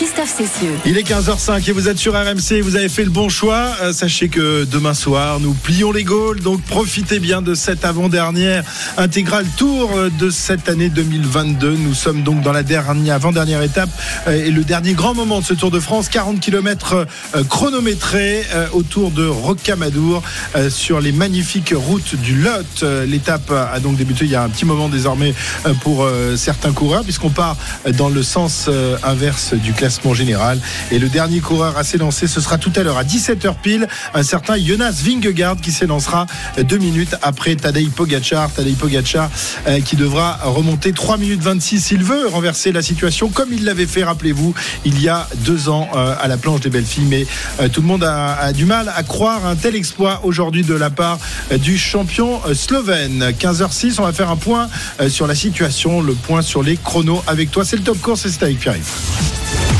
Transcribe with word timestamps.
Christophe 0.00 0.34
Cessieux. 0.34 0.78
Il 0.86 0.96
est 0.96 1.06
15h05 1.06 1.68
et 1.68 1.72
vous 1.72 1.86
êtes 1.86 1.98
sur 1.98 2.14
RMC, 2.14 2.62
vous 2.62 2.76
avez 2.76 2.88
fait 2.88 3.04
le 3.04 3.10
bon 3.10 3.28
choix. 3.28 3.66
Euh, 3.82 3.92
sachez 3.92 4.30
que 4.30 4.64
demain 4.64 4.94
soir, 4.94 5.40
nous 5.40 5.52
plions 5.52 5.92
les 5.92 6.04
Gaules, 6.04 6.40
donc 6.40 6.62
profitez 6.62 7.18
bien 7.18 7.42
de 7.42 7.52
cette 7.52 7.84
avant-dernière 7.84 8.64
intégrale 8.96 9.44
tour 9.58 9.90
euh, 9.94 10.08
de 10.18 10.30
cette 10.30 10.70
année 10.70 10.88
2022. 10.88 11.72
Nous 11.72 11.92
sommes 11.92 12.22
donc 12.22 12.40
dans 12.40 12.52
la 12.52 12.62
dernière, 12.62 13.16
avant-dernière 13.16 13.62
étape 13.62 13.90
euh, 14.26 14.42
et 14.42 14.50
le 14.50 14.64
dernier 14.64 14.94
grand 14.94 15.12
moment 15.12 15.40
de 15.40 15.44
ce 15.44 15.52
Tour 15.52 15.70
de 15.70 15.80
France, 15.80 16.08
40 16.08 16.40
km 16.40 17.06
chronométrés 17.50 18.46
autour 18.72 19.10
de 19.10 19.26
Rocamadour 19.26 20.22
sur 20.70 21.00
les 21.00 21.12
magnifiques 21.12 21.74
routes 21.76 22.14
du 22.14 22.36
Lot. 22.36 22.84
L'étape 23.06 23.50
a 23.50 23.78
donc 23.80 23.96
débuté 23.96 24.24
il 24.24 24.30
y 24.30 24.34
a 24.34 24.42
un 24.42 24.48
petit 24.48 24.64
moment 24.64 24.88
désormais 24.88 25.34
pour 25.82 26.08
certains 26.36 26.72
coureurs 26.72 27.02
puisqu'on 27.02 27.30
part 27.30 27.56
dans 27.92 28.08
le 28.08 28.22
sens 28.22 28.70
inverse 29.02 29.54
du 29.54 29.72
classement 29.72 29.89
général. 30.14 30.58
Et 30.90 30.98
le 30.98 31.08
dernier 31.08 31.40
coureur 31.40 31.76
à 31.76 31.84
s'élancer, 31.84 32.26
ce 32.26 32.40
sera 32.40 32.58
tout 32.58 32.72
à 32.76 32.82
l'heure 32.82 32.98
à 32.98 33.04
17h 33.04 33.54
pile, 33.62 33.88
un 34.14 34.22
certain 34.22 34.56
Jonas 34.56 35.02
Vingegaard 35.04 35.56
qui 35.56 35.72
s'élancera 35.72 36.26
deux 36.62 36.78
minutes 36.78 37.16
après 37.22 37.56
Tadej 37.56 37.90
Pogacar. 37.90 38.50
Tadej 38.52 38.74
Pogacar 38.74 39.30
euh, 39.66 39.80
qui 39.80 39.96
devra 39.96 40.38
remonter 40.42 40.92
3 40.92 41.16
minutes 41.16 41.42
26 41.42 41.80
s'il 41.80 42.04
veut 42.04 42.26
renverser 42.28 42.72
la 42.72 42.82
situation 42.82 43.28
comme 43.28 43.52
il 43.52 43.64
l'avait 43.64 43.86
fait, 43.86 44.04
rappelez-vous, 44.04 44.54
il 44.84 45.00
y 45.00 45.08
a 45.08 45.26
deux 45.44 45.68
ans 45.68 45.88
euh, 45.94 46.14
à 46.20 46.28
la 46.28 46.36
planche 46.36 46.60
des 46.60 46.70
belles 46.70 46.84
filles. 46.84 47.06
Mais 47.08 47.26
euh, 47.60 47.68
tout 47.68 47.80
le 47.80 47.86
monde 47.86 48.04
a, 48.04 48.52
du 48.52 48.64
mal 48.64 48.92
à 48.94 49.02
croire 49.02 49.46
un 49.46 49.56
tel 49.56 49.74
exploit 49.74 50.20
aujourd'hui 50.24 50.62
de 50.62 50.74
la 50.74 50.90
part 50.90 51.18
du 51.58 51.78
champion 51.78 52.40
slovène. 52.54 53.32
15h06, 53.38 53.96
on 53.98 54.04
va 54.04 54.12
faire 54.12 54.30
un 54.30 54.36
point 54.36 54.68
sur 55.08 55.26
la 55.26 55.34
situation, 55.34 56.00
le 56.00 56.14
point 56.14 56.42
sur 56.42 56.62
les 56.62 56.76
chronos 56.76 57.22
avec 57.26 57.50
toi. 57.50 57.64
C'est 57.64 57.76
le 57.76 57.82
top 57.82 58.00
course 58.00 58.26
et 58.26 58.30
c'est 58.30 58.42
avec 58.42 58.58
Pierre-Yves. 58.58 59.79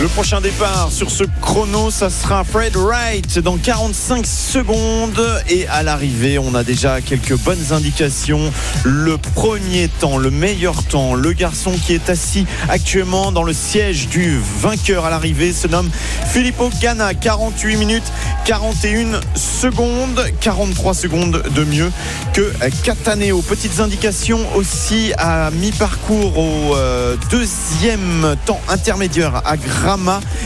Le 0.00 0.08
prochain 0.08 0.40
départ 0.40 0.90
sur 0.90 1.08
ce 1.08 1.22
chrono, 1.40 1.88
ça 1.88 2.10
sera 2.10 2.42
Fred 2.42 2.76
Wright 2.76 3.38
dans 3.38 3.56
45 3.56 4.26
secondes. 4.26 5.22
Et 5.48 5.68
à 5.68 5.84
l'arrivée, 5.84 6.36
on 6.36 6.52
a 6.56 6.64
déjà 6.64 7.00
quelques 7.00 7.38
bonnes 7.38 7.72
indications. 7.72 8.52
Le 8.82 9.18
premier 9.18 9.86
temps, 9.86 10.18
le 10.18 10.32
meilleur 10.32 10.82
temps, 10.82 11.14
le 11.14 11.32
garçon 11.32 11.70
qui 11.70 11.94
est 11.94 12.10
assis 12.10 12.44
actuellement 12.68 13.30
dans 13.30 13.44
le 13.44 13.52
siège 13.52 14.08
du 14.08 14.40
vainqueur 14.60 15.04
à 15.04 15.10
l'arrivée 15.10 15.52
se 15.52 15.68
nomme 15.68 15.88
Filippo 16.26 16.70
Ganna. 16.82 17.14
48 17.14 17.76
minutes, 17.76 18.12
41 18.46 19.20
secondes, 19.36 20.24
43 20.40 20.94
secondes 20.94 21.42
de 21.54 21.64
mieux 21.64 21.92
que 22.32 22.52
Cataneo. 22.82 23.42
Petites 23.42 23.78
indications 23.78 24.40
aussi 24.56 25.12
à 25.18 25.52
mi-parcours 25.52 26.36
au 26.36 26.74
euh, 26.74 27.16
deuxième 27.30 28.34
temps 28.44 28.60
intermédiaire 28.68 29.40
à 29.44 29.56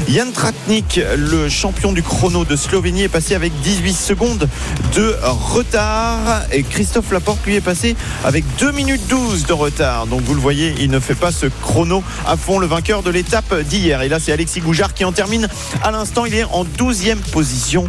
Jan 0.08 0.32
Tratnik, 0.34 1.00
le 1.16 1.48
champion 1.48 1.92
du 1.92 2.02
chrono 2.02 2.44
de 2.44 2.56
Slovénie, 2.56 3.02
est 3.02 3.08
passé 3.08 3.36
avec 3.36 3.52
18 3.60 3.92
secondes 3.92 4.48
de 4.96 5.16
retard. 5.22 6.42
Et 6.50 6.64
Christophe 6.64 7.12
Laporte, 7.12 7.46
lui, 7.46 7.54
est 7.54 7.60
passé 7.60 7.94
avec 8.24 8.44
2 8.58 8.72
minutes 8.72 9.06
12 9.08 9.46
de 9.46 9.52
retard. 9.52 10.08
Donc 10.08 10.22
vous 10.22 10.34
le 10.34 10.40
voyez, 10.40 10.74
il 10.80 10.90
ne 10.90 10.98
fait 10.98 11.14
pas 11.14 11.30
ce 11.30 11.46
chrono 11.46 12.02
à 12.26 12.36
fond, 12.36 12.58
le 12.58 12.66
vainqueur 12.66 13.04
de 13.04 13.10
l'étape 13.10 13.54
d'hier. 13.60 14.02
Et 14.02 14.08
là, 14.08 14.18
c'est 14.18 14.32
Alexis 14.32 14.60
Goujard 14.60 14.92
qui 14.92 15.04
en 15.04 15.12
termine 15.12 15.48
à 15.84 15.92
l'instant. 15.92 16.24
Il 16.24 16.34
est 16.34 16.44
en 16.44 16.64
12e 16.64 17.18
position 17.30 17.86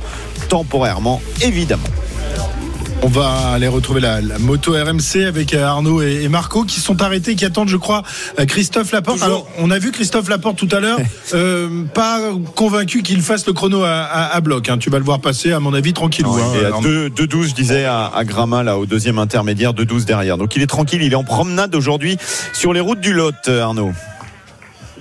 temporairement, 0.50 1.20
évidemment. 1.42 1.90
On 3.02 3.08
va 3.08 3.54
aller 3.54 3.70
retrouver 3.70 4.02
la, 4.02 4.20
la 4.20 4.38
moto 4.40 4.74
RMC 4.74 5.26
avec 5.26 5.54
euh, 5.54 5.64
Arnaud 5.64 6.02
et, 6.02 6.24
et, 6.24 6.28
Marco 6.28 6.66
qui 6.66 6.82
sont 6.82 7.02
arrêtés, 7.02 7.36
qui 7.36 7.46
attendent, 7.46 7.70
je 7.70 7.78
crois, 7.78 8.04
euh, 8.40 8.46
Christophe 8.46 8.92
Laporte. 8.92 9.22
Alors, 9.22 9.48
on 9.58 9.72
a 9.72 9.80
vu 9.80 9.92
Christophe 9.92 10.28
Laporte 10.28 10.58
tout 10.58 10.68
à 10.72 10.82
l'heure, 10.82 11.00
euh, 11.34 11.86
pas 11.94 12.20
convaincu 12.56 13.02
qu'il 13.02 13.22
fasse 13.22 13.48
le 13.48 13.54
chrono 13.54 13.84
à, 13.84 14.02
à, 14.02 14.36
à 14.36 14.42
bloc. 14.42 14.68
Hein. 14.68 14.78
Tu 14.80 14.90
vas 14.90 15.00
le 15.00 15.06
voir 15.06 15.22
passer, 15.22 15.54
à 15.54 15.62
mon 15.62 15.74
avis, 15.74 15.94
tranquillou. 15.94 16.38
Non, 16.38 16.44
hein, 16.44 16.72
à 16.74 16.82
2-12, 16.82 17.50
je 17.50 17.54
disais, 17.54 17.86
à, 17.86 18.12
à 18.14 18.24
Grama, 18.26 18.64
là, 18.64 18.78
au 18.78 18.86
deuxième 18.86 19.18
intermédiaire, 19.18 19.74
2-12 19.74 20.04
derrière. 20.04 20.38
Donc 20.38 20.58
il 20.58 20.62
est 20.62 20.68
tranquille, 20.68 21.02
il 21.02 21.14
est 21.14 21.16
en 21.16 21.24
promenade 21.24 21.76
aujourd'hui 21.76 22.18
sur 22.54 22.74
les 22.74 22.82
routes 22.82 23.00
du 23.00 23.14
Lot, 23.14 23.48
Arnaud. 23.48 23.94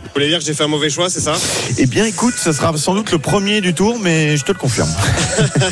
Vous 0.04 0.10
voulez 0.14 0.28
dire 0.28 0.38
que 0.38 0.44
j'ai 0.44 0.54
fait 0.54 0.64
un 0.64 0.68
mauvais 0.68 0.90
choix, 0.90 1.10
c'est 1.10 1.20
ça? 1.20 1.34
Eh 1.76 1.86
bien, 1.86 2.04
écoute, 2.04 2.34
ça 2.36 2.52
sera 2.52 2.76
sans 2.76 2.94
doute 2.94 3.12
le 3.12 3.18
premier 3.18 3.60
du 3.60 3.74
tour, 3.74 3.98
mais 4.00 4.36
je 4.36 4.44
te 4.44 4.52
le 4.52 4.58
confirme. 4.58 4.88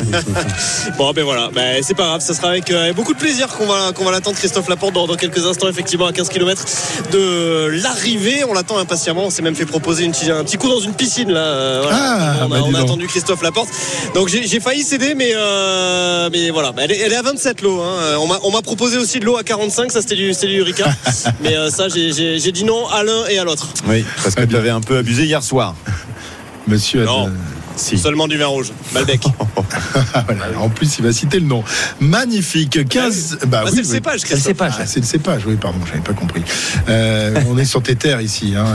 bon, 0.97 1.11
ben 1.11 1.23
voilà, 1.23 1.49
ben, 1.53 1.81
c'est 1.81 1.95
pas 1.95 2.05
grave, 2.05 2.21
ça 2.21 2.33
sera 2.33 2.49
avec 2.49 2.69
euh, 2.71 2.93
beaucoup 2.93 3.13
de 3.13 3.19
plaisir 3.19 3.47
qu'on 3.47 3.65
va, 3.65 3.91
qu'on 3.93 4.05
va 4.05 4.11
l'attendre, 4.11 4.37
Christophe 4.37 4.69
Laporte, 4.69 4.93
dans, 4.93 5.07
dans, 5.07 5.15
quelques 5.15 5.45
instants, 5.45 5.67
effectivement, 5.67 6.05
à 6.05 6.13
15 6.13 6.29
km 6.29 6.63
de 7.11 7.67
l'arrivée. 7.83 8.43
On 8.47 8.53
l'attend 8.53 8.77
impatiemment, 8.77 9.25
on 9.25 9.29
s'est 9.29 9.41
même 9.41 9.55
fait 9.55 9.65
proposer 9.65 10.05
une, 10.05 10.11
un 10.11 10.43
petit 10.43 10.57
coup 10.57 10.69
dans 10.69 10.79
une 10.79 10.93
piscine, 10.93 11.31
là. 11.31 11.39
Euh, 11.39 11.79
voilà. 11.83 11.97
Ah, 11.99 12.35
on 12.41 12.45
a, 12.45 12.47
bah, 12.47 12.65
on 12.65 12.73
a 12.73 12.81
attendu 12.81 13.07
Christophe 13.07 13.41
Laporte. 13.41 13.69
Donc, 14.13 14.29
j'ai 14.29 14.59
failli 14.59 14.83
céder, 14.83 15.13
mais, 15.15 15.31
euh, 15.33 16.29
mais 16.31 16.51
voilà, 16.51 16.73
elle 16.77 16.91
est, 16.91 16.99
elle 16.99 17.13
est, 17.13 17.17
à 17.17 17.21
27 17.21 17.61
l'eau. 17.61 17.81
Hein. 17.81 18.17
On 18.43 18.51
m'a 18.51 18.61
proposé 18.61 18.97
aussi 18.97 19.19
de 19.19 19.25
l'eau 19.25 19.37
à 19.37 19.43
45, 19.43 19.91
ça 19.91 20.01
c'était 20.01 20.15
du, 20.15 20.31
du 20.31 20.59
Eureka. 20.59 20.85
mais 21.41 21.55
ça, 21.69 21.87
j'ai 21.89 22.51
dit 22.51 22.63
non 22.63 22.87
à 22.87 23.03
l'un 23.03 23.25
et 23.27 23.37
à 23.39 23.43
l'autre. 23.43 23.67
Oui, 23.87 24.05
parce 24.21 24.35
que 24.35 24.43
tu 24.43 24.55
avais 24.55 24.69
un 24.69 24.81
peu 24.81 24.97
abusé 24.97 25.25
hier 25.25 25.43
soir. 25.43 25.75
Monsieur. 26.67 27.05
Non. 27.05 27.29
Si. 27.77 27.97
Seulement 27.97 28.27
du 28.27 28.37
vin 28.37 28.47
rouge, 28.47 28.71
Malbec. 28.91 29.21
voilà. 30.25 30.59
En 30.59 30.69
plus, 30.69 30.97
il 30.97 31.05
va 31.05 31.13
citer 31.13 31.39
le 31.39 31.45
nom. 31.45 31.63
Magnifique. 31.99 32.87
15. 32.89 33.39
Bah, 33.47 33.61
oui, 33.65 33.71
c'est 33.71 33.77
le 33.77 33.83
cépage, 33.83 34.21
C'est 34.25 34.33
le 34.33 34.41
cépage. 34.41 34.73
Ah, 34.79 34.85
c'est 34.87 34.99
le 34.99 35.05
cépage, 35.05 35.43
oui, 35.45 35.57
pardon, 35.57 35.77
j'avais 35.85 36.01
pas 36.01 36.13
compris. 36.13 36.41
Euh, 36.89 37.39
on 37.47 37.57
est 37.57 37.65
sur 37.65 37.83
tes 37.83 37.95
terres 37.95 38.21
ici. 38.21 38.55
Hein. 38.57 38.65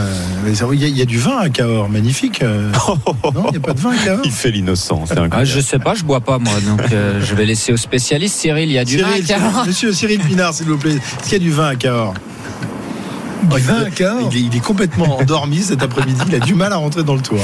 Il, 0.47 0.53
y 0.53 0.85
a, 0.85 0.87
il, 0.87 0.97
y 0.97 1.01
a, 1.01 1.05
du 1.05 1.17
vin 1.17 1.37
à 1.37 1.49
Cahors, 1.49 1.89
magnifique. 1.89 2.41
non, 2.43 3.47
il 3.47 3.51
n'y 3.51 3.57
a 3.57 3.59
pas 3.59 3.73
de 3.73 3.79
vin 3.79 3.91
à 3.91 3.97
Cahors. 3.97 4.21
Il 4.23 4.31
fait 4.31 4.51
l'innocent. 4.51 5.03
Ah, 5.31 5.43
je 5.43 5.59
sais 5.59 5.79
pas, 5.79 5.95
je 5.95 6.03
bois 6.03 6.21
pas, 6.21 6.39
moi. 6.39 6.53
Donc, 6.65 6.89
euh, 6.93 7.19
je 7.21 7.35
vais 7.35 7.45
laisser 7.45 7.73
au 7.73 7.77
spécialiste. 7.77 8.39
Cyril, 8.39 8.69
il 8.69 8.73
y 8.73 8.79
a 8.79 8.85
du 8.85 8.99
Cyril, 8.99 9.05
vin 9.05 9.19
à 9.19 9.39
Cahors. 9.39 9.65
Monsieur 9.65 9.91
Cyril 9.91 10.21
Pinard, 10.21 10.53
s'il 10.53 10.67
vous 10.67 10.77
plaît. 10.77 10.95
Est-ce 10.95 11.23
qu'il 11.23 11.33
y 11.33 11.35
a 11.35 11.39
du 11.39 11.51
vin 11.51 11.67
à 11.67 11.75
Cahors? 11.75 12.13
Du 13.43 13.61
vin 13.61 13.85
il, 14.31 14.37
est, 14.37 14.41
il 14.41 14.55
est 14.55 14.63
complètement 14.63 15.19
endormi 15.19 15.59
cet 15.59 15.83
après-midi. 15.83 16.21
Il 16.27 16.35
a 16.35 16.39
du 16.39 16.55
mal 16.55 16.73
à 16.73 16.77
rentrer 16.77 17.03
dans 17.03 17.15
le 17.15 17.21
tour. 17.21 17.39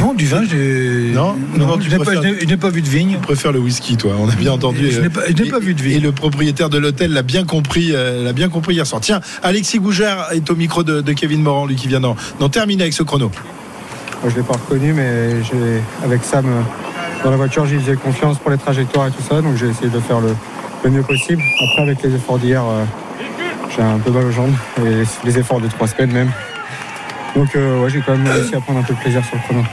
Non, 0.00 0.14
du 0.14 0.26
vin, 0.26 0.42
je. 0.44 1.12
Non, 1.12 1.36
non, 1.56 1.66
non 1.66 1.80
je 1.80 1.88
n'ai 1.90 1.98
pas, 1.98 2.66
pas, 2.68 2.70
vu 2.70 2.82
de 2.82 2.88
vigne. 2.88 3.12
Tu 3.12 3.18
préfères 3.18 3.52
le 3.52 3.58
whisky, 3.58 3.96
toi. 3.96 4.12
On 4.18 4.28
a 4.28 4.34
bien 4.34 4.52
entendu. 4.52 4.90
Je 4.90 5.00
n'ai 5.00 5.08
pas, 5.08 5.22
pas, 5.22 5.58
vu 5.58 5.74
de 5.74 5.82
vigne. 5.82 5.96
Et 5.96 6.00
le 6.00 6.12
propriétaire 6.12 6.68
de 6.68 6.78
l'hôtel 6.78 7.12
l'a 7.12 7.22
bien 7.22 7.44
compris, 7.44 7.90
euh, 7.92 8.24
l'a 8.24 8.32
bien 8.32 8.48
compris 8.48 8.74
hier 8.74 8.86
soir. 8.86 9.00
Tiens, 9.00 9.20
Alexis 9.42 9.78
Gougère 9.78 10.28
est 10.32 10.50
au 10.50 10.56
micro 10.56 10.82
de, 10.82 11.00
de 11.00 11.12
Kevin 11.12 11.42
Morand, 11.42 11.66
lui 11.66 11.76
qui 11.76 11.88
vient 11.88 12.00
d'en 12.00 12.48
terminer 12.48 12.82
avec 12.82 12.94
ce 12.94 13.02
chrono. 13.02 13.30
Moi, 14.22 14.32
je 14.32 14.36
l'ai 14.36 14.42
pas 14.42 14.54
reconnu, 14.54 14.92
mais 14.92 15.34
avec 16.04 16.24
Sam 16.24 16.46
dans 17.24 17.30
la 17.30 17.36
voiture, 17.36 17.66
j'y 17.66 17.76
faisais 17.76 17.96
confiance 17.96 18.38
pour 18.38 18.50
les 18.50 18.58
trajectoires 18.58 19.08
et 19.08 19.10
tout 19.10 19.22
ça, 19.28 19.42
donc 19.42 19.56
j'ai 19.56 19.66
essayé 19.66 19.88
de 19.88 20.00
faire 20.00 20.20
le, 20.20 20.34
le, 20.84 20.90
mieux 20.90 21.02
possible. 21.02 21.42
Après, 21.64 21.82
avec 21.82 22.02
les 22.02 22.14
efforts 22.14 22.38
d'hier. 22.38 22.62
Euh, 22.64 22.84
j'ai 23.70 23.82
un 23.82 23.98
peu 23.98 24.10
mal 24.10 24.24
aux 24.24 24.30
jambes 24.30 24.54
et 24.84 25.02
les 25.24 25.38
efforts 25.38 25.60
de 25.60 25.68
trois 25.68 25.86
semaines 25.86 26.12
même. 26.12 26.30
Donc 27.36 27.54
euh, 27.54 27.82
ouais, 27.82 27.90
j'ai 27.90 28.00
quand 28.00 28.16
même 28.16 28.26
réussi 28.26 28.54
à 28.54 28.60
prendre 28.60 28.80
un 28.80 28.82
peu 28.82 28.94
de 28.94 28.98
plaisir 28.98 29.24
sur 29.24 29.36
le 29.36 29.42
chrono. 29.42 29.64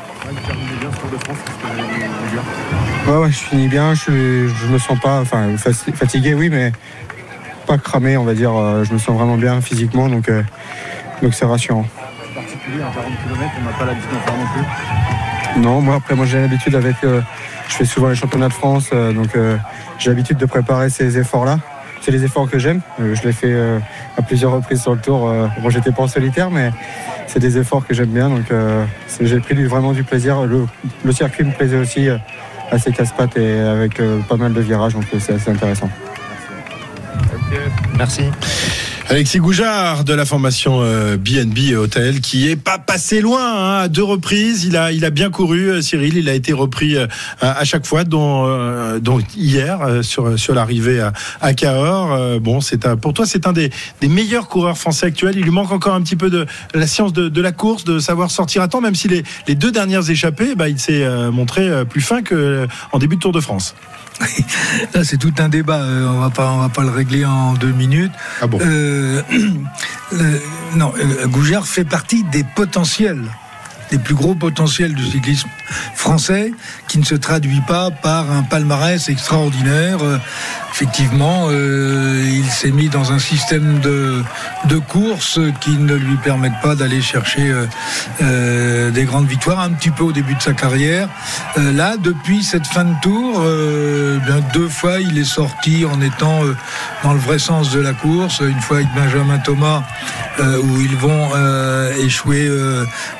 Ouais, 3.07 3.17
ouais, 3.17 3.31
je 3.31 3.37
finis 3.37 3.67
bien, 3.67 3.93
je, 3.93 4.47
je 4.47 4.67
me 4.67 4.77
sens 4.79 4.99
pas, 4.99 5.21
enfin 5.21 5.55
fatigué 5.57 6.33
oui, 6.33 6.49
mais 6.49 6.71
pas 7.67 7.77
cramé, 7.77 8.17
on 8.17 8.23
va 8.23 8.33
dire. 8.33 8.51
Je 8.83 8.93
me 8.93 8.97
sens 8.97 9.15
vraiment 9.17 9.37
bien 9.37 9.61
physiquement, 9.61 10.09
donc 10.09 10.29
euh, 10.29 10.43
donc 11.21 11.33
c'est 11.33 11.45
rassurant. 11.45 11.85
particulier, 12.33 12.83
en 12.83 12.91
40 12.91 13.11
km, 13.23 13.51
on 13.59 13.65
n'a 13.65 13.71
pas 13.77 13.85
l'habitude 13.85 14.09
faire 14.25 14.37
non 14.37 14.45
plus. 14.53 15.61
Non, 15.61 15.81
moi 15.81 15.95
après, 15.95 16.15
moi 16.15 16.25
j'ai 16.25 16.41
l'habitude 16.41 16.75
avec, 16.75 16.97
euh, 17.03 17.21
je 17.69 17.75
fais 17.75 17.85
souvent 17.85 18.09
les 18.09 18.15
championnats 18.15 18.49
de 18.49 18.53
France, 18.53 18.89
euh, 18.93 19.13
donc 19.13 19.35
euh, 19.35 19.57
j'ai 19.97 20.09
l'habitude 20.09 20.37
de 20.37 20.45
préparer 20.45 20.89
ces 20.89 21.17
efforts-là 21.17 21.59
c'est 22.05 22.11
les 22.11 22.23
efforts 22.23 22.47
que 22.47 22.59
j'aime. 22.59 22.81
Euh, 22.99 23.15
je 23.15 23.23
l'ai 23.23 23.33
fait 23.33 23.51
euh, 23.51 23.79
à 24.15 24.21
plusieurs 24.21 24.51
reprises 24.51 24.83
sur 24.83 24.93
le 24.93 25.01
tour. 25.01 25.27
Euh, 25.27 25.47
bon, 25.59 25.71
j'étais 25.71 25.91
pas 25.91 26.03
en 26.03 26.07
solitaire, 26.07 26.51
mais 26.51 26.71
c'est 27.25 27.39
des 27.39 27.57
efforts 27.57 27.85
que 27.85 27.95
j'aime 27.95 28.11
bien. 28.11 28.29
Donc, 28.29 28.45
j'ai 29.19 29.39
pris 29.39 29.55
du, 29.55 29.65
vraiment 29.65 29.91
du 29.91 30.03
plaisir. 30.03 30.45
Le, 30.45 30.67
le, 31.03 31.11
circuit 31.11 31.43
me 31.43 31.51
plaisait 31.51 31.77
aussi 31.77 32.07
assez 32.71 32.91
casse-pattes 32.91 33.37
et 33.37 33.59
avec 33.59 33.99
pas 34.29 34.37
mal 34.37 34.53
de 34.53 34.61
virages. 34.61 34.93
Donc, 34.93 35.05
c'est 35.19 35.33
assez 35.33 35.49
intéressant. 35.49 35.89
Merci. 37.97 38.29
Alexis 39.07 39.37
Goujard 39.37 40.03
de 40.03 40.15
la 40.15 40.25
formation 40.25 40.81
BNB 41.17 41.75
Hotel 41.77 42.21
qui 42.21 42.49
est 42.49 42.55
pas 42.55 42.79
passé 42.79 43.21
loin 43.21 43.39
hein, 43.39 43.77
à 43.81 43.87
deux 43.87 44.03
reprises. 44.03 44.65
Il 44.65 44.75
a, 44.75 44.91
il 44.91 45.05
a 45.05 45.11
bien 45.11 45.29
couru, 45.29 45.81
Cyril. 45.83 46.17
Il 46.17 46.27
a 46.27 46.33
été 46.33 46.53
repris 46.53 46.97
à 47.39 47.63
chaque 47.65 47.85
fois, 47.85 48.03
dont, 48.03 48.45
euh, 48.47 48.99
dont 48.99 49.19
hier 49.37 49.99
sur, 50.01 50.39
sur 50.39 50.55
l'arrivée 50.55 51.01
à, 51.01 51.13
à 51.39 51.53
Cahors. 51.53 52.39
Bon, 52.39 52.61
c'est 52.61 52.95
pour 52.95 53.13
toi, 53.13 53.27
c'est 53.27 53.45
un 53.45 53.53
des, 53.53 53.69
des 54.01 54.07
meilleurs 54.07 54.47
coureurs 54.47 54.77
français 54.77 55.05
actuels. 55.05 55.35
Il 55.37 55.43
lui 55.43 55.51
manque 55.51 55.71
encore 55.71 55.93
un 55.93 56.01
petit 56.01 56.15
peu 56.15 56.31
de 56.31 56.47
la 56.73 56.87
science 56.87 57.13
de, 57.13 57.29
de 57.29 57.41
la 57.41 57.51
course, 57.51 57.83
de 57.83 57.99
savoir 57.99 58.31
sortir 58.31 58.63
à 58.63 58.67
temps, 58.67 58.81
même 58.81 58.95
si 58.95 59.07
les, 59.07 59.23
les 59.47 59.55
deux 59.55 59.71
dernières 59.71 60.09
échappées, 60.09 60.55
bah, 60.55 60.67
il 60.67 60.79
s'est 60.79 61.07
montré 61.31 61.85
plus 61.85 62.01
fin 62.01 62.23
qu'en 62.23 62.97
début 62.97 63.17
de 63.17 63.21
Tour 63.21 63.31
de 63.31 63.39
France. 63.39 63.75
Là, 64.93 65.03
c'est 65.03 65.17
tout 65.17 65.33
un 65.39 65.49
débat. 65.49 65.81
euh, 65.81 66.07
on 66.07 66.19
va 66.19 66.29
pas, 66.29 66.51
on 66.51 66.59
va 66.59 66.69
pas 66.69 66.83
le 66.83 66.89
régler 66.89 67.25
en 67.25 67.53
deux 67.53 67.71
minutes. 67.71 68.13
Ah 68.41 68.47
bon 68.47 68.59
Euh, 68.61 69.21
non, 70.75 70.93
euh, 70.97 71.27
Goujard 71.27 71.67
fait 71.67 71.83
partie 71.83 72.23
des 72.23 72.43
potentiels, 72.55 73.23
des 73.91 73.97
plus 73.99 74.15
gros 74.15 74.35
potentiels 74.35 74.93
du 74.93 75.05
cyclisme 75.05 75.49
français, 75.95 76.51
qui 76.95 76.99
ne 76.99 77.05
se 77.05 77.15
traduit 77.15 77.59
pas 77.59 77.91
par 77.91 78.31
un 78.31 78.43
palmarès 78.43 79.09
extraordinaire. 79.09 79.97
Euh, 80.01 80.17
effectivement, 80.71 81.47
euh, 81.49 82.23
il 82.25 82.45
s'est 82.45 82.71
mis 82.71 82.87
dans 82.87 83.11
un 83.11 83.19
système 83.19 83.79
de, 83.81 84.23
de 84.69 84.77
course 84.77 85.41
qui 85.59 85.71
ne 85.71 85.93
lui 85.93 86.15
permettent 86.15 86.61
pas 86.61 86.73
d'aller 86.75 87.01
chercher 87.01 87.53
euh, 88.21 88.91
des 88.91 89.03
grandes 89.03 89.27
victoires, 89.27 89.59
un 89.59 89.71
petit 89.71 89.89
peu 89.89 90.05
au 90.05 90.13
début 90.13 90.35
de 90.35 90.41
sa 90.41 90.53
carrière. 90.53 91.09
Là, 91.57 91.97
depuis 91.97 92.43
cette 92.43 92.67
fin 92.67 92.85
de 92.85 92.95
tour, 93.01 93.43
deux 94.53 94.69
fois, 94.69 94.99
il 94.99 95.17
est 95.17 95.23
sorti 95.23 95.85
en 95.85 96.01
étant 96.01 96.41
dans 97.03 97.13
le 97.13 97.19
vrai 97.19 97.39
sens 97.39 97.71
de 97.71 97.79
la 97.79 97.93
course. 97.93 98.39
Une 98.41 98.59
fois 98.59 98.77
avec 98.77 98.89
Benjamin 98.93 99.37
Thomas, 99.39 99.83
où 100.39 100.81
ils 100.81 100.95
vont 100.97 101.29
échouer 102.03 102.49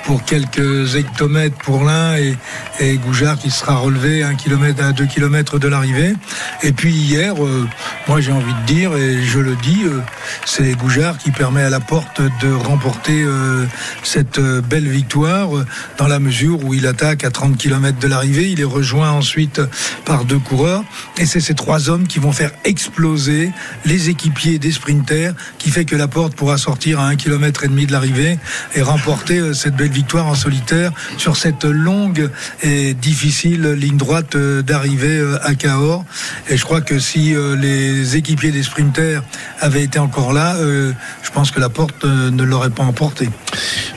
pour 0.05 0.23
quelques 0.23 0.95
hectomètres 0.95 1.57
pour 1.57 1.85
l'un 1.85 2.15
et, 2.17 2.37
et 2.79 2.97
Goujard 2.97 3.37
qui 3.37 3.49
sera 3.49 3.64
relevé 3.73 4.23
un 4.23 4.35
kilomètre 4.35 4.83
à 4.83 4.91
deux 4.91 5.05
kilomètres 5.05 5.59
de 5.59 5.67
l'arrivée. 5.67 6.13
Et 6.61 6.71
puis 6.71 6.93
hier, 6.93 7.33
euh, 7.43 7.67
moi 8.07 8.21
j'ai 8.21 8.31
envie 8.31 8.53
de 8.53 8.65
dire, 8.65 8.95
et 8.95 9.23
je 9.23 9.39
le 9.39 9.55
dis, 9.55 9.83
euh, 9.85 10.01
c'est 10.45 10.73
Goujard 10.73 11.17
qui 11.17 11.31
permet 11.31 11.63
à 11.63 11.69
la 11.69 11.79
porte 11.79 12.21
de 12.41 12.53
remporter 12.53 13.23
euh, 13.23 13.65
cette 14.03 14.39
belle 14.39 14.87
victoire 14.87 15.49
dans 15.97 16.07
la 16.07 16.19
mesure 16.19 16.63
où 16.63 16.73
il 16.73 16.85
attaque 16.87 17.23
à 17.23 17.31
30 17.31 17.57
km 17.57 17.97
de 17.99 18.07
l'arrivée. 18.07 18.51
Il 18.51 18.61
est 18.61 18.65
rejoint 18.65 19.11
ensuite 19.11 19.61
par 20.05 20.25
deux 20.25 20.39
coureurs. 20.39 20.83
Et 21.17 21.25
c'est 21.25 21.39
ces 21.39 21.55
trois 21.55 21.89
hommes 21.89 22.07
qui 22.07 22.19
vont 22.19 22.31
faire 22.31 22.51
exploser 22.63 23.51
les 23.85 24.09
équipiers 24.09 24.59
des 24.59 24.71
sprinters, 24.71 25.33
qui 25.57 25.69
fait 25.69 25.85
que 25.85 25.95
la 25.95 26.07
porte 26.07 26.35
pourra 26.35 26.57
sortir 26.57 26.99
à 26.99 27.07
un 27.07 27.15
kilomètre 27.15 27.63
et 27.63 27.67
demi 27.67 27.85
de 27.85 27.91
l'arrivée 27.91 28.37
et 28.75 28.81
remporter 28.81 29.53
cette 29.53 29.75
belle 29.75 29.91
victoire 29.91 30.27
en 30.27 30.35
solitaire 30.35 30.91
sur 31.17 31.37
cette 31.37 31.63
longue 31.63 32.29
et 32.61 32.93
difficile 32.93 33.44
ligne 33.49 33.97
droite 33.97 34.35
euh, 34.35 34.61
d'arrivée 34.61 35.17
euh, 35.17 35.37
à 35.43 35.55
Cahors. 35.55 36.05
Et 36.49 36.57
je 36.57 36.63
crois 36.63 36.81
que 36.81 36.99
si 36.99 37.35
euh, 37.35 37.55
les 37.55 38.15
équipiers 38.15 38.51
des 38.51 38.63
sprinters 38.63 39.23
avaient 39.59 39.83
été 39.83 39.99
encore 39.99 40.33
là, 40.33 40.55
je 40.55 41.31
pense 41.31 41.51
que 41.51 41.59
la 41.59 41.69
porte 41.69 42.05
ne 42.05 42.43
l'aurait 42.43 42.69
pas 42.69 42.83
emporté. 42.83 43.29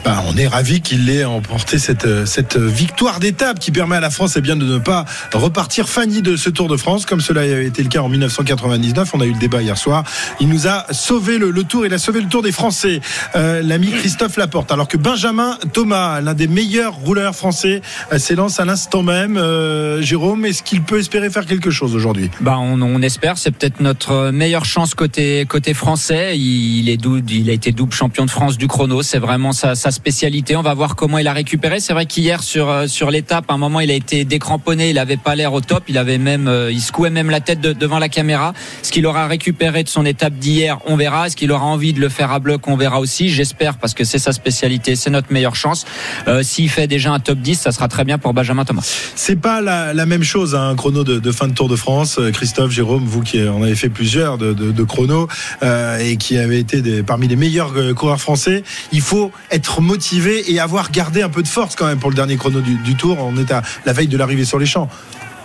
Bah, 0.03 0.23
on 0.27 0.37
est 0.37 0.47
ravi 0.47 0.81
qu'il 0.81 1.09
ait 1.09 1.25
emporté 1.25 1.79
cette, 1.79 2.25
cette 2.25 2.57
victoire 2.57 3.19
d'étape 3.19 3.59
qui 3.59 3.71
permet 3.71 3.95
à 3.95 3.99
la 3.99 4.09
France 4.09 4.33
eh 4.37 4.41
bien, 4.41 4.55
de 4.55 4.65
ne 4.65 4.77
pas 4.77 5.05
repartir 5.33 5.89
fanny 5.89 6.21
de 6.21 6.35
ce 6.35 6.49
Tour 6.49 6.67
de 6.67 6.77
France, 6.77 7.05
comme 7.05 7.21
cela 7.21 7.41
avait 7.41 7.65
été 7.65 7.83
le 7.83 7.89
cas 7.89 8.01
en 8.01 8.09
1999. 8.09 9.09
On 9.13 9.21
a 9.21 9.25
eu 9.25 9.33
le 9.33 9.39
débat 9.39 9.61
hier 9.61 9.77
soir. 9.77 10.03
Il 10.39 10.49
nous 10.49 10.67
a 10.67 10.85
sauvé 10.91 11.37
le, 11.37 11.51
Tour, 11.63 11.85
il 11.85 11.93
a 11.93 11.97
sauvé 11.97 12.21
le 12.21 12.27
Tour 12.27 12.41
des 12.41 12.51
Français, 12.51 13.01
l'ami 13.35 13.91
Christophe 13.91 14.37
Laporte. 14.37 14.71
Alors 14.71 14.87
que 14.87 14.97
Benjamin 14.97 15.57
Thomas, 15.73 16.21
l'un 16.21 16.33
des 16.33 16.47
meilleurs 16.47 16.95
rouleurs 16.95 17.35
français, 17.35 17.81
s'élance 18.17 18.59
à 18.59 18.65
l'instant 18.65 19.03
même. 19.03 19.38
Euh, 19.39 20.01
Jérôme, 20.01 20.45
est-ce 20.45 20.61
qu'il 20.63 20.81
peut 20.81 20.99
espérer 20.99 21.29
faire 21.29 21.45
quelque 21.45 21.71
chose 21.71 21.95
aujourd'hui? 21.95 22.29
Bah, 22.41 22.57
on, 22.59 22.81
on 22.81 23.01
espère, 23.01 23.37
c'est 23.37 23.51
peut-être 23.51 23.79
notre 23.79 24.31
meilleure 24.31 24.65
chance 24.65 24.93
côté 24.93 25.45
côté 25.47 25.73
français. 25.73 26.37
Il, 26.37 26.89
est 26.89 26.97
dou- 26.97 27.21
il 27.29 27.49
a 27.49 27.53
été 27.53 27.71
double 27.71 27.93
champion 27.93 28.25
de 28.25 28.29
France 28.29 28.57
du 28.57 28.67
chrono, 28.67 29.01
c'est 29.01 29.17
vraiment 29.19 29.51
sa, 29.51 29.75
sa 29.75 29.91
spécialité. 29.91 30.55
On 30.55 30.61
va 30.61 30.73
voir 30.73 30.95
comment 30.95 31.17
il 31.17 31.27
a 31.27 31.33
récupéré. 31.33 31.79
C'est 31.79 31.93
vrai 31.93 32.05
qu'hier 32.05 32.43
sur 32.43 32.69
euh, 32.69 32.87
sur 32.87 33.11
l'étape, 33.11 33.49
à 33.49 33.53
un 33.53 33.57
moment, 33.57 33.79
il 33.79 33.89
a 33.91 33.93
été 33.95 34.25
décramponné, 34.25 34.89
il 34.89 34.99
avait 34.99 35.17
pas 35.17 35.35
l'air 35.35 35.53
au 35.53 35.61
top, 35.61 35.83
il 35.87 35.97
avait 35.97 36.17
même, 36.17 36.47
euh, 36.47 36.71
il 36.71 36.81
secouait 36.81 37.09
même 37.09 37.29
la 37.29 37.39
tête 37.39 37.61
de- 37.61 37.73
devant 37.73 37.99
la 37.99 38.09
caméra. 38.09 38.53
Ce 38.83 38.91
qu'il 38.91 39.05
aura 39.05 39.27
récupéré 39.27 39.83
de 39.83 39.89
son 39.89 40.05
étape 40.05 40.33
d'hier, 40.35 40.79
on 40.85 40.95
verra. 40.97 41.27
Est-ce 41.27 41.35
qu'il 41.37 41.51
aura 41.51 41.65
envie 41.65 41.93
de 41.93 41.99
le 42.01 42.09
faire 42.09 42.31
à 42.31 42.39
bloc, 42.39 42.67
on 42.67 42.75
verra 42.75 42.99
aussi. 42.99 43.29
J'espère 43.29 43.77
parce 43.77 43.93
que 43.93 44.03
c'est 44.03 44.19
sa 44.19 44.33
spécialité, 44.33 44.95
c'est 44.95 45.09
notre 45.09 45.31
meilleure 45.31 45.55
chance. 45.55 45.85
Euh, 46.27 46.43
S'il 46.43 46.69
fait 46.69 46.87
déjà 46.87 47.11
un 47.11 47.19
top 47.19 47.39
10, 47.39 47.55
ça 47.55 47.71
sera 47.71 47.87
très 47.87 48.03
bien 48.03 48.17
pour 48.17 48.33
Benjamin 48.33 48.65
Thomas. 48.65 48.85
C'est 49.29 49.35
pas 49.35 49.61
la, 49.61 50.07
même 50.07 50.23
chose, 50.23 50.55
hein, 50.55 50.69
un 50.69 50.75
chrono 50.75 51.03
de, 51.03 51.31
fin 51.31 51.47
de 51.47 51.53
Tour 51.53 51.69
de 51.69 51.75
France. 51.75 52.17
Euh, 52.17 52.31
Christophe, 52.31 52.71
Jérôme, 52.71 53.05
vous 53.05 53.21
qui 53.21 53.47
en 53.47 53.61
avez 53.61 53.75
fait 53.75 53.89
plusieurs 53.89 54.39
de, 54.39 54.83
chronos 54.83 55.27
euh, 55.61 55.99
et 55.99 56.17
qui 56.17 56.39
avez 56.39 56.57
été 56.57 57.03
parmi 57.03 57.27
les 57.27 57.35
meilleurs 57.35 57.73
euh, 57.77 57.93
coureurs 57.93 58.19
français, 58.19 58.63
il 58.91 59.01
faut 59.01 59.31
être 59.51 59.81
motivé 59.81 60.51
et 60.51 60.59
avoir 60.59 60.89
gardé 60.89 61.21
un 61.21 61.29
peu 61.29 61.43
de 61.43 61.47
force 61.47 61.75
quand 61.75 61.85
même 61.85 61.99
pour 61.99 62.09
le 62.09 62.15
dernier 62.15 62.37
chrono 62.37 62.59
du, 62.59 62.73
du 62.77 62.95
Tour. 62.95 63.19
On 63.19 63.37
est 63.37 63.51
à 63.51 63.61
la 63.85 63.93
veille 63.93 64.07
de 64.07 64.17
l'arrivée 64.17 64.45
sur 64.45 64.57
les 64.57 64.65
champs. 64.65 64.89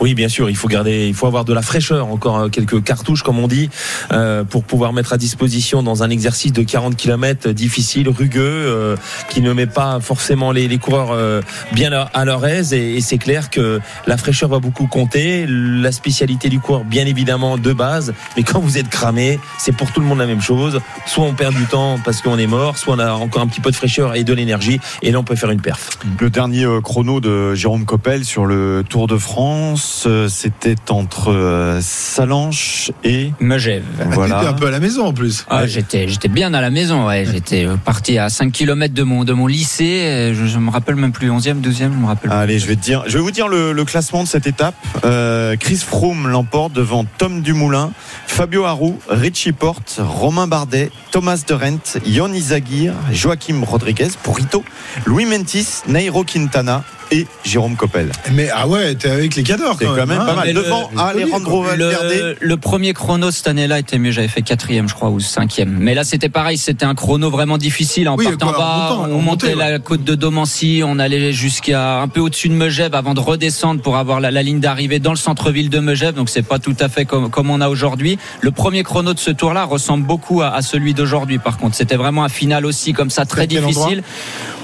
Oui, 0.01 0.15
bien 0.15 0.29
sûr, 0.29 0.51
il 0.51 0.57
faut 0.57 0.69
garder, 0.69 1.07
il 1.09 1.15
faut 1.15 1.27
avoir 1.27 1.45
de 1.45 1.53
la 1.53 1.63
fraîcheur, 1.63 2.09
encore 2.09 2.39
euh, 2.39 2.49
quelques 2.49 2.83
cartouches, 2.83 3.23
comme 3.23 3.39
on 3.39 3.49
dit, 3.49 3.71
euh, 4.13 4.45
pour 4.45 4.65
pouvoir 4.65 4.93
mettre 4.93 5.13
à 5.13 5.17
disposition 5.17 5.83
dans 5.83 6.03
un 6.03 6.11
exercice 6.11 6.53
de 6.53 6.63
40 6.63 6.97
km 6.97 7.51
difficile, 7.51 8.09
rugueux, 8.09 8.43
euh, 8.43 8.97
qui 9.31 9.41
ne 9.41 9.53
met 9.53 9.67
pas 9.67 10.01
forcément 10.01 10.53
les, 10.53 10.79
coureurs 10.79 11.13
euh, 11.13 11.41
bien 11.73 11.93
à, 11.93 12.03
à 12.03 12.25
leur 12.25 12.45
aise. 12.47 12.73
Et, 12.73 12.97
et 12.97 13.01
c'est 13.01 13.19
clair 13.19 13.51
que 13.51 13.81
la 14.07 14.17
fraîcheur 14.17 14.49
va 14.49 14.59
beaucoup 14.59 14.87
compter. 14.87 15.47
La 15.49 15.93
spécialité 15.93 16.49
du 16.49 16.61
coureur, 16.61 16.85
bien 16.85 17.07
évidemment, 17.07 17.57
de 17.57 17.73
base. 17.73 18.15
Mais 18.37 18.43
quand 18.43 18.61
vous 18.61 18.79
êtes 18.79 18.89
cramé, 18.89 19.39
c'est 19.59 19.73
pour 19.73 19.93
tout 19.93 20.01
le 20.01 20.07
monde 20.07 20.19
la 20.19 20.27
même 20.27 20.41
chose. 20.41 20.81
Soit 21.07 21.25
on 21.25 21.35
perd 21.35 21.55
du 21.55 21.67
temps 21.67 21.99
parce 22.05 22.21
qu'on 22.23 22.39
est 22.39 22.47
mort, 22.47 22.79
soit 22.79 22.95
on 22.95 22.99
a 22.99 23.13
encore 23.13 23.43
un 23.43 23.47
petit 23.47 23.61
peu 23.61 23.71
de 23.71 23.77
fraîcheur 23.77 24.15
et 24.15 24.25
de 24.25 24.33
l'énergie. 24.33 24.81
Et 25.03 25.11
là, 25.11 25.19
on 25.19 25.25
peut 25.25 25.37
faire 25.37 25.51
une 25.51 25.61
perf. 25.61 25.91
Le 26.21 26.31
dernier 26.31 26.65
euh, 26.65 26.81
chrono 26.81 27.21
de 27.21 27.55
Jérôme 27.55 27.85
Coppel 27.85 28.25
sur 28.25 28.47
le 28.47 28.85
Tour 28.89 29.07
de 29.07 29.17
France, 29.17 29.84
euh, 30.07 30.29
c'était 30.29 30.75
entre 30.91 31.33
euh, 31.33 31.81
Salanches 31.83 32.91
et 33.03 33.33
Megève. 33.41 33.83
voilà. 34.11 34.37
T'étais 34.37 34.49
un 34.49 34.53
peu 34.53 34.67
à 34.67 34.71
la 34.71 34.81
maison 34.81 35.07
en 35.07 35.13
plus. 35.13 35.45
Ah, 35.51 35.67
j'étais, 35.67 36.09
j'étais 36.09 36.29
bien 36.29 36.53
à 36.55 36.61
la 36.61 36.71
maison, 36.71 37.07
ouais. 37.07 37.25
J'étais 37.31 37.65
euh, 37.67 37.77
parti 37.77 38.19
à 38.19 38.29
5 38.29 38.53
km 38.53 38.95
de 38.95 39.03
mon, 39.03 39.25
de 39.25 39.33
mon 39.33 39.47
lycée. 39.47 40.33
Je, 40.35 40.47
je 40.47 40.59
me 40.59 40.71
rappelle 40.71 40.97
même 40.97 41.13
plus 41.13 41.31
11e, 41.31 41.61
12e, 41.61 41.73
je 41.77 41.85
me 41.89 42.07
rappelle. 42.07 42.31
plus. 42.31 42.37
Allez, 42.39 42.59
je 42.59 42.67
vais 42.67 42.77
te 42.77 42.83
dire, 42.83 43.05
je 43.07 43.17
vais 43.19 43.23
vous 43.23 43.31
dire 43.31 43.49
le, 43.49 43.73
le 43.73 43.85
classement 43.85 44.23
de 44.23 44.29
cette 44.29 44.47
étape. 44.47 44.75
Euh, 45.05 45.57
Chris 45.57 45.77
Froome 45.77 46.29
l'emporte 46.29 46.73
devant 46.73 47.05
Tom 47.19 47.43
Dumoulin, 47.43 47.93
Fabio 48.27 48.65
Harou, 48.65 48.99
Richie 49.09 49.53
Porte, 49.53 50.01
Romain 50.03 50.47
Bardet, 50.47 50.91
Thomas 51.11 51.43
de 51.47 51.55
Rent, 51.55 51.99
Yon 52.07 52.33
Izagir, 52.33 52.93
Joachim 53.13 53.63
Rodriguez, 53.65 54.09
Pourrito, 54.23 54.65
Louis 55.07 55.27
Mentis, 55.27 55.83
Nairo 55.89 56.25
Quintana 56.25 56.85
et 57.11 57.27
Jérôme 57.45 57.77
Coppel. 57.77 58.11
Mais 58.33 58.49
ah 58.55 58.67
ouais, 58.67 58.95
t'es 58.95 59.11
avec 59.11 59.35
les 59.37 59.43
cadors 59.43 59.77
C'est 59.79 59.85
quand 59.87 59.95
quand 59.97 60.07
même 60.07 60.21
hein. 60.21 60.25
pas 60.27 60.35
mal. 60.35 60.47
mais 60.47 60.53
le- 60.53 60.63
Devant 60.63 60.91
le- 60.95 61.01
Alejandro 61.01 61.63
Valverde. 61.63 62.05
Le, 62.11 62.37
le 62.41 62.57
premier 62.57 62.93
chrono 62.95 63.31
cette 63.31 63.47
année-là 63.49 63.79
était 63.79 63.99
mieux. 63.99 64.11
J'avais 64.11 64.29
fait 64.29 64.43
quatrième, 64.43 64.89
je 64.89 64.95
crois, 64.95 65.11
ou 65.11 65.21
cinquième. 65.21 65.77
Mais 65.79 65.95
là, 65.95 66.05
c'était 66.05 66.29
pareil. 66.29 66.57
C'était 66.59 66.85
un 66.87 66.95
chrono 66.95 67.31
vraiment 67.31 67.59
difficile. 67.59 68.09
En 68.09 68.17
Oui, 68.17 68.25
partant 68.25 68.49
quoi, 68.49 68.59
bas, 68.59 68.65
en 68.65 68.97
montant, 68.97 69.09
on 69.11 69.15
en 69.19 69.23
montait 69.23 69.55
ouais. 69.55 69.71
la 69.71 69.79
côte 69.79 70.05
de 70.05 70.15
Domancy, 70.15 70.83
on 70.85 70.99
allait 70.99 71.33
jusqu'à 71.33 72.01
un 72.01 72.09
peu 72.09 72.21
au-dessus 72.21 72.49
de 72.49 72.55
Megève 72.55 72.95
avant 72.95 73.15
de 73.15 73.21
redescendre 73.21 73.81
pour 73.83 73.97
avoir 73.97 74.21
la, 74.21 74.31
la 74.31 74.43
ligne 74.43 74.61
d'arrivée 74.61 74.99
dans 74.99 75.11
le 75.13 75.17
centre-ville 75.17 75.71
de 75.71 75.79
Megève. 75.81 76.15
Donc, 76.15 76.29
c'est 76.31 76.43
pas 76.43 76.59
tout 76.59 76.77
à 76.81 76.89
fait 76.89 77.05
comme, 77.05 77.31
comme 77.31 77.51
on 77.51 77.61
a 77.61 77.69
aujourd'hui. 77.69 78.19
Le 78.41 78.51
premier 78.51 78.83
chrono 78.83 79.15
de 79.15 79.19
ce 79.19 79.31
tour-là 79.31 79.65
ressemble 79.65 80.07
beaucoup 80.07 80.43
à, 80.43 80.49
à 80.55 80.63
celui 80.63 80.95
d'aujourd'hui. 80.95 81.39
Par 81.39 81.59
contre, 81.59 81.75
c'était 81.77 81.97
vraiment 81.97 82.25
un 82.25 82.29
final 82.29 82.65
aussi 82.67 82.93
comme 82.93 83.11
ça 83.11 83.25
très 83.27 83.47
difficile. 83.47 84.03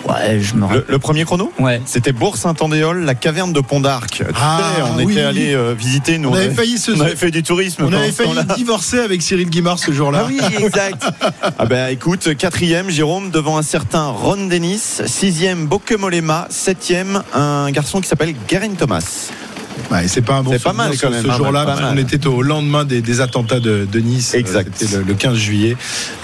Ouais, 0.08 0.40
je 0.40 0.54
me 0.54 0.60
Le, 0.60 0.66
rappelle. 0.66 0.84
le 0.88 0.98
premier 0.98 1.24
chrono 1.24 1.52
Ouais. 1.58 1.80
C'était 1.84 2.12
Bourg-Saint-Andéol, 2.12 3.04
la 3.04 3.14
caverne 3.14 3.52
de 3.52 3.60
Pont 3.60 3.80
d'Arc. 3.80 4.22
Ah, 4.34 4.60
sais, 4.76 4.82
on 4.82 5.04
oui. 5.04 5.12
était 5.12 5.22
allé 5.22 5.54
euh, 5.54 5.74
visiter. 5.76 6.18
Nous, 6.18 6.30
On 6.30 6.34
avait 6.34 6.50
failli 6.50 6.78
se- 6.78 6.92
on 6.92 7.00
avait 7.00 7.16
fait 7.16 7.30
du 7.30 7.42
tourisme. 7.42 7.84
On 7.86 7.92
avait 7.92 8.10
failli 8.12 8.32
divorcer 8.56 8.98
avec 9.00 9.22
Cyril 9.22 9.48
Guimard 9.50 9.78
ce 9.78 9.92
jour-là. 9.92 10.22
Ah 10.24 10.28
oui, 10.28 10.40
exact. 10.58 11.02
ah 11.58 11.66
ben 11.66 11.88
écoute, 11.88 12.34
quatrième, 12.36 12.90
Jérôme, 12.90 13.30
devant 13.30 13.58
un 13.58 13.62
certain 13.62 14.06
Ron 14.08 14.46
Dennis. 14.48 15.00
Sixième, 15.06 15.66
Bokemolema. 15.66 16.46
Septième, 16.50 17.22
un 17.34 17.70
garçon 17.70 18.00
qui 18.00 18.08
s'appelle 18.08 18.34
Garen 18.48 18.74
Thomas. 18.76 19.28
Ouais, 19.90 20.06
c'est 20.08 20.22
pas 20.22 20.34
un 20.36 20.42
bon 20.42 20.52
C'est 20.52 20.62
pas 20.62 20.70
souvenir 20.70 20.86
mal 20.88 20.96
ce- 20.96 21.00
quand 21.02 21.10
même, 21.10 21.22
Ce 21.22 21.26
pas 21.28 21.36
jour-là, 21.36 21.90
on 21.92 21.96
était 21.96 22.26
au 22.26 22.42
lendemain 22.42 22.84
des, 22.84 23.00
des 23.02 23.20
attentats 23.20 23.60
de, 23.60 23.86
de 23.90 23.98
Nice. 24.00 24.34
Exact. 24.34 24.68
Euh, 24.68 24.72
C'était 24.76 24.96
le, 24.98 25.02
le 25.04 25.14
15 25.14 25.36
juillet. 25.36 25.76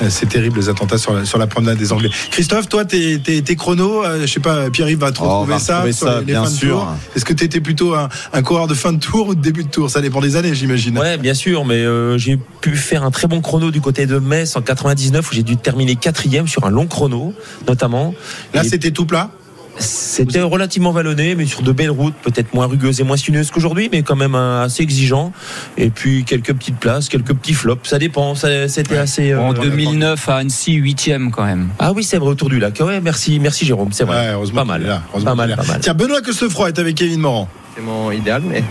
Euh, 0.02 0.06
C'est 0.08 0.26
terrible 0.28 0.58
les 0.60 0.68
attentats 0.68 0.98
sur 0.98 1.12
la, 1.14 1.24
sur 1.24 1.38
la 1.38 1.46
promenade 1.46 1.76
des 1.78 1.92
Anglais. 1.92 2.10
Christophe, 2.30 2.68
toi, 2.68 2.84
tes, 2.84 3.18
tes, 3.18 3.42
tes 3.42 3.56
chronos, 3.56 4.04
euh, 4.04 4.20
je 4.22 4.26
sais 4.32 4.40
pas, 4.40 4.70
Pierre-Yves 4.70 4.98
va 4.98 5.10
Oh, 5.20 5.44
va 5.44 5.58
ça 5.58 5.82
sur 5.92 6.08
ça, 6.08 6.18
les, 6.20 6.24
bien 6.26 6.44
fins 6.44 6.50
de 6.50 6.54
sûr. 6.56 6.78
tour. 6.78 6.88
Est-ce 7.16 7.24
que 7.24 7.32
tu 7.32 7.44
étais 7.44 7.60
plutôt 7.60 7.94
un, 7.94 8.08
un 8.32 8.42
coureur 8.42 8.66
de 8.66 8.74
fin 8.74 8.92
de 8.92 8.98
tour 9.00 9.28
ou 9.28 9.34
de 9.34 9.40
début 9.40 9.64
de 9.64 9.70
tour? 9.70 9.90
Ça 9.90 10.00
dépend 10.00 10.20
des 10.20 10.36
années, 10.36 10.54
j'imagine. 10.54 10.98
Ouais, 10.98 11.16
bien 11.18 11.34
sûr, 11.34 11.64
mais 11.64 11.74
euh, 11.76 12.18
j'ai 12.18 12.38
pu 12.60 12.76
faire 12.76 13.02
un 13.04 13.10
très 13.10 13.26
bon 13.28 13.40
chrono 13.40 13.70
du 13.70 13.80
côté 13.80 14.06
de 14.06 14.18
Metz 14.18 14.54
en 14.56 14.62
99 14.62 15.30
où 15.30 15.34
j'ai 15.34 15.42
dû 15.42 15.56
terminer 15.56 15.96
quatrième 15.96 16.46
sur 16.48 16.64
un 16.66 16.70
long 16.70 16.86
chrono, 16.86 17.32
notamment. 17.66 18.14
Là, 18.54 18.64
Et 18.64 18.68
c'était 18.68 18.90
tout 18.90 19.06
plat? 19.06 19.30
C'était 19.78 20.40
relativement 20.40 20.90
vallonné, 20.92 21.34
mais 21.34 21.44
sur 21.46 21.62
de 21.62 21.70
belles 21.72 21.90
routes, 21.90 22.14
peut-être 22.22 22.54
moins 22.54 22.66
rugueuses 22.66 23.00
et 23.00 23.04
moins 23.04 23.16
sinueuses 23.16 23.50
qu'aujourd'hui, 23.50 23.88
mais 23.92 24.02
quand 24.02 24.16
même 24.16 24.34
euh, 24.34 24.64
assez 24.64 24.82
exigeant. 24.82 25.32
Et 25.76 25.90
puis 25.90 26.24
quelques 26.24 26.54
petites 26.54 26.78
places, 26.78 27.08
quelques 27.08 27.34
petits 27.34 27.52
flops, 27.54 27.86
ça 27.88 27.98
dépend. 27.98 28.34
ça- 28.34 28.68
C'était 28.68 28.96
assez. 28.96 29.32
euh, 29.32 29.40
En 29.40 29.52
2009 29.52 30.28
à 30.28 30.36
Annecy, 30.36 30.72
huitième 30.74 31.30
quand 31.30 31.44
même. 31.44 31.68
Ah 31.78 31.92
oui, 31.92 32.04
c'est 32.04 32.16
vrai, 32.16 32.28
autour 32.30 32.48
du 32.48 32.58
lac. 32.58 32.78
Ouais, 32.80 33.00
merci, 33.00 33.38
merci 33.38 33.66
Jérôme, 33.66 33.90
c'est 33.92 34.04
vrai. 34.04 34.34
Ouais, 34.34 34.50
pas 34.52 34.64
mal. 34.64 34.82
là. 34.82 35.02
Pas 35.12 35.34
mal, 35.34 35.54
pas 35.56 35.64
mal. 35.64 35.80
Tiens, 35.80 35.94
Benoît 35.94 36.22
Costefroy 36.22 36.68
est 36.68 36.78
avec 36.78 36.94
Kevin 36.94 37.20
Morand. 37.20 37.48
C'est 37.76 37.82
mon 37.82 38.10
idéal, 38.10 38.42
mais 38.48 38.64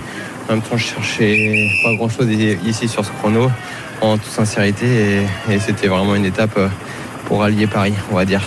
En 0.50 0.54
même 0.54 0.62
temps, 0.62 0.78
je 0.78 0.86
cherchais 0.86 1.68
pas 1.84 1.94
grand 1.96 2.10
chose 2.10 2.28
ici 2.66 2.88
sur 2.88 3.04
ce 3.06 3.10
chrono, 3.20 3.50
en 4.02 4.18
toute 4.18 4.32
sincérité, 4.32 4.86
et, 5.50 5.54
et 5.54 5.60
c'était 5.60 5.88
vraiment 5.88 6.14
une 6.16 6.26
étape 6.26 6.56
euh, 6.58 6.68
pour 7.26 7.44
allier 7.44 7.66
Paris, 7.68 7.94
on 8.12 8.16
va 8.16 8.26
dire, 8.26 8.42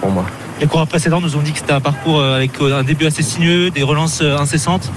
pour 0.00 0.10
moi. 0.10 0.26
Les 0.60 0.66
coureurs 0.66 0.86
précédents 0.86 1.22
nous 1.22 1.36
ont 1.36 1.40
dit 1.40 1.52
que 1.52 1.58
c'était 1.58 1.72
un 1.72 1.80
parcours 1.80 2.20
euh, 2.20 2.36
avec 2.36 2.60
euh, 2.60 2.78
un 2.78 2.82
début 2.82 3.06
assez 3.06 3.22
sinueux, 3.22 3.70
des 3.70 3.82
relances 3.82 4.20
euh, 4.20 4.36
incessantes. 4.36 4.92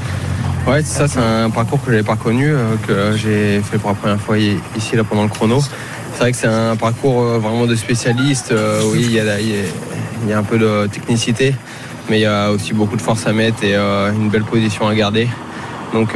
Ouais, 0.68 0.82
c'est 0.84 0.98
ça, 0.98 1.08
c'est 1.08 1.20
un 1.20 1.50
parcours 1.50 1.80
que 1.80 1.88
je 1.88 1.92
n'avais 1.92 2.04
pas 2.04 2.18
connu, 2.18 2.54
que 2.88 3.16
j'ai 3.16 3.62
fait 3.62 3.78
pour 3.78 3.90
la 3.90 3.96
première 3.96 4.20
fois 4.20 4.38
ici 4.38 4.96
là, 4.96 5.04
pendant 5.04 5.24
le 5.24 5.30
chrono. 5.30 5.62
C'est 6.14 6.20
vrai 6.20 6.32
que 6.32 6.38
c'est 6.38 6.48
un 6.48 6.76
parcours 6.76 7.22
vraiment 7.22 7.66
de 7.66 7.76
spécialiste. 7.76 8.54
oui, 8.92 9.02
il 9.04 9.12
y, 9.12 9.20
a, 10.34 10.38
un 10.38 10.44
peu 10.44 10.58
de 10.58 10.88
technicité, 10.88 11.54
mais 12.10 12.20
il 12.20 12.22
y 12.22 12.26
a 12.26 12.50
aussi 12.50 12.74
beaucoup 12.74 12.96
de 12.96 13.02
force 13.02 13.28
à 13.28 13.34
mettre 13.34 13.62
et 13.66 13.76
une 13.76 14.30
belle 14.30 14.46
position 14.46 14.88
à 14.88 14.96
garder. 14.96 15.28
Donc 15.92 16.12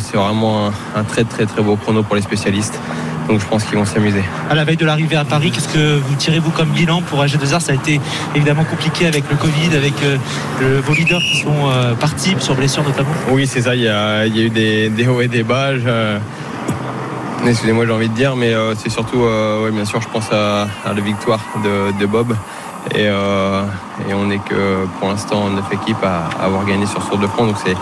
c'est 0.00 0.16
vraiment 0.16 0.66
un, 0.66 0.72
un 0.96 1.04
très 1.04 1.22
très 1.22 1.46
très 1.46 1.62
beau 1.62 1.76
chrono 1.76 2.02
pour 2.02 2.16
les 2.16 2.22
spécialistes. 2.22 2.80
Donc 3.28 3.40
je 3.40 3.46
pense 3.46 3.64
qu'ils 3.64 3.78
vont 3.78 3.84
s'amuser. 3.84 4.22
À 4.50 4.54
la 4.54 4.64
veille 4.64 4.76
de 4.76 4.84
l'arrivée 4.84 5.16
à 5.16 5.24
Paris, 5.24 5.50
qu'est-ce 5.52 5.68
que 5.68 5.96
vous 5.98 6.14
tirez 6.16 6.38
vous 6.40 6.50
comme 6.50 6.68
bilan 6.70 7.02
pour 7.02 7.22
AG2R 7.22 7.60
Ça 7.60 7.72
a 7.72 7.74
été 7.74 8.00
évidemment 8.34 8.64
compliqué 8.64 9.06
avec 9.06 9.24
le 9.30 9.36
Covid, 9.36 9.76
avec 9.76 9.94
euh, 10.02 10.16
le- 10.60 10.80
vos 10.80 10.92
leaders 10.92 11.20
qui 11.20 11.40
sont 11.40 11.54
euh, 11.70 11.94
partis 11.94 12.34
sur 12.40 12.54
blessure 12.54 12.82
notamment. 12.82 13.10
Oui, 13.30 13.46
c'est 13.46 13.62
ça. 13.62 13.74
Il 13.74 13.82
y 13.82 13.88
a, 13.88 14.26
il 14.26 14.36
y 14.36 14.40
a 14.40 14.44
eu 14.44 14.50
des, 14.50 14.88
des 14.90 15.06
hauts 15.06 15.20
et 15.20 15.28
des 15.28 15.42
bas. 15.44 15.76
je- 15.78 16.18
Excusez-moi, 17.46 17.86
j'ai 17.86 17.92
envie 17.92 18.08
de 18.08 18.14
dire, 18.14 18.36
mais 18.36 18.54
euh, 18.54 18.74
c'est 18.76 18.88
surtout, 18.90 19.22
euh, 19.24 19.64
ouais, 19.64 19.72
bien 19.72 19.84
sûr, 19.84 20.00
je 20.00 20.08
pense 20.08 20.30
à, 20.32 20.62
à 20.84 20.92
la 20.94 21.00
victoire 21.00 21.40
de, 21.64 21.98
de 21.98 22.06
Bob. 22.06 22.36
Et, 22.94 23.06
euh, 23.08 23.62
et 24.08 24.14
on 24.14 24.26
n'est 24.26 24.38
que 24.38 24.86
pour 24.98 25.08
l'instant 25.08 25.48
neuf 25.50 25.64
équipes 25.72 26.02
à, 26.04 26.28
à 26.40 26.46
avoir 26.46 26.64
gagné 26.64 26.86
sur 26.86 27.02
ce 27.02 27.08
Tour 27.08 27.18
de 27.18 27.26
France. 27.26 27.48
Donc 27.48 27.56
c'est, 27.64 27.74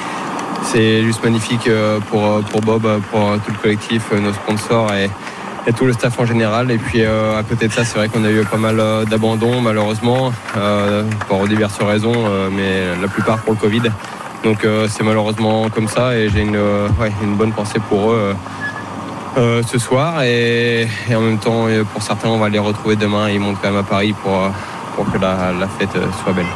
c'est 0.65 1.03
juste 1.03 1.23
magnifique 1.23 1.67
euh, 1.67 2.01
pour, 2.11 2.41
pour 2.45 2.61
Bob, 2.61 3.01
pour 3.11 3.33
tout 3.45 3.53
le 3.53 3.59
collectif, 3.59 4.03
euh, 4.13 4.21
nos 4.21 4.33
sponsors 4.33 4.93
et, 4.95 5.11
tout 5.77 5.85
le 5.85 5.93
staff 5.93 6.19
en 6.19 6.27
général. 6.27 6.71
Et 6.71 6.79
puis 6.79 7.03
euh, 7.03 7.39
à 7.39 7.43
côté 7.45 7.69
de 7.69 7.73
ça, 7.73 7.85
c'est 7.85 7.97
vrai 7.97 8.09
qu'on 8.09 8.25
a 8.25 8.31
eu 8.31 8.45
pas 8.45 8.57
mal 8.57 8.81
euh, 8.81 9.05
d'abandons 9.05 9.61
malheureusement, 9.61 10.33
euh, 10.57 11.05
pour 11.29 11.47
diverses 11.47 11.81
raisons, 11.81 12.13
euh, 12.17 12.49
mais 12.51 13.01
la 13.01 13.07
plupart 13.07 13.39
pour 13.39 13.53
le 13.53 13.59
Covid. 13.59 13.83
Donc 14.43 14.65
euh, 14.65 14.89
c'est 14.89 15.05
malheureusement 15.05 15.69
comme 15.69 15.89
ça 15.89 16.17
et 16.17 16.29
j'ai 16.31 16.41
une, 16.41 16.57
euh, 16.57 16.89
bonne 17.37 17.53
pensée 17.53 17.79
pour 17.89 18.13
eux 18.13 18.35
euh, 19.37 19.39
euh, 19.39 19.63
ce 19.63 19.79
soir 19.79 20.23
et, 20.23 20.89
en 21.15 21.21
même 21.21 21.39
temps 21.39 21.67
euh, 21.69 21.85
pour 21.85 22.03
certains 22.03 22.29
on 22.29 22.39
va 22.39 22.49
les 22.49 22.59
retrouver 22.59 22.97
demain 22.97 23.29
ils 23.29 23.39
montent 23.39 23.59
quand 23.63 23.71
même 23.71 23.81
à 23.81 23.83
Paris 23.83 24.15
pour, 24.23 24.35
euh, 24.35 24.49
pour 24.97 25.11
que 25.13 25.19
la, 25.19 25.69
fête 25.79 25.95
euh, 25.97 26.07
soit 26.25 26.33
belle. 26.33 26.47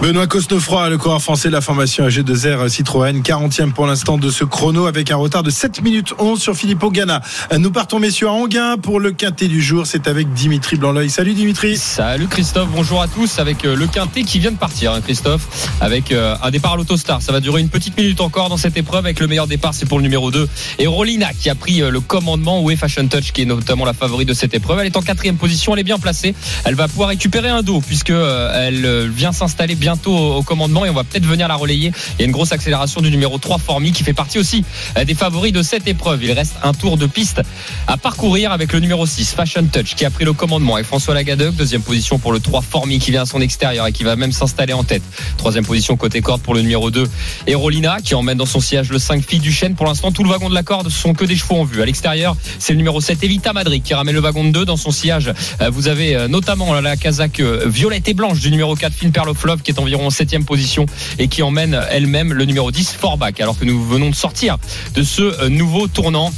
Benoît 0.00 0.26
Cosnefroy, 0.26 0.88
le 0.88 0.96
coureur 0.96 1.20
français 1.20 1.48
de 1.48 1.52
la 1.52 1.60
formation 1.60 2.08
AG2R 2.08 2.70
Citroën, 2.70 3.20
40e 3.20 3.72
pour 3.72 3.86
l'instant 3.86 4.16
de 4.16 4.30
ce 4.30 4.44
chrono 4.44 4.86
avec 4.86 5.10
un 5.10 5.16
retard 5.16 5.42
de 5.42 5.50
7 5.50 5.82
minutes 5.82 6.14
11 6.18 6.40
sur 6.40 6.56
Filippo 6.56 6.90
Ganna. 6.90 7.20
Nous 7.58 7.70
partons 7.70 7.98
messieurs 7.98 8.28
à 8.28 8.32
Anguin 8.32 8.78
pour 8.78 8.98
le 8.98 9.12
quintet 9.12 9.46
du 9.46 9.60
jour, 9.60 9.86
c'est 9.86 10.08
avec 10.08 10.32
Dimitri 10.32 10.76
Blanc-L'œil. 10.76 11.10
Salut 11.10 11.34
Dimitri. 11.34 11.76
Salut 11.76 12.28
Christophe, 12.28 12.70
bonjour 12.74 13.02
à 13.02 13.08
tous 13.08 13.38
avec 13.38 13.66
euh, 13.66 13.76
le 13.76 13.86
quintet 13.86 14.22
qui 14.22 14.38
vient 14.38 14.52
de 14.52 14.56
partir 14.56 14.94
hein, 14.94 15.02
Christophe 15.02 15.68
avec 15.82 16.12
euh, 16.12 16.34
un 16.42 16.50
départ 16.50 16.72
à 16.72 16.76
l'autostar. 16.76 17.20
Ça 17.20 17.32
va 17.32 17.40
durer 17.40 17.60
une 17.60 17.68
petite 17.68 17.94
minute 17.98 18.22
encore 18.22 18.48
dans 18.48 18.56
cette 18.56 18.78
épreuve 18.78 19.04
avec 19.04 19.20
le 19.20 19.26
meilleur 19.26 19.48
départ 19.48 19.74
c'est 19.74 19.86
pour 19.86 19.98
le 19.98 20.02
numéro 20.02 20.30
2 20.30 20.48
et 20.78 20.86
Rolina 20.86 21.34
qui 21.34 21.50
a 21.50 21.54
pris 21.54 21.82
euh, 21.82 21.90
le 21.90 22.00
commandement 22.00 22.62
Way 22.62 22.76
Fashion 22.76 23.06
Touch 23.06 23.32
qui 23.32 23.42
est 23.42 23.46
notamment 23.46 23.84
la 23.84 23.92
favorite 23.92 24.28
de 24.28 24.34
cette 24.34 24.54
épreuve. 24.54 24.78
Elle 24.78 24.86
est 24.86 24.96
en 24.96 25.02
quatrième 25.02 25.36
position, 25.36 25.74
elle 25.74 25.80
est 25.80 25.84
bien 25.84 25.98
placée. 25.98 26.34
Elle 26.64 26.74
va 26.74 26.88
pouvoir 26.88 27.10
récupérer 27.10 27.50
un 27.50 27.60
dos 27.60 27.82
puisque 27.82 28.08
euh, 28.08 28.66
elle 28.66 29.10
vient 29.10 29.32
s'installer 29.32 29.74
bientôt 29.90 30.16
au, 30.16 30.42
commandement 30.42 30.84
et 30.84 30.90
on 30.90 30.94
va 30.94 31.02
peut-être 31.02 31.26
venir 31.26 31.48
la 31.48 31.56
relayer. 31.56 31.90
Il 32.14 32.20
y 32.20 32.22
a 32.22 32.26
une 32.26 32.32
grosse 32.32 32.52
accélération 32.52 33.00
du 33.00 33.10
numéro 33.10 33.38
3 33.38 33.58
Formi 33.58 33.90
qui 33.90 34.04
fait 34.04 34.12
partie 34.12 34.38
aussi 34.38 34.64
euh, 34.96 35.04
des 35.04 35.14
favoris 35.14 35.52
de 35.52 35.62
cette 35.62 35.88
épreuve. 35.88 36.22
Il 36.22 36.30
reste 36.30 36.54
un 36.62 36.72
tour 36.72 36.96
de 36.96 37.06
piste 37.06 37.42
à 37.88 37.96
parcourir 37.96 38.52
avec 38.52 38.72
le 38.72 38.78
numéro 38.78 39.04
6 39.04 39.34
Fashion 39.34 39.64
Touch 39.64 39.96
qui 39.96 40.04
a 40.04 40.10
pris 40.10 40.24
le 40.24 40.32
commandement. 40.32 40.78
Et 40.78 40.84
François 40.84 41.14
Lagadec 41.14 41.56
deuxième 41.56 41.82
position 41.82 42.20
pour 42.20 42.32
le 42.32 42.38
3 42.38 42.62
Formi 42.62 43.00
qui 43.00 43.10
vient 43.10 43.22
à 43.22 43.26
son 43.26 43.40
extérieur 43.40 43.84
et 43.88 43.92
qui 43.92 44.04
va 44.04 44.14
même 44.14 44.30
s'installer 44.30 44.74
en 44.74 44.84
tête. 44.84 45.02
Troisième 45.38 45.66
position 45.66 45.96
côté 45.96 46.20
corde 46.20 46.40
pour 46.40 46.54
le 46.54 46.62
numéro 46.62 46.92
2 46.92 47.04
et 47.48 47.54
Rolina 47.56 47.98
qui 48.00 48.14
emmène 48.14 48.38
dans 48.38 48.46
son 48.46 48.60
sillage 48.60 48.90
le 48.90 49.00
5 49.00 49.24
Fille 49.26 49.40
du 49.40 49.50
Chêne. 49.50 49.74
Pour 49.74 49.86
l'instant 49.86 50.12
tout 50.12 50.22
le 50.22 50.30
wagon 50.30 50.48
de 50.48 50.54
la 50.54 50.62
corde 50.62 50.88
sont 50.88 51.14
que 51.14 51.24
des 51.24 51.34
chevaux 51.34 51.56
en 51.56 51.64
vue. 51.64 51.82
À 51.82 51.84
l'extérieur 51.84 52.36
c'est 52.60 52.74
le 52.74 52.76
numéro 52.76 53.00
7 53.00 53.24
Evita 53.24 53.52
Madrid 53.52 53.82
qui 53.82 53.94
ramène 53.94 54.14
le 54.14 54.20
wagon 54.20 54.44
de 54.44 54.50
2 54.50 54.64
dans 54.64 54.76
son 54.76 54.92
sillage 54.92 55.32
Euh, 55.60 55.70
vous 55.70 55.88
avez 55.88 56.14
euh, 56.14 56.28
notamment 56.28 56.72
la 56.80 56.96
casaque 56.96 57.40
violette 57.40 58.08
et 58.08 58.14
blanche 58.14 58.40
du 58.40 58.50
numéro 58.50 58.74
4 58.74 58.92
Finn 58.92 59.12
Perloflov 59.12 59.62
qui 59.62 59.70
est 59.72 59.79
environ 59.80 60.06
en 60.06 60.10
7 60.10 60.44
position 60.44 60.86
et 61.18 61.28
qui 61.28 61.42
emmène 61.42 61.80
elle-même 61.90 62.32
le 62.32 62.44
numéro 62.44 62.70
10 62.70 62.92
Forbach 62.92 63.40
alors 63.40 63.58
que 63.58 63.64
nous 63.64 63.82
venons 63.84 64.10
de 64.10 64.14
sortir 64.14 64.58
de 64.94 65.02
ce 65.02 65.22
euh, 65.22 65.48
nouveau 65.48 65.88
tournant 65.88 66.32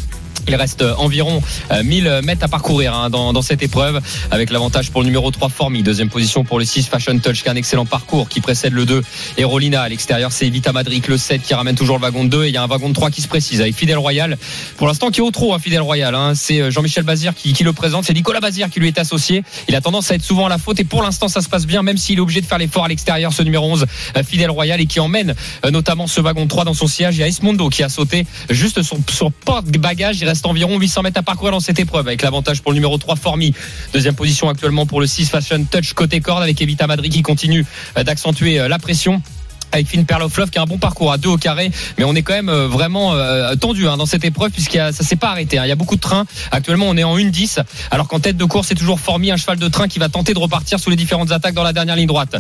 il 0.49 0.55
reste 0.55 0.83
euh, 0.83 0.95
environ 0.97 1.43
euh, 1.71 1.83
1000 1.83 2.21
mètres 2.25 2.45
à 2.45 2.49
parcourir 2.49 2.95
hein, 2.95 3.11
dans, 3.11 3.43
cette 3.43 3.63
épreuve. 3.63 4.01
Avec 4.31 4.51
l'avantage 4.51 4.91
pour 4.91 5.03
le 5.03 5.07
numéro 5.07 5.31
3 5.31 5.49
Formi, 5.49 5.83
deuxième 5.83 6.09
position 6.09 6.45
pour 6.45 6.59
le 6.59 6.65
6 6.65 6.87
Fashion 6.87 7.19
Touch 7.19 7.43
qui 7.43 7.49
a 7.49 7.53
un 7.53 7.57
excellent 7.57 7.87
parcours 7.87 8.29
qui 8.29 8.41
précède 8.41 8.73
le 8.73 8.85
2 8.85 9.03
et 9.39 9.45
Rolina. 9.45 9.83
À 9.83 9.89
l'extérieur 9.89 10.33
c'est 10.33 10.47
Evita 10.47 10.73
Madrid 10.73 11.05
le 11.09 11.17
7 11.17 11.43
qui 11.43 11.55
ramène 11.55 11.75
toujours 11.75 11.97
le 11.97 12.03
wagon 12.03 12.25
de 12.25 12.29
2 12.29 12.45
et 12.45 12.49
il 12.49 12.55
y 12.55 12.57
a 12.57 12.63
un 12.63 12.67
wagon 12.67 12.89
de 12.89 12.95
3 12.95 13.11
qui 13.11 13.23
se 13.23 13.29
précise 13.29 13.61
avec 13.61 13.75
Fidel 13.75 13.99
Royal. 13.99 14.37
Pour 14.77 14.87
l'instant 14.87 15.11
qui 15.11 15.21
est 15.21 15.23
au 15.23 15.31
trot 15.31 15.55
hein, 15.55 15.59
Fidel 15.59 15.81
Royal 15.81 16.15
hein. 16.15 16.35
c'est 16.35 16.61
euh, 16.61 16.71
Jean-Michel 16.71 17.05
Bazir 17.05 17.35
qui, 17.35 17.63
le 17.63 17.73
présente. 17.73 18.05
C'est 18.05 18.15
Nicolas 18.15 18.41
Bazir 18.41 18.71
qui 18.71 18.81
lui 18.81 18.89
est 18.89 18.99
associé. 18.99 19.45
Il 19.69 19.77
a 19.77 19.81
tendance 19.81 20.11
à 20.11 20.15
être 20.15 20.25
souvent 20.25 20.47
à 20.47 20.49
la 20.49 20.59
faute 20.59 20.81
et 20.81 20.85
pour 20.85 21.03
l'instant 21.03 21.29
ça 21.29 21.41
se 21.41 21.49
passe 21.49 21.67
bien 21.67 21.83
même 21.83 21.97
s'il 21.97 22.19
est 22.19 22.21
obligé 22.21 22.41
de 22.41 22.47
faire 22.47 22.59
l'effort 22.59 22.85
à 22.85 22.89
l'extérieur 22.89 23.33
ce 23.33 23.43
numéro 23.43 23.71
11 23.71 23.87
euh, 24.17 24.23
Fidel 24.23 24.51
Royal 24.51 24.81
et 24.81 24.87
qui 24.87 25.01
emmène 25.01 25.35
euh, 25.65 25.71
notamment 25.71 26.07
ce 26.07 26.21
wagon 26.21 26.45
de 26.45 26.49
3 26.49 26.65
dans 26.65 26.75
son 26.75 26.87
sillage 26.87 27.17
il 27.17 27.27
y 27.27 27.33
qui 27.71 27.83
a 27.83 27.89
sauté 27.89 28.27
juste 28.51 28.83
sur, 28.83 29.33
porte-bagage 29.33 30.23
reste 30.33 30.47
environ. 30.47 30.79
800 30.79 31.03
mètres 31.03 31.19
à 31.19 31.23
parcourir 31.23 31.53
dans 31.53 31.61
cette 31.61 31.79
épreuve 31.79 32.09
avec 32.09 32.23
l'avantage 32.23 32.63
pour 32.63 32.73
le 32.73 32.77
numéro 32.77 32.97
3 32.97 33.17
Formi. 33.17 33.53
Deuxième 33.93 34.15
position 34.15 34.49
actuellement 34.49 34.87
pour 34.87 34.99
le 35.01 35.07
6 35.07 35.29
Fashion 35.29 35.63
Touch 35.71 35.93
côté 35.93 36.21
corde 36.21 36.43
avec 36.43 36.61
Evita 36.63 36.87
Madrid 36.87 37.13
qui 37.13 37.21
continue 37.23 37.67
euh, 37.99 38.03
d'accentuer 38.03 38.59
euh, 38.59 38.67
la 38.69 38.79
pression. 38.79 39.21
Avec 39.75 39.87
Finn 39.89 40.05
Perloflov 40.05 40.51
qui 40.51 40.59
a 40.59 40.63
un 40.63 40.67
bon 40.67 40.77
parcours 40.79 41.13
à 41.13 41.17
deux 41.19 41.31
au 41.31 41.39
carré. 41.39 41.71
Mais 41.99 42.05
on 42.05 42.15
est 42.15 42.21
quand 42.23 42.35
même 42.35 42.51
euh, 42.51 42.67
vraiment 42.69 43.15
tendu 43.61 43.89
hein, 43.89 43.97
dans 43.97 44.05
cette 44.07 44.25
épreuve 44.25 44.51
puisqu'il 44.51 44.81
a- 44.81 44.93
ça 44.93 45.03
s'est 45.05 45.17
pas 45.17 45.31
arrêté 45.31 45.59
hein. 45.59 45.65
il 45.65 45.69
y 45.69 45.73
a 45.73 45.77
beaucoup 45.77 45.97
de 45.97 46.01
trains. 46.01 46.25
Actuellement 46.51 46.87
on 46.89 46.97
est 46.97 47.05
en 47.05 47.17
1-10 47.19 47.59
alors 47.91 48.07
qu'en 48.09 48.21
tête 48.21 48.37
de 48.39 48.45
course 48.45 48.69
c'est 48.69 48.75
toujours 48.75 49.01
Formi 49.01 49.31
un 49.31 49.37
cheval 49.39 49.59
de 49.59 49.69
train 49.69 49.89
qui 49.89 49.99
va 49.99 50.09
tenter 50.11 50.35
de 50.35 50.39
repartir 50.39 50.79
sous 50.79 50.91
les 50.91 50.97
différentes 50.97 51.33
attaques 51.33 51.55
dans 51.55 51.63
la 51.63 51.73
dernière 51.73 51.97
ligne 51.97 52.07
droite 52.07 52.37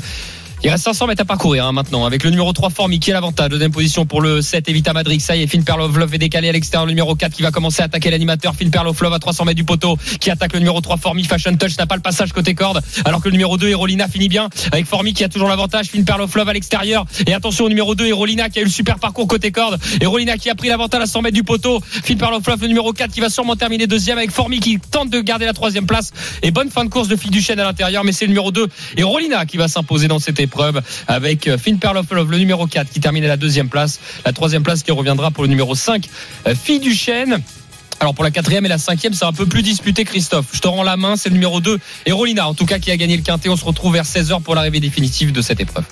il 0.65 0.71
reste 0.71 0.85
500 0.85 1.09
mètres 1.09 1.23
à 1.23 1.25
parcourir 1.25 1.67
hein, 1.67 1.73
maintenant 1.73 2.07
avec 2.07 2.23
le 2.23 2.31
numéro 2.31 2.53
3 2.53 2.71
Formi 2.71 3.01
qui 3.01 3.11
est 3.11 3.13
l'avantage. 3.13 3.49
Deuxième 3.49 3.73
position 3.73 4.07
pour 4.07 4.21
le 4.21 4.41
7 4.41 4.69
Evita 4.69 4.93
Madrid. 4.93 5.21
Ça 5.21 5.35
y 5.35 5.43
est, 5.43 5.49
Finn 5.49 5.65
Perlovlov 5.65 6.15
est 6.15 6.19
décalé 6.19 6.49
à 6.49 6.53
l'extérieur. 6.53 6.87
Le 6.87 6.93
numéro 6.93 7.17
4 7.17 7.33
qui 7.33 7.43
va 7.43 7.51
commencer 7.51 7.83
à 7.83 7.87
attaquer 7.87 8.13
l'animateur. 8.13 8.55
Finn 8.55 8.71
Perlovlov 8.71 9.13
à 9.13 9.19
300 9.19 9.45
mètres 9.45 9.57
du 9.57 9.65
poteau 9.65 9.97
qui 10.21 10.31
attaque 10.31 10.53
le 10.53 10.61
numéro 10.61 10.81
3 10.81 10.99
Formi. 10.99 11.25
Fashion 11.25 11.57
Touch 11.57 11.77
n'a 11.79 11.87
pas 11.87 11.97
le 11.97 12.01
passage 12.01 12.33
côté 12.33 12.55
corde 12.55 12.81
alors 13.05 13.21
que 13.21 13.29
le 13.29 13.33
numéro 13.33 13.57
2 13.57 13.71
Erolina 13.71 14.07
finit 14.07 14.29
bien 14.29 14.51
avec 14.71 14.87
Formi 14.87 15.15
qui 15.15 15.25
a 15.25 15.29
toujours 15.29 15.49
l'avantage. 15.49 15.87
Finn 15.87 16.05
Perlovlov 16.05 16.49
à 16.49 16.53
l'extérieur. 16.53 17.07
Et 17.27 17.35
attention 17.35 17.65
au 17.65 17.69
numéro 17.69 17.97
2 17.97 18.07
Erolina 18.07 18.49
qui 18.49 18.61
a 18.61 18.63
eu 18.63 18.67
le 18.67 18.71
super 18.71 19.01
parcours 19.01 19.27
côté 19.27 19.51
corde. 19.51 19.81
Erolina 20.01 20.37
qui 20.37 20.49
a 20.49 20.55
pris 20.55 20.69
l'avantage 20.69 21.03
à 21.03 21.07
100 21.07 21.23
mètres 21.23 21.35
du 21.35 21.43
poteau. 21.43 21.81
Finn 21.81 22.19
Perlovlov 22.19 22.63
le 22.63 22.69
numéro 22.69 22.93
4 22.93 23.11
qui 23.11 23.21
va 23.21 23.31
sûrement 23.31 23.57
terminer 23.57 23.89
deuxième 23.89 24.17
avec 24.17 24.31
Formi 24.31 24.61
qui 24.61 24.79
tente 24.79 25.11
de 25.11 25.21
garder 25.23 25.45
la 25.45 25.55
troisième 25.55 25.87
place. 25.87 26.13
Et 26.45 26.53
bonne 26.53 26.71
fin 26.71 26.85
de 26.85 26.91
course 26.91 27.09
de 27.09 27.17
Fille 27.17 27.33
du 27.33 27.43
à 27.49 27.57
l'intérieur. 27.57 28.05
Mais 28.05 28.13
c'est 28.13 28.27
le 28.27 28.31
numéro 28.31 28.53
2 28.53 28.69
Erolina 28.97 29.45
qui 29.45 29.57
va 29.57 29.67
s'imposer 29.67 30.07
dans 30.07 30.21
cette 30.21 30.39
épreuve 30.39 30.52
avec 31.09 31.49
euh, 31.49 31.59
Finn 31.59 31.79
Perlovlov, 31.79 32.31
le 32.31 32.39
numéro 32.39 32.67
4 32.67 32.91
qui 32.91 33.01
termine 33.01 33.25
à 33.25 33.29
la 33.29 33.37
deuxième 33.37 33.69
place. 33.69 34.01
La 34.25 34.33
troisième 34.33 34.63
place 34.63 34.83
qui 34.83 34.93
reviendra 34.93 35.31
pour 35.31 35.45
le 35.45 35.49
numéro 35.49 35.75
5, 35.75 36.07
euh, 36.47 36.55
Fille 36.55 36.81
du 36.81 36.95
Chêne. 36.95 37.43
Alors 38.01 38.15
pour 38.15 38.25
la 38.25 38.31
quatrième 38.31 38.67
et 38.67 38.69
la 38.69 38.79
cinquième, 38.79 39.15
c'est 39.15 39.25
un 39.25 39.33
peu 39.33 39.47
plus 39.47 39.63
disputé, 39.63 40.05
Christophe. 40.05 40.47
Je 40.53 40.59
te 40.59 40.67
rends 40.67 40.83
la 40.83 40.97
main, 40.97 41.17
c'est 41.17 41.29
le 41.29 41.35
numéro 41.35 41.61
2. 41.61 41.79
Et 42.07 42.13
Rolina, 42.13 42.49
en 42.49 42.55
tout 42.55 42.67
cas, 42.67 42.79
qui 42.79 42.91
a 42.91 42.97
gagné 42.97 43.17
le 43.17 43.23
quintet. 43.23 43.49
On 43.49 43.57
se 43.57 43.65
retrouve 43.65 43.93
vers 43.93 44.05
16h 44.05 44.43
pour 44.43 44.55
l'arrivée 44.55 44.81
définitive 44.81 45.31
de 45.31 45.41
cette 45.41 45.61
épreuve. 45.61 45.85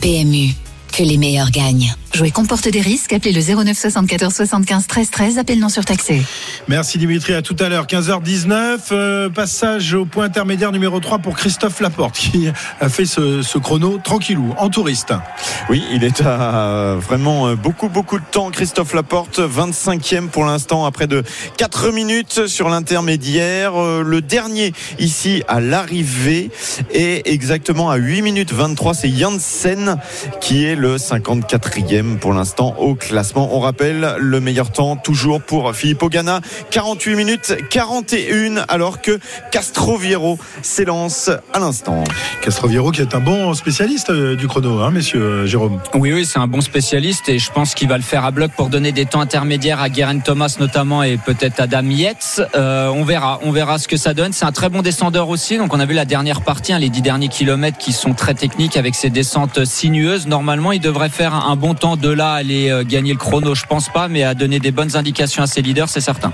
PMU, 0.00 0.50
que 0.92 1.02
les 1.02 1.16
meilleurs 1.16 1.50
gagnent. 1.50 1.92
Jouer 2.14 2.30
comporte 2.30 2.68
des 2.68 2.80
risques. 2.80 3.12
Appelez 3.12 3.32
le 3.32 3.40
09 3.40 3.76
74 3.78 4.34
75 4.34 4.86
13 4.86 5.10
13. 5.10 5.38
Appel 5.38 5.58
non 5.58 5.68
surtaxé. 5.68 6.22
Merci 6.66 6.98
Dimitri, 6.98 7.34
à 7.34 7.42
tout 7.42 7.54
à 7.60 7.68
l'heure. 7.68 7.86
15h19, 7.86 8.78
euh, 8.92 9.28
passage 9.28 9.94
au 9.94 10.04
point 10.04 10.24
intermédiaire 10.24 10.72
numéro 10.72 10.98
3 11.00 11.18
pour 11.18 11.36
Christophe 11.36 11.80
Laporte 11.80 12.16
qui 12.16 12.48
a 12.80 12.88
fait 12.88 13.04
ce, 13.04 13.42
ce 13.42 13.58
chrono 13.58 13.98
tranquillou, 14.02 14.54
en 14.58 14.68
touriste. 14.68 15.12
Oui, 15.68 15.84
il 15.92 16.02
est 16.02 16.22
à 16.22 16.96
vraiment 16.98 17.48
euh, 17.48 17.56
beaucoup, 17.56 17.88
beaucoup 17.88 18.18
de 18.18 18.24
temps. 18.30 18.50
Christophe 18.50 18.94
Laporte, 18.94 19.38
25e 19.38 20.28
pour 20.28 20.44
l'instant, 20.44 20.86
après 20.86 21.06
de 21.06 21.22
4 21.58 21.92
minutes 21.92 22.46
sur 22.46 22.68
l'intermédiaire. 22.68 23.80
Euh, 23.80 24.02
Le 24.02 24.22
dernier 24.22 24.72
ici 24.98 25.42
à 25.46 25.60
l'arrivée 25.60 26.50
est 26.92 27.28
exactement 27.28 27.90
à 27.90 27.96
8 27.96 28.22
minutes 28.22 28.52
23. 28.52 28.94
C'est 28.94 29.10
Janssen 29.10 29.96
qui 30.40 30.64
est 30.64 30.74
le 30.74 30.96
54e 30.96 31.97
deuxième 31.98 32.18
pour 32.18 32.32
l'instant 32.32 32.74
au 32.78 32.94
classement. 32.94 33.48
On 33.52 33.60
rappelle 33.60 34.16
le 34.18 34.40
meilleur 34.40 34.70
temps 34.70 34.96
toujours 34.96 35.40
pour 35.40 35.74
Filippo 35.74 36.08
Ganna, 36.08 36.40
48 36.70 37.16
minutes 37.16 37.56
41 37.70 38.64
alors 38.68 39.00
que 39.00 39.18
Castroviero 39.50 40.38
s'élance 40.62 41.30
à 41.52 41.58
l'instant. 41.58 42.04
Castroviero 42.42 42.90
qui 42.90 43.00
est 43.00 43.14
un 43.14 43.20
bon 43.20 43.54
spécialiste 43.54 44.10
euh, 44.10 44.36
du 44.36 44.46
chrono, 44.46 44.80
hein, 44.80 44.90
messieurs 44.90 45.22
euh, 45.22 45.46
Jérôme. 45.46 45.80
Oui, 45.94 46.12
oui, 46.12 46.24
c'est 46.24 46.38
un 46.38 46.46
bon 46.46 46.60
spécialiste 46.60 47.28
et 47.28 47.38
je 47.38 47.50
pense 47.50 47.74
qu'il 47.74 47.88
va 47.88 47.96
le 47.96 48.02
faire 48.02 48.24
à 48.24 48.30
bloc 48.30 48.52
pour 48.52 48.68
donner 48.68 48.92
des 48.92 49.06
temps 49.06 49.20
intermédiaires 49.20 49.80
à 49.80 49.88
Guerin 49.88 50.20
Thomas 50.20 50.56
notamment 50.60 51.02
et 51.02 51.16
peut-être 51.16 51.60
à 51.60 51.64
Adam 51.64 51.88
Yates. 51.90 52.42
Euh, 52.54 52.88
on 52.88 53.04
verra, 53.04 53.40
on 53.42 53.50
verra 53.50 53.78
ce 53.78 53.88
que 53.88 53.96
ça 53.96 54.14
donne. 54.14 54.32
C'est 54.32 54.44
un 54.44 54.52
très 54.52 54.68
bon 54.68 54.82
descendeur 54.82 55.28
aussi. 55.28 55.58
Donc 55.58 55.74
on 55.74 55.80
a 55.80 55.86
vu 55.86 55.94
la 55.94 56.04
dernière 56.04 56.42
partie, 56.42 56.72
hein, 56.72 56.78
les 56.78 56.90
dix 56.90 57.02
derniers 57.02 57.28
kilomètres 57.28 57.78
qui 57.78 57.92
sont 57.92 58.14
très 58.14 58.34
techniques 58.34 58.76
avec 58.76 58.94
ces 58.94 59.10
descentes 59.10 59.64
sinueuses. 59.64 60.26
Normalement, 60.26 60.72
il 60.72 60.80
devrait 60.80 61.08
faire 61.08 61.34
un 61.34 61.56
bon 61.56 61.74
temps 61.74 61.87
de 61.96 62.08
là 62.10 62.32
à 62.32 62.36
aller 62.36 62.82
gagner 62.86 63.12
le 63.12 63.18
chrono. 63.18 63.54
Je 63.54 63.64
pense 63.68 63.88
pas, 63.88 64.08
mais 64.08 64.22
à 64.24 64.34
donner 64.34 64.58
des 64.60 64.70
bonnes 64.70 64.96
indications 64.96 65.42
à 65.42 65.46
ses 65.46 65.62
leaders, 65.62 65.88
c'est 65.88 66.00
certain. 66.00 66.32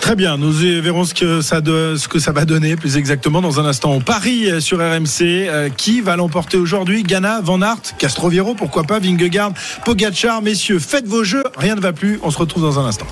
Très 0.00 0.16
bien, 0.16 0.36
nous 0.36 0.50
verrons 0.52 1.04
ce 1.04 1.14
que 1.14 1.40
ça, 1.40 1.60
de- 1.60 1.96
ce 1.96 2.08
que 2.08 2.18
ça 2.18 2.32
va 2.32 2.44
donner 2.44 2.76
plus 2.76 2.96
exactement 2.96 3.40
dans 3.40 3.60
un 3.60 3.66
instant. 3.66 3.90
On 3.92 4.00
parie 4.00 4.50
euh, 4.50 4.60
sur 4.60 4.78
RMC. 4.78 5.22
Euh, 5.54 5.68
qui 5.76 6.00
va 6.00 6.16
l'emporter 6.16 6.56
aujourd'hui? 6.56 7.02
Ghana, 7.02 7.40
Van 7.42 7.60
Aert, 7.62 7.96
Castroviero, 7.98 8.54
pourquoi 8.54 8.84
pas, 8.84 8.98
Vingegaard, 8.98 9.52
Pogacar. 9.84 10.42
Messieurs, 10.42 10.78
faites 10.78 11.06
vos 11.06 11.24
jeux, 11.24 11.44
rien 11.56 11.74
ne 11.74 11.80
va 11.80 11.92
plus. 11.92 12.18
On 12.22 12.30
se 12.30 12.38
retrouve 12.38 12.62
dans 12.62 12.78
un 12.78 12.86
instant. 12.86 13.06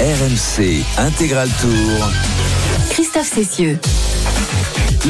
RMC 0.00 0.82
Intégral 0.98 1.48
Tour. 1.60 2.10
Christophe 2.90 3.30
Cessieux. 3.34 3.78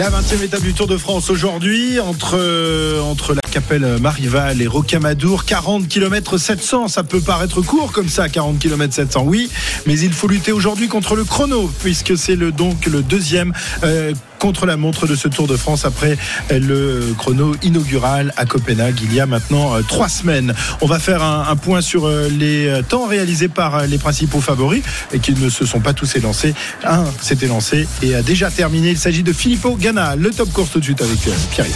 La 0.00 0.08
20e 0.08 0.42
étape 0.42 0.62
du 0.62 0.72
Tour 0.72 0.86
de 0.86 0.96
France 0.96 1.28
aujourd'hui 1.28 2.00
entre, 2.00 2.38
euh, 2.38 3.02
entre 3.02 3.34
la 3.34 3.42
Capelle 3.42 3.98
Marival 4.00 4.62
et 4.62 4.66
Rocamadour, 4.66 5.44
40 5.44 5.88
km 5.88 6.38
700. 6.38 6.88
Ça 6.88 7.04
peut 7.04 7.20
paraître 7.20 7.60
court 7.60 7.92
comme 7.92 8.08
ça, 8.08 8.30
40 8.30 8.58
km 8.58 8.94
700, 8.94 9.24
oui, 9.26 9.50
mais 9.84 9.98
il 9.98 10.14
faut 10.14 10.26
lutter 10.26 10.52
aujourd'hui 10.52 10.88
contre 10.88 11.16
le 11.16 11.24
chrono 11.24 11.70
puisque 11.80 12.16
c'est 12.16 12.34
le, 12.34 12.50
donc 12.50 12.86
le 12.86 13.02
deuxième 13.02 13.52
euh, 13.84 14.14
contre 14.40 14.66
la 14.66 14.76
montre 14.76 15.06
de 15.06 15.14
ce 15.14 15.28
Tour 15.28 15.46
de 15.46 15.56
France 15.56 15.84
après 15.84 16.16
euh, 16.50 16.58
le 16.58 17.14
chrono 17.16 17.54
inaugural 17.62 18.32
à 18.36 18.46
Copenhague 18.46 18.98
il 19.02 19.14
y 19.14 19.20
a 19.20 19.26
maintenant 19.26 19.76
euh, 19.76 19.82
trois 19.82 20.08
semaines. 20.08 20.54
On 20.80 20.86
va 20.86 20.98
faire 20.98 21.22
un, 21.22 21.54
point 21.56 21.82
sur 21.82 22.06
euh, 22.06 22.28
les 22.28 22.80
temps 22.88 23.06
réalisés 23.06 23.48
par 23.48 23.86
les 23.86 23.98
principaux 23.98 24.40
favoris 24.40 24.82
et 25.12 25.18
qui 25.18 25.34
ne 25.34 25.50
se 25.50 25.66
sont 25.66 25.80
pas 25.80 25.92
tous 25.92 26.16
élancés. 26.16 26.54
Un 26.84 27.04
s'était 27.20 27.46
lancé 27.46 27.86
et 28.02 28.14
a 28.14 28.22
déjà 28.22 28.50
terminé. 28.50 28.90
Il 28.90 28.98
s'agit 28.98 29.22
de 29.22 29.32
Filippo 29.32 29.76
Ganna. 29.76 30.16
Le 30.16 30.30
top 30.30 30.50
course 30.52 30.70
tout 30.70 30.80
de 30.80 30.84
suite 30.84 31.02
avec 31.02 31.18
Pierre. 31.18 31.66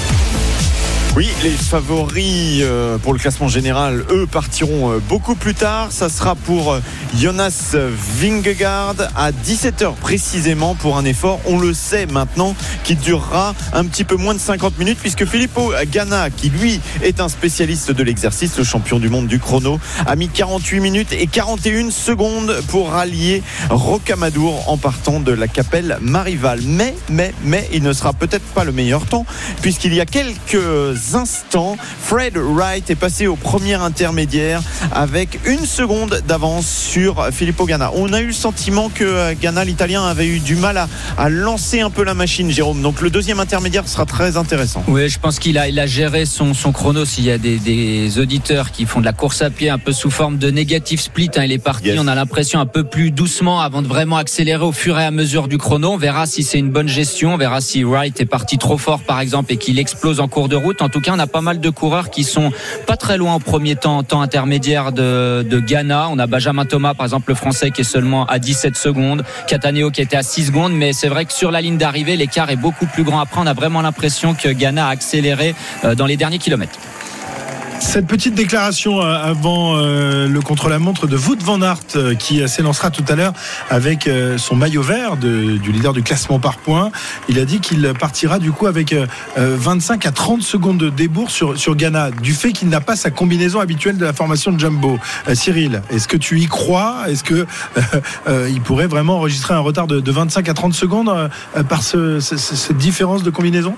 Oui, 1.16 1.28
les 1.44 1.50
favoris 1.50 2.59
euh, 2.62 2.99
pour 2.99 3.12
le 3.12 3.21
classement 3.21 3.47
général, 3.47 4.04
eux, 4.11 4.26
partiront 4.26 4.90
euh, 4.90 4.99
beaucoup 4.99 5.37
plus 5.37 5.54
tard. 5.54 5.92
Ça 5.92 6.09
sera 6.09 6.35
pour 6.35 6.73
euh, 6.73 6.80
Jonas 7.16 7.76
Vingegaard 8.18 8.97
à 9.14 9.30
17h 9.30 9.94
précisément 9.94 10.75
pour 10.75 10.99
un 10.99 11.04
effort, 11.04 11.38
on 11.47 11.61
le 11.61 11.73
sait 11.73 12.06
maintenant, 12.06 12.56
qui 12.83 12.97
durera 12.97 13.54
un 13.73 13.85
petit 13.85 14.02
peu 14.02 14.16
moins 14.16 14.35
de 14.35 14.40
50 14.40 14.76
minutes 14.76 14.99
puisque 15.00 15.25
Filippo 15.25 15.73
Ganna, 15.92 16.30
qui 16.30 16.50
lui 16.50 16.80
est 17.00 17.21
un 17.21 17.28
spécialiste 17.28 17.92
de 17.92 18.02
l'exercice, 18.02 18.59
le 18.59 18.64
champion 18.64 18.99
du 18.99 19.09
monde 19.09 19.28
du 19.28 19.38
chrono, 19.38 19.78
a 20.06 20.16
mis 20.16 20.28
48 20.28 20.80
minutes 20.80 21.12
et 21.12 21.28
41 21.28 21.92
secondes 21.92 22.61
pour 22.66 22.90
rallier 22.90 23.44
Rocamadour 23.71 24.68
en 24.68 24.78
partant 24.78 25.21
de 25.21 25.30
la 25.30 25.47
Capelle 25.47 25.97
Marival. 26.00 26.59
Mais, 26.66 26.97
mais, 27.09 27.33
mais, 27.44 27.68
il 27.73 27.85
ne 27.85 27.92
sera 27.92 28.12
peut-être 28.12 28.47
pas 28.47 28.64
le 28.64 28.73
meilleur 28.73 29.06
temps 29.06 29.26
puisqu'il 29.62 29.94
y 29.94 30.00
a 30.00 30.06
quelques 30.06 31.03
instants, 31.12 31.76
Fred 32.00 32.37
Wright 32.37 32.88
est 32.90 32.94
passé 32.94 33.26
au 33.26 33.37
premier 33.37 33.75
intermédiaire 33.75 34.62
avec 34.92 35.40
une 35.46 35.66
seconde 35.66 36.23
d'avance 36.26 36.66
sur 36.66 37.26
Filippo 37.32 37.66
Ganna. 37.66 37.90
On 37.94 38.12
a 38.12 38.20
eu 38.20 38.28
le 38.28 38.32
sentiment 38.32 38.88
que 38.88 39.04
euh, 39.04 39.34
Ganna, 39.40 39.64
l'italien, 39.64 40.04
avait 40.04 40.26
eu 40.26 40.38
du 40.38 40.56
mal 40.56 40.76
à, 40.78 40.88
à 41.18 41.28
lancer 41.28 41.80
un 41.80 41.90
peu 41.90 42.04
la 42.04 42.14
machine, 42.14 42.50
Jérôme. 42.50 42.80
Donc 42.82 43.00
le 43.00 43.11
deuxième 43.11 43.40
intermédiaire 43.40 43.87
sera 43.88 44.06
très 44.06 44.37
intéressant. 44.37 44.82
Oui, 44.88 45.08
je 45.08 45.18
pense 45.18 45.38
qu'il 45.38 45.58
a, 45.58 45.68
il 45.68 45.78
a 45.78 45.87
géré 45.87 46.25
son, 46.26 46.54
son 46.54 46.73
chrono. 46.73 47.04
S'il 47.04 47.25
y 47.25 47.30
a 47.30 47.38
des, 47.38 47.58
des 47.58 48.18
auditeurs 48.18 48.70
qui 48.70 48.87
font 48.87 49.00
de 49.00 49.04
la 49.04 49.12
course 49.12 49.42
à 49.42 49.50
pied 49.50 49.68
un 49.70 49.78
peu 49.78 49.92
sous 49.92 50.11
forme 50.11 50.38
de 50.38 50.50
négatif 50.50 51.00
split, 51.00 51.30
hein, 51.37 51.42
il 51.44 51.52
est 51.52 51.58
parti, 51.58 51.88
Yes. 51.88 51.99
on 52.00 52.06
a 52.08 52.14
l'impression 52.14 52.61
un 52.61 52.66
peu 52.66 52.84
plus 52.84 53.11
doucement 53.11 53.61
avant 53.61 53.82
de 53.82 53.88
vraiment 53.88 54.16
accélérer 54.16 54.64
au 54.64 54.73
fur 54.73 54.99
et 54.99 55.04
à 55.04 55.11
mesure 55.11 55.49
du 55.49 55.58
chrono. 55.58 55.92
On 55.92 55.96
verra 55.99 56.25
si 56.26 56.42
c'est 56.42 56.58
une 56.58 56.70
bonne 56.70 56.88
gestion, 56.88 57.34
on 57.34 57.37
verra 57.37 57.61
si 57.61 57.83
Wright 57.85 58.18
est 58.20 58.26
parti 58.26 58.57
trop 58.59 58.78
fort 58.78 59.00
par 59.02 59.20
exemple 59.20 59.52
et 59.52 59.57
qu'il 59.59 59.78
explose 59.78 60.20
en 60.20 60.28
cours 60.28 60.48
de 60.48 60.57
route. 60.57 60.81
En 60.81 60.88
tout 60.94 61.00
cas, 61.00 61.12
on 61.12 61.18
a 61.18 61.26
pas 61.26 61.40
mal 61.40 61.59
de 61.59 61.70
coureurs 61.70 62.09
qui 62.09 62.22
sont 62.22 62.52
pas 62.87 62.96
très 62.96 63.18
loin 63.18 63.35
au 63.35 63.40
premier 63.40 63.74
temps, 63.74 64.04
temps 64.04 64.20
intermédiaire 64.20 64.92
de, 64.92 65.42
de 65.42 65.59
Ghana. 65.59 66.09
On 66.09 66.20
a 66.20 66.28
Benjamin 66.28 66.66
Thomas, 66.66 66.94
par 66.94 67.04
exemple, 67.04 67.30
le 67.30 67.35
français 67.35 67.72
qui 67.72 67.80
est 67.80 67.85
seulement 67.85 68.26
à 68.26 68.38
17 68.38 68.76
secondes, 68.76 69.24
Cataneo 69.48 69.90
qui 69.90 70.02
était 70.02 70.16
à 70.16 70.22
6 70.22 70.46
secondes, 70.46 70.72
mais 70.72 70.92
c'est 70.92 71.09
vrai 71.09 71.24
que 71.24 71.33
sur 71.33 71.50
la 71.50 71.61
ligne 71.61 71.78
d'arrivée, 71.78 72.16
l'écart 72.16 72.48
est 72.50 72.57
beaucoup 72.57 72.87
plus 72.87 73.02
grand. 73.02 73.18
Après, 73.18 73.40
on 73.40 73.46
a 73.46 73.54
vraiment 73.54 73.83
l'impression 73.83 74.35
que 74.35 74.48
Ghana 74.48 74.87
a 74.87 74.90
accéléré 74.90 75.57
euh, 75.83 75.96
dans 75.96 76.07
les 76.07 76.16
derniers 76.16 76.38
kilomètres. 76.38 76.78
Cette 77.87 78.07
petite 78.07 78.35
déclaration 78.35 79.03
euh, 79.03 79.14
avant 79.14 79.77
euh, 79.77 80.27
le 80.27 80.40
contre-la-montre 80.40 81.07
de 81.07 81.16
Wout 81.16 81.37
van 81.42 81.61
Aert 81.61 81.79
euh, 81.97 82.14
qui 82.14 82.47
s'élancera 82.49 82.90
tout 82.90 83.05
à 83.09 83.14
l'heure 83.14 83.35
avec 83.70 84.09
son 84.38 84.57
maillot 84.57 84.83
vert 84.83 85.16
du 85.16 85.70
leader 85.70 85.92
du 85.92 86.03
classement 86.03 86.40
par 86.40 86.57
points. 86.57 86.90
Il 87.29 87.38
a 87.38 87.44
dit 87.44 87.61
qu'il 87.61 87.92
partira 88.01 88.38
du 88.40 88.51
coup 88.53 88.66
avec 88.66 88.92
euh, 88.94 89.07
euh, 89.38 89.55
25 89.59 90.07
à 90.07 90.11
30 90.12 90.42
secondes 90.42 90.79
de 90.79 90.88
débours 90.88 91.31
sur, 91.31 91.55
Ghana 91.77 92.11
du 92.11 92.33
fait 92.33 92.53
qu'il 92.53 92.68
n'a 92.68 92.81
pas 92.81 92.97
sa 92.97 93.11
combinaison 93.11 93.61
habituelle 93.61 93.97
de 93.99 94.05
la 94.07 94.12
formation 94.14 94.51
de 94.51 94.59
Jumbo. 94.59 94.99
Cyril, 95.35 95.83
est-ce 95.90 96.09
que 96.09 96.16
tu 96.16 96.40
y 96.40 96.47
crois? 96.47 97.05
Est-ce 97.09 97.23
que 97.23 97.47
il 98.49 98.61
pourrait 98.62 98.87
vraiment 98.88 99.16
enregistrer 99.18 99.55
un 99.55 99.61
retard 99.61 99.87
de, 99.87 100.01
de 100.01 100.11
25 100.12 100.49
à 100.49 100.55
30 100.55 100.73
secondes 100.75 101.31
par 101.68 101.83
ce- 101.83 102.18
ce- 102.18 102.37
ce- 102.38 102.57
cette 102.57 102.79
différence 102.79 103.23
de 103.23 103.31
combinaison? 103.31 103.77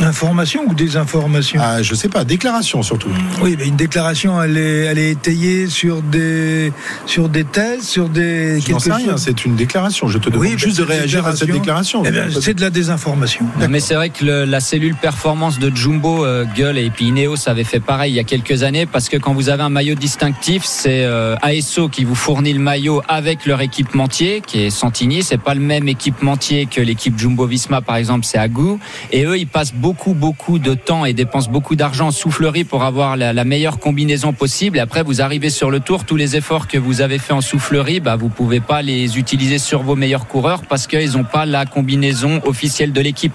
Information 0.00 0.62
ou 0.68 0.74
désinformation? 0.74 1.60
Ah, 1.62 1.82
Je 1.82 1.94
sais 1.94 2.08
pas, 2.08 2.24
déclaration 2.24 2.82
surtout. 2.82 3.08
Oui, 3.40 3.54
mais 3.58 3.66
une 3.68 3.76
déclaration, 3.76 4.42
elle 4.42 4.56
est, 4.56 4.84
elle 4.86 4.98
est 4.98 5.10
étayée 5.10 5.68
sur 5.68 6.02
des, 6.02 6.72
sur 7.06 7.28
des 7.28 7.44
thèses, 7.44 7.86
sur 7.86 8.08
des. 8.08 8.60
Je 8.60 8.72
n'en 8.72 8.78
sais 8.78 8.90
quelque 8.90 9.02
rien, 9.06 9.16
c'est 9.16 9.44
une 9.44 9.54
déclaration. 9.56 10.08
Je 10.08 10.18
te 10.18 10.28
demande 10.30 10.40
Oui, 10.46 10.54
juste 10.58 10.78
de 10.78 10.82
réagir 10.82 11.26
à 11.26 11.36
cette 11.36 11.50
déclaration. 11.50 12.02
Eh 12.06 12.10
bien, 12.10 12.26
c'est 12.40 12.54
de 12.54 12.60
la 12.60 12.70
désinformation. 12.70 13.46
Mais 13.70 13.80
c'est 13.80 13.94
vrai 13.94 14.10
que 14.10 14.24
le- 14.24 14.44
la 14.44 14.60
cellule 14.60 14.94
performance 14.96 15.58
de 15.58 15.74
Jumbo, 15.74 16.24
euh, 16.24 16.44
Gueule 16.56 16.78
et 16.78 16.90
puis 16.90 17.06
Ineos 17.06 17.48
avait 17.48 17.64
fait 17.64 17.80
pareil 17.80 18.12
il 18.12 18.16
y 18.16 18.20
a 18.20 18.24
quelques 18.24 18.62
années 18.62 18.86
parce 18.86 19.08
que 19.08 19.16
quand 19.16 19.32
vous 19.32 19.48
avez 19.48 19.62
un 19.62 19.68
maillot 19.68 19.94
distinctif, 19.94 20.64
c'est 20.64 21.04
euh, 21.04 21.36
ASO 21.42 21.88
qui 21.88 22.04
vous 22.04 22.14
fournit 22.14 22.52
le 22.52 22.58
maillot 22.60 23.02
avec 23.08 23.46
leur 23.46 23.60
équipementier 23.60 24.42
qui 24.46 24.60
est 24.64 24.70
Santini. 24.70 25.22
C'est 25.22 25.38
pas 25.40 25.54
le 25.54 25.60
même 25.60 25.88
équipementier 25.88 26.66
que 26.66 26.80
l'équipe 26.80 27.18
Jumbo 27.18 27.46
Visma 27.46 27.80
par 27.80 27.96
exemple, 27.96 28.24
c'est 28.24 28.38
Agou. 28.38 28.78
Et 29.12 29.24
eux, 29.24 29.38
ils 29.38 29.46
passent 29.46 29.72
beaucoup 29.84 30.14
beaucoup 30.14 30.58
de 30.58 30.72
temps 30.72 31.04
et 31.04 31.12
dépensent 31.12 31.50
beaucoup 31.50 31.76
d'argent 31.76 32.06
en 32.06 32.10
soufflerie 32.10 32.64
pour 32.64 32.84
avoir 32.84 33.18
la, 33.18 33.34
la 33.34 33.44
meilleure 33.44 33.78
combinaison 33.78 34.32
possible. 34.32 34.78
Et 34.78 34.80
après, 34.80 35.02
vous 35.02 35.20
arrivez 35.20 35.50
sur 35.50 35.70
le 35.70 35.78
tour, 35.78 36.04
tous 36.06 36.16
les 36.16 36.36
efforts 36.36 36.68
que 36.68 36.78
vous 36.78 37.02
avez 37.02 37.18
fait 37.18 37.34
en 37.34 37.42
soufflerie, 37.42 38.00
bah 38.00 38.16
vous 38.16 38.30
pouvez 38.30 38.60
pas 38.60 38.80
les 38.80 39.18
utiliser 39.18 39.58
sur 39.58 39.82
vos 39.82 39.94
meilleurs 39.94 40.26
coureurs 40.26 40.62
parce 40.66 40.86
qu'ils 40.86 41.12
n'ont 41.12 41.24
pas 41.24 41.44
la 41.44 41.66
combinaison 41.66 42.40
officielle 42.46 42.94
de 42.94 43.00
l'équipe. 43.02 43.34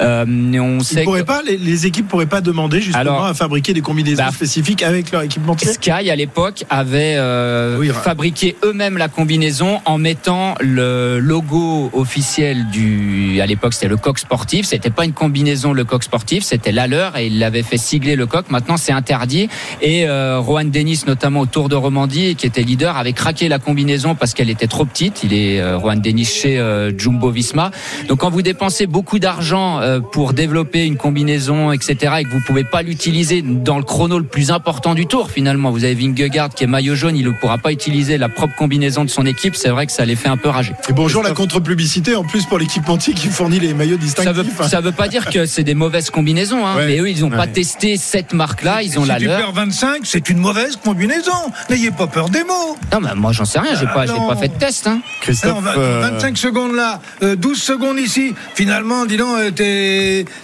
Euh, 0.00 0.24
on 0.26 0.78
Ils 0.80 0.84
sait 0.84 1.04
que- 1.04 1.22
pas, 1.22 1.42
les, 1.46 1.56
les 1.58 1.86
équipes 1.86 2.08
pourraient 2.08 2.26
pas 2.26 2.40
demander 2.40 2.80
justement 2.80 3.00
Alors, 3.00 3.24
à 3.26 3.34
fabriquer 3.34 3.72
des 3.72 3.80
combinaisons 3.80 4.24
bah, 4.24 4.32
spécifiques 4.32 4.82
avec 4.82 5.12
leur 5.12 5.22
équipementier. 5.22 5.68
Sky 5.74 6.10
à 6.10 6.16
l'époque 6.16 6.64
avait 6.70 7.14
euh, 7.18 7.78
Oui, 7.78 7.90
fabriqué 7.90 8.56
eux-mêmes 8.64 8.98
la 8.98 9.06
combinaison 9.08 9.80
en 9.84 9.98
mettant 9.98 10.56
le 10.60 11.20
logo 11.20 11.90
officiel 11.92 12.66
du 12.72 13.40
à 13.40 13.46
l'époque 13.46 13.74
c'était 13.74 13.86
le 13.88 13.96
coq 13.96 14.18
sportif 14.18 14.66
c'était 14.66 14.90
pas 14.90 15.04
une 15.04 15.12
combinaison 15.12 15.72
le 15.72 15.83
coq 15.84 16.02
sportif 16.02 16.44
c'était 16.44 16.72
la 16.72 16.86
leur 16.86 17.16
et 17.16 17.26
ils 17.26 17.38
l'avaient 17.38 17.62
fait 17.62 17.78
sigler 17.78 18.16
le 18.16 18.26
coq. 18.26 18.46
Maintenant 18.50 18.76
c'est 18.76 18.92
interdit. 18.92 19.48
Et 19.82 20.06
euh, 20.08 20.38
Rohan 20.38 20.64
Dennis 20.64 21.02
notamment 21.06 21.40
au 21.40 21.46
Tour 21.46 21.68
de 21.68 21.74
Romandie 21.74 22.34
qui 22.36 22.46
était 22.46 22.62
leader 22.62 22.96
avait 22.96 23.12
craqué 23.12 23.48
la 23.48 23.58
combinaison 23.58 24.14
parce 24.14 24.34
qu'elle 24.34 24.50
était 24.50 24.66
trop 24.66 24.84
petite. 24.84 25.22
Il 25.24 25.32
est 25.34 25.60
euh, 25.60 25.76
Rohan 25.76 25.96
Dennis 25.96 26.24
chez 26.24 26.58
euh, 26.58 26.96
Jumbo 26.96 27.30
Visma. 27.30 27.70
Donc 28.08 28.20
quand 28.20 28.30
vous 28.30 28.42
dépensez 28.42 28.86
beaucoup 28.86 29.18
d'argent 29.18 29.80
euh, 29.80 30.00
pour 30.00 30.32
développer 30.32 30.86
une 30.86 30.96
combinaison 30.96 31.72
etc 31.72 32.16
et 32.20 32.24
que 32.24 32.30
vous 32.30 32.42
pouvez 32.46 32.64
pas 32.64 32.82
l'utiliser 32.82 33.42
dans 33.42 33.78
le 33.78 33.84
chrono 33.84 34.18
le 34.18 34.24
plus 34.24 34.50
important 34.50 34.94
du 34.94 35.06
tour 35.06 35.30
finalement 35.30 35.70
vous 35.70 35.84
avez 35.84 35.94
Vingegaard 35.94 36.50
qui 36.50 36.64
est 36.64 36.66
maillot 36.66 36.94
jaune 36.94 37.16
il 37.16 37.26
ne 37.26 37.30
pourra 37.30 37.58
pas 37.58 37.72
utiliser 37.72 38.18
la 38.18 38.28
propre 38.28 38.54
combinaison 38.56 39.04
de 39.04 39.10
son 39.10 39.26
équipe. 39.26 39.56
C'est 39.56 39.70
vrai 39.70 39.86
que 39.86 39.92
ça 39.92 40.04
les 40.04 40.16
fait 40.16 40.28
un 40.28 40.36
peu 40.36 40.48
rager. 40.48 40.74
Et 40.88 40.92
bonjour 40.92 41.22
la 41.22 41.32
contre-publicité 41.32 42.14
en 42.14 42.24
plus 42.24 42.44
pour 42.44 42.58
l'équipementier 42.58 43.14
qui 43.14 43.28
fournit 43.28 43.60
les 43.60 43.74
maillots 43.74 43.96
distinctifs. 43.96 44.56
ça 44.56 44.62
veut, 44.62 44.68
ça 44.68 44.80
veut 44.80 44.92
pas 44.92 45.08
dire 45.08 45.30
que 45.30 45.46
c'est 45.46 45.64
des 45.64 45.73
des 45.74 45.78
mauvaises 45.78 46.10
combinaisons. 46.10 46.64
Hein. 46.64 46.76
Ouais. 46.76 46.86
Mais 46.86 46.98
eux, 47.00 47.10
ils 47.10 47.20
n'ont 47.22 47.30
pas 47.30 47.48
testé 47.48 47.96
cette 47.96 48.32
marque-là. 48.32 48.82
Ils 48.82 48.96
ont 48.98 49.02
si 49.02 49.08
la 49.08 49.18
tu 49.18 49.26
leur. 49.26 49.38
perds 49.38 49.52
25, 49.52 50.02
c'est 50.04 50.28
une 50.30 50.38
mauvaise 50.38 50.76
combinaison. 50.76 51.32
N'ayez 51.68 51.90
pas 51.90 52.06
peur 52.06 52.28
des 52.28 52.44
mots. 52.44 52.76
Non, 52.92 53.00
mais 53.00 53.14
moi, 53.16 53.32
j'en 53.32 53.44
sais 53.44 53.58
rien. 53.58 53.74
J'ai 53.74 53.86
pas, 53.86 54.06
fait 54.36 54.48
de 54.48 54.54
test. 54.58 54.86
Hein. 54.86 55.00
Christophe, 55.20 55.50
Alors, 55.50 55.62
vingt- 55.62 55.78
euh, 55.78 56.10
25 56.12 56.38
secondes 56.38 56.74
là, 56.74 57.00
euh, 57.22 57.34
12 57.34 57.60
secondes 57.60 57.98
ici. 57.98 58.34
Finalement, 58.54 59.04
dis 59.04 59.16
donc, 59.16 59.36
euh, 59.38 59.50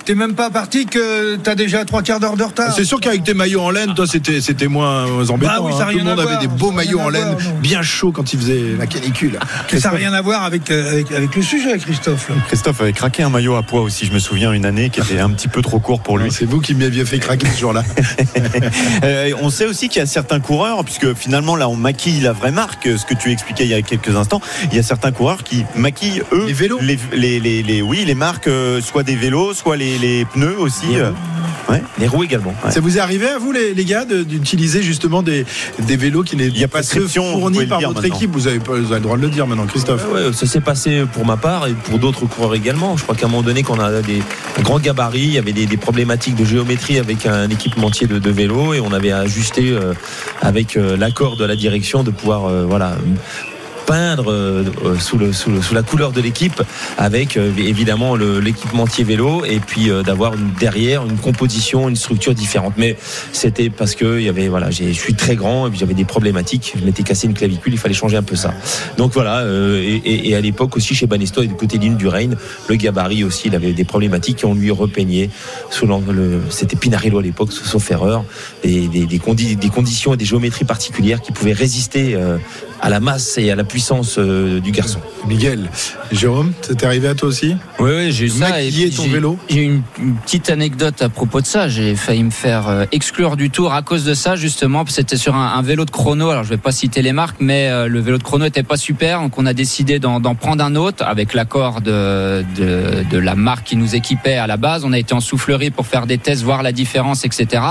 t'es 0.04 0.14
même 0.14 0.34
pas 0.34 0.50
parti 0.50 0.86
que 0.86 1.36
t'as 1.36 1.54
déjà 1.54 1.84
trois 1.84 2.02
quarts 2.02 2.18
d'heure 2.20 2.36
de 2.36 2.42
retard. 2.42 2.74
C'est 2.74 2.84
sûr 2.84 3.00
qu'avec 3.00 3.22
tes 3.22 3.34
maillots 3.34 3.62
en 3.62 3.70
laine, 3.70 3.94
toi, 3.94 4.06
c'était 4.06 4.40
c'était 4.40 4.66
moins 4.68 5.04
embêtant. 5.28 5.36
Bah 5.38 5.58
oui, 5.62 5.72
ça 5.72 5.84
hein. 5.86 5.92
Tout 5.92 5.98
le 5.98 6.04
monde 6.04 6.18
avait 6.18 6.28
voir, 6.28 6.40
des 6.40 6.46
beaux 6.48 6.70
a 6.70 6.74
maillots 6.74 7.00
en 7.00 7.08
laine, 7.08 7.36
bien 7.62 7.82
chauds 7.82 8.10
quand 8.12 8.32
il 8.32 8.38
faisait 8.40 8.62
la 8.78 8.86
canicule. 8.86 9.38
Ça 9.78 9.90
n'a 9.90 9.96
rien 9.96 10.12
à 10.12 10.20
voir 10.22 10.42
avec, 10.44 10.70
euh, 10.70 10.90
avec, 10.92 11.12
avec 11.12 11.36
le 11.36 11.42
sujet, 11.42 11.78
Christophe. 11.78 12.28
là. 12.30 12.34
Christophe 12.48 12.80
avait 12.80 12.92
craqué 12.92 13.22
un 13.22 13.28
maillot 13.30 13.54
à 13.56 13.62
poids 13.62 13.82
aussi, 13.82 14.06
je 14.06 14.12
me 14.12 14.18
souviens, 14.18 14.52
une 14.52 14.64
année 14.66 14.90
qui 14.90 15.00
était 15.00 15.19
un 15.20 15.30
petit 15.30 15.48
peu 15.48 15.62
trop 15.62 15.78
court 15.80 16.00
pour 16.00 16.18
lui. 16.18 16.30
C'est 16.30 16.44
vous 16.44 16.60
qui 16.60 16.74
m'aviez 16.74 17.04
fait 17.04 17.18
craquer 17.18 17.46
ce 17.48 17.60
jour-là. 17.60 17.82
Euh, 19.04 19.32
on 19.40 19.50
sait 19.50 19.66
aussi 19.66 19.88
qu'il 19.88 20.00
y 20.00 20.02
a 20.02 20.06
certains 20.06 20.40
coureurs, 20.40 20.84
puisque 20.84 21.14
finalement 21.14 21.56
là 21.56 21.68
on 21.68 21.76
maquille 21.76 22.20
la 22.20 22.32
vraie 22.32 22.50
marque, 22.50 22.84
ce 22.96 23.04
que 23.04 23.14
tu 23.14 23.30
expliquais 23.30 23.64
il 23.64 23.70
y 23.70 23.74
a 23.74 23.82
quelques 23.82 24.14
instants, 24.16 24.40
il 24.70 24.76
y 24.76 24.78
a 24.78 24.82
certains 24.82 25.12
coureurs 25.12 25.42
qui 25.42 25.64
maquillent 25.74 26.22
eux 26.32 26.46
Les 26.46 26.52
vélos 26.52 26.78
les, 26.82 26.98
les, 27.12 27.40
les- 27.40 27.62
les- 27.62 27.82
oui, 27.82 28.04
les 28.06 28.14
marques, 28.14 28.46
euh, 28.48 28.80
soit 28.80 29.02
des 29.02 29.16
vélos, 29.16 29.54
soit 29.54 29.76
les, 29.76 29.98
les 29.98 30.24
pneus 30.24 30.58
aussi. 30.58 30.96
euh. 30.96 31.10
Ouais. 31.68 31.82
Les 32.00 32.08
roues 32.08 32.24
également. 32.24 32.54
Ouais. 32.64 32.70
Ça 32.72 32.80
vous 32.80 32.96
est 32.96 33.00
arrivé 33.00 33.28
à 33.28 33.38
vous, 33.38 33.52
les, 33.52 33.74
les 33.74 33.84
gars, 33.84 34.04
de- 34.04 34.22
d'utiliser 34.24 34.82
justement 34.82 35.22
des, 35.22 35.46
des 35.80 35.96
vélos 35.96 36.24
qui 36.24 36.34
Il 36.36 36.42
y 36.42 36.46
n'étaient 36.50 36.64
a 36.64 36.68
pas 36.68 36.82
ceux 36.82 37.06
fournis 37.06 37.66
par 37.66 37.80
votre 37.80 38.00
maintenant. 38.02 38.16
équipe? 38.16 38.30
Vous 38.32 38.48
avez, 38.48 38.58
pas, 38.58 38.72
vous 38.72 38.86
avez 38.86 38.96
le 38.96 39.00
droit 39.00 39.16
de 39.16 39.22
le 39.22 39.28
dire 39.28 39.46
maintenant, 39.46 39.66
Christophe. 39.66 40.04
Ouais, 40.12 40.32
ça 40.32 40.46
s'est 40.46 40.60
passé 40.60 41.04
pour 41.12 41.24
ma 41.24 41.36
part 41.36 41.68
et 41.68 41.72
pour 41.74 41.98
d'autres 41.98 42.26
coureurs 42.26 42.54
également. 42.54 42.96
Je 42.96 43.04
crois 43.04 43.14
qu'à 43.14 43.26
un 43.26 43.28
moment 43.28 43.42
donné, 43.42 43.62
quand 43.62 43.76
on 43.76 43.80
a 43.80 44.02
des 44.02 44.20
un 44.58 44.62
grand 44.62 44.78
il 45.18 45.32
y 45.32 45.38
avait 45.38 45.52
des, 45.52 45.76
problématiques 45.76 46.36
de 46.36 46.44
géométrie 46.44 46.98
avec 46.98 47.26
un 47.26 47.48
équipementier 47.48 48.06
de, 48.06 48.18
de 48.18 48.30
vélo 48.30 48.74
et 48.74 48.80
on 48.80 48.92
avait 48.92 49.12
ajusté 49.12 49.70
euh, 49.70 49.94
avec 50.40 50.76
euh, 50.76 50.96
l'accord 50.96 51.36
de 51.36 51.44
la 51.44 51.56
direction 51.56 52.02
de 52.02 52.10
pouvoir 52.10 52.46
euh, 52.46 52.64
voilà 52.66 52.96
peindre 53.90 54.30
euh, 54.30 54.62
euh, 54.84 54.96
sous, 55.00 55.74
la 55.74 55.82
couleur 55.82 56.12
de 56.12 56.20
l'équipe 56.20 56.62
avec 56.96 57.36
euh, 57.36 57.50
évidemment 57.58 58.14
l'équipementier 58.14 59.02
vélo 59.02 59.44
et 59.44 59.58
puis 59.58 59.90
d'avoir 60.06 60.34
derrière 60.60 61.04
une 61.04 61.16
composition, 61.16 61.88
une 61.88 61.96
structure 61.96 62.32
différente. 62.32 62.74
Mais 62.76 62.96
c'était 63.32 63.68
parce 63.68 63.96
que 63.96 64.20
il 64.20 64.24
y 64.26 64.28
avait 64.28 64.46
voilà, 64.46 64.70
je 64.70 64.92
suis 64.92 65.14
très 65.14 65.34
grand 65.34 65.66
et 65.66 65.72
j'avais 65.74 65.94
des 65.94 66.04
problématiques. 66.04 66.74
Je 66.78 66.84
m'étais 66.84 67.02
cassé 67.02 67.26
une 67.26 67.34
clavicule, 67.34 67.72
il 67.72 67.78
fallait 67.78 67.94
changer 67.94 68.16
un 68.16 68.22
peu 68.22 68.36
ça. 68.36 68.54
Donc 68.96 69.12
voilà, 69.12 69.44
et, 69.44 70.36
à 70.36 70.40
l'époque 70.40 70.76
aussi 70.76 70.94
chez 70.94 71.08
Banesto 71.08 71.42
et 71.42 71.48
du 71.48 71.54
côté 71.54 71.78
l'île 71.78 71.96
du 71.96 72.06
Rhin, 72.06 72.30
le 72.68 72.76
gabarit 72.76 73.24
aussi, 73.24 73.48
il 73.48 73.56
avait 73.56 73.72
des 73.72 73.84
problématiques 73.84 74.44
et 74.44 74.46
on 74.46 74.54
lui 74.54 74.70
repeignait 74.70 75.30
sous 75.70 75.86
le- 75.86 76.42
c'était 76.50 76.76
Pinarillo 76.76 77.18
à 77.18 77.22
l'époque, 77.22 77.50
sauf 77.52 77.90
erreur, 77.90 78.24
des, 78.62 78.86
des, 78.86 79.06
des, 79.06 79.18
condi- 79.18 79.56
des 79.56 79.68
conditions 79.68 80.14
et 80.14 80.16
des 80.16 80.24
géométries 80.24 80.64
particulières 80.64 81.20
qui 81.20 81.32
pouvaient 81.32 81.52
résister 81.52 82.16
à 82.82 82.88
la 82.88 83.00
masse 83.00 83.36
et 83.38 83.50
à 83.50 83.56
la 83.56 83.64
puissance 83.64 84.16
euh, 84.18 84.60
du 84.60 84.70
garçon. 84.72 85.00
Miguel, 85.28 85.68
Jérôme, 86.12 86.52
ça 86.62 86.74
t'est 86.74 86.86
arrivé 86.86 87.08
à 87.08 87.14
toi 87.14 87.28
aussi 87.28 87.54
Oui, 87.78 87.90
oui, 87.94 88.12
j'ai 88.12 88.26
eu 88.26 88.28
ça. 88.30 88.62
et 88.62 88.70
ton 88.90 89.02
j'ai- 89.04 89.08
vélo 89.10 89.38
J'ai 89.48 89.62
une, 89.64 89.82
une 89.98 90.14
petite 90.16 90.48
anecdote 90.50 91.02
à 91.02 91.08
propos 91.08 91.40
de 91.40 91.46
ça. 91.46 91.68
J'ai 91.68 91.94
failli 91.94 92.22
me 92.24 92.30
faire 92.30 92.68
euh, 92.68 92.84
exclure 92.92 93.36
du 93.36 93.50
tour 93.50 93.74
à 93.74 93.82
cause 93.82 94.04
de 94.04 94.14
ça, 94.14 94.34
justement. 94.36 94.84
C'était 94.88 95.16
sur 95.18 95.34
un, 95.36 95.52
un 95.54 95.62
vélo 95.62 95.84
de 95.84 95.90
chrono. 95.90 96.30
Alors, 96.30 96.44
je 96.44 96.48
vais 96.50 96.56
pas 96.56 96.72
citer 96.72 97.02
les 97.02 97.12
marques, 97.12 97.36
mais 97.40 97.68
euh, 97.68 97.86
le 97.86 98.00
vélo 98.00 98.16
de 98.18 98.22
chrono 98.22 98.44
était 98.46 98.62
pas 98.62 98.76
super. 98.76 99.20
Donc, 99.20 99.36
on 99.38 99.46
a 99.46 99.52
décidé 99.52 99.98
d'en 99.98 100.20
d'en 100.20 100.34
prendre 100.34 100.64
un 100.64 100.74
autre 100.74 101.04
avec 101.06 101.34
l'accord 101.34 101.80
de, 101.82 102.42
de, 102.56 103.04
de 103.10 103.18
la 103.18 103.34
marque 103.34 103.64
qui 103.66 103.76
nous 103.76 103.94
équipait 103.94 104.36
à 104.36 104.46
la 104.46 104.56
base. 104.56 104.84
On 104.84 104.92
a 104.92 104.98
été 104.98 105.14
en 105.14 105.20
soufflerie 105.20 105.70
pour 105.70 105.86
faire 105.86 106.06
des 106.06 106.18
tests, 106.18 106.42
voir 106.42 106.62
la 106.62 106.72
différence, 106.72 107.24
etc. 107.24 107.62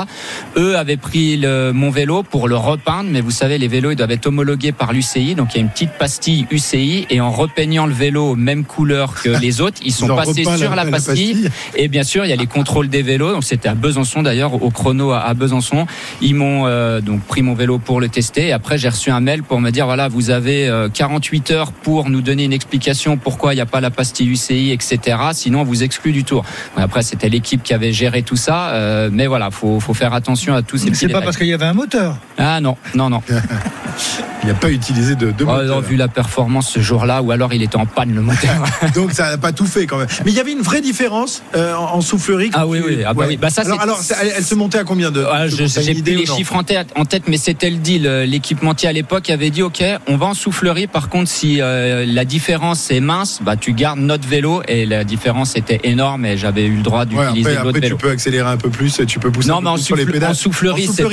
Eux 0.55 0.77
avaient 0.77 0.97
pris 0.97 1.37
le, 1.37 1.71
mon 1.73 1.89
vélo 1.89 2.23
pour 2.23 2.47
le 2.47 2.55
repeindre, 2.55 3.09
mais 3.11 3.21
vous 3.21 3.31
savez, 3.31 3.57
les 3.57 3.67
vélos, 3.67 3.91
ils 3.91 3.95
doivent 3.95 4.11
être 4.11 4.27
homologués 4.27 4.71
par 4.71 4.93
l'UCI. 4.99 5.35
Donc, 5.35 5.53
il 5.53 5.57
y 5.57 5.59
a 5.59 5.63
une 5.63 5.69
petite 5.69 5.91
pastille 5.91 6.45
UCI 6.51 7.07
et 7.09 7.21
en 7.21 7.31
repeignant 7.31 7.85
le 7.85 7.93
vélo 7.93 8.35
même 8.35 8.63
couleur 8.65 9.13
que 9.15 9.29
les 9.29 9.61
autres, 9.65 9.79
ils 9.83 9.91
sont 9.93 10.07
Ils 10.07 10.15
passés 10.15 10.43
sur 10.43 10.69
la- 10.71 10.75
la, 10.75 10.83
la 10.85 10.91
pastille. 10.91 11.49
Et 11.75 11.87
bien 11.87 12.03
sûr, 12.03 12.25
il 12.25 12.29
y 12.29 12.33
a 12.33 12.35
les 12.35 12.47
contrôles 12.47 12.89
des 12.89 13.01
vélos. 13.01 13.31
Donc 13.33 13.43
c'était 13.43 13.69
à 13.69 13.75
Besançon 13.75 14.21
d'ailleurs, 14.23 14.61
au 14.61 14.69
chrono 14.69 15.11
à 15.11 15.19
à 15.29 15.33
Besançon. 15.33 15.85
Ils 16.21 16.33
m'ont 16.35 16.65
euh, 16.65 17.01
donc 17.01 17.21
pris 17.21 17.41
mon 17.41 17.53
vélo 17.53 17.77
pour 17.79 17.99
le 18.01 18.09
tester. 18.09 18.47
Et 18.47 18.51
après, 18.51 18.77
j'ai 18.77 18.89
reçu 18.89 19.11
un 19.11 19.19
mail 19.19 19.43
pour 19.43 19.61
me 19.61 19.69
dire 19.69 19.85
voilà, 19.85 20.07
vous 20.07 20.29
avez 20.31 20.67
euh, 20.67 20.89
48 20.89 21.51
heures 21.51 21.71
pour 21.71 22.09
nous 22.09 22.21
donner 22.21 22.43
une 22.45 22.53
explication 22.53 23.17
pourquoi 23.17 23.53
il 23.53 23.57
n'y 23.57 23.61
a 23.61 23.65
pas 23.65 23.79
la 23.81 23.91
pastille 23.91 24.27
UCI, 24.29 24.71
etc. 24.71 25.17
Sinon, 25.33 25.61
on 25.61 25.63
vous 25.63 25.83
exclut 25.83 26.11
du 26.11 26.23
tour. 26.23 26.43
Après, 26.77 27.01
c'était 27.03 27.29
l'équipe 27.29 27.61
qui 27.63 27.73
avait 27.73 27.93
géré 27.93 28.21
tout 28.23 28.35
ça. 28.37 28.69
euh, 28.71 29.09
mais 29.11 29.27
voilà, 29.27 29.51
faut, 29.51 29.79
faut 29.79 29.93
faire 29.93 30.13
attention 30.13 30.53
à 30.55 30.61
tous 30.61 30.77
ces 30.77 30.93
C'est 30.93 31.07
pas 31.07 31.13
détails. 31.19 31.23
parce 31.25 31.37
qu'il 31.37 31.47
y 31.47 31.53
avait 31.53 31.65
un 31.65 31.73
moteur. 31.73 32.17
Ah 32.37 32.59
non, 32.61 32.75
non, 32.95 33.09
non. 33.09 33.21
Il 34.43 34.47
n'a 34.47 34.53
pas 34.55 34.69
utilisé 34.89 35.15
de, 35.15 35.31
de 35.31 35.45
Oh, 35.47 35.63
non, 35.63 35.79
vu 35.79 35.95
la 35.95 36.07
performance 36.07 36.69
ce 36.69 36.79
jour-là, 36.79 37.21
ou 37.21 37.31
alors 37.31 37.53
il 37.53 37.61
était 37.63 37.75
en 37.77 37.85
panne 37.85 38.13
le 38.13 38.21
moteur. 38.21 38.63
Donc 38.95 39.11
ça 39.13 39.29
n'a 39.31 39.37
pas 39.37 39.51
tout 39.51 39.65
fait 39.65 39.85
quand 39.85 39.97
même. 39.97 40.07
Mais 40.25 40.31
il 40.31 40.37
y 40.37 40.39
avait 40.39 40.51
une 40.51 40.61
vraie 40.61 40.81
différence 40.81 41.41
euh, 41.55 41.73
en, 41.75 41.95
en 41.95 42.01
soufflerie. 42.01 42.49
Ah 42.53 42.67
oui, 42.67 42.79
Tu- 42.81 42.87
oui. 42.87 43.03
Ah 43.05 43.13
bah 43.13 43.25
oui. 43.27 43.37
Bah 43.37 43.49
ça, 43.49 43.61
alors, 43.61 43.81
alors, 43.81 44.01
elle, 44.21 44.31
elle 44.37 44.43
se 44.43 44.55
montait 44.55 44.77
à 44.79 44.83
combien 44.83 45.11
de 45.11 45.23
Ah, 45.31 45.47
je 45.47 45.55
j'ai 45.65 45.93
les 45.93 46.25
non 46.25 46.35
chiffres 46.35 46.55
en 46.55 46.63
tête, 46.63 46.87
en 46.95 47.05
tête, 47.05 47.23
mais 47.27 47.37
c'était 47.37 47.69
le 47.69 47.77
deal. 47.77 48.05
Euh, 48.07 48.25
L'équipementier 48.25 48.89
à 48.89 48.93
l'époque 48.93 49.29
avait 49.29 49.49
dit 49.49 49.61
OK, 49.63 49.83
on 50.07 50.17
va 50.17 50.27
en 50.27 50.33
soufflerie. 50.33 50.87
Par 50.87 51.09
contre, 51.09 51.29
si 51.29 51.61
euh, 51.61 52.05
la 52.07 52.25
différence 52.25 52.91
est 52.91 52.99
mince, 52.99 53.39
bah 53.43 53.55
tu 53.55 53.73
gardes 53.73 53.99
notre 53.99 54.27
vélo. 54.27 54.61
Et 54.67 54.85
la 54.85 55.03
différence 55.03 55.55
était 55.55 55.79
énorme 55.83 56.25
et 56.25 56.37
j'avais 56.37 56.65
eu 56.65 56.75
le 56.77 56.81
droit 56.83 56.99
Ouais, 57.05 57.05
d'utiliser 57.25 57.51
après, 57.51 57.53
d'autres 57.63 57.69
après 57.69 57.79
tu 57.81 57.85
vélos. 57.87 57.97
peux 57.97 58.09
accélérer 58.11 58.49
un 58.49 58.57
peu 58.57 58.69
plus, 58.69 59.01
tu 59.07 59.19
peux 59.19 59.31
pousser 59.31 59.49
Non, 59.49 59.57
un 59.57 59.61
peu 59.61 59.67
mais 59.69 59.73
plus 59.75 59.83
sur 59.83 59.95
les 59.95 60.03
souffle- 60.03 60.11
pédales. 60.13 60.31
en 60.31 60.33
soufflerie, 60.33 60.87
c'était 60.87 61.03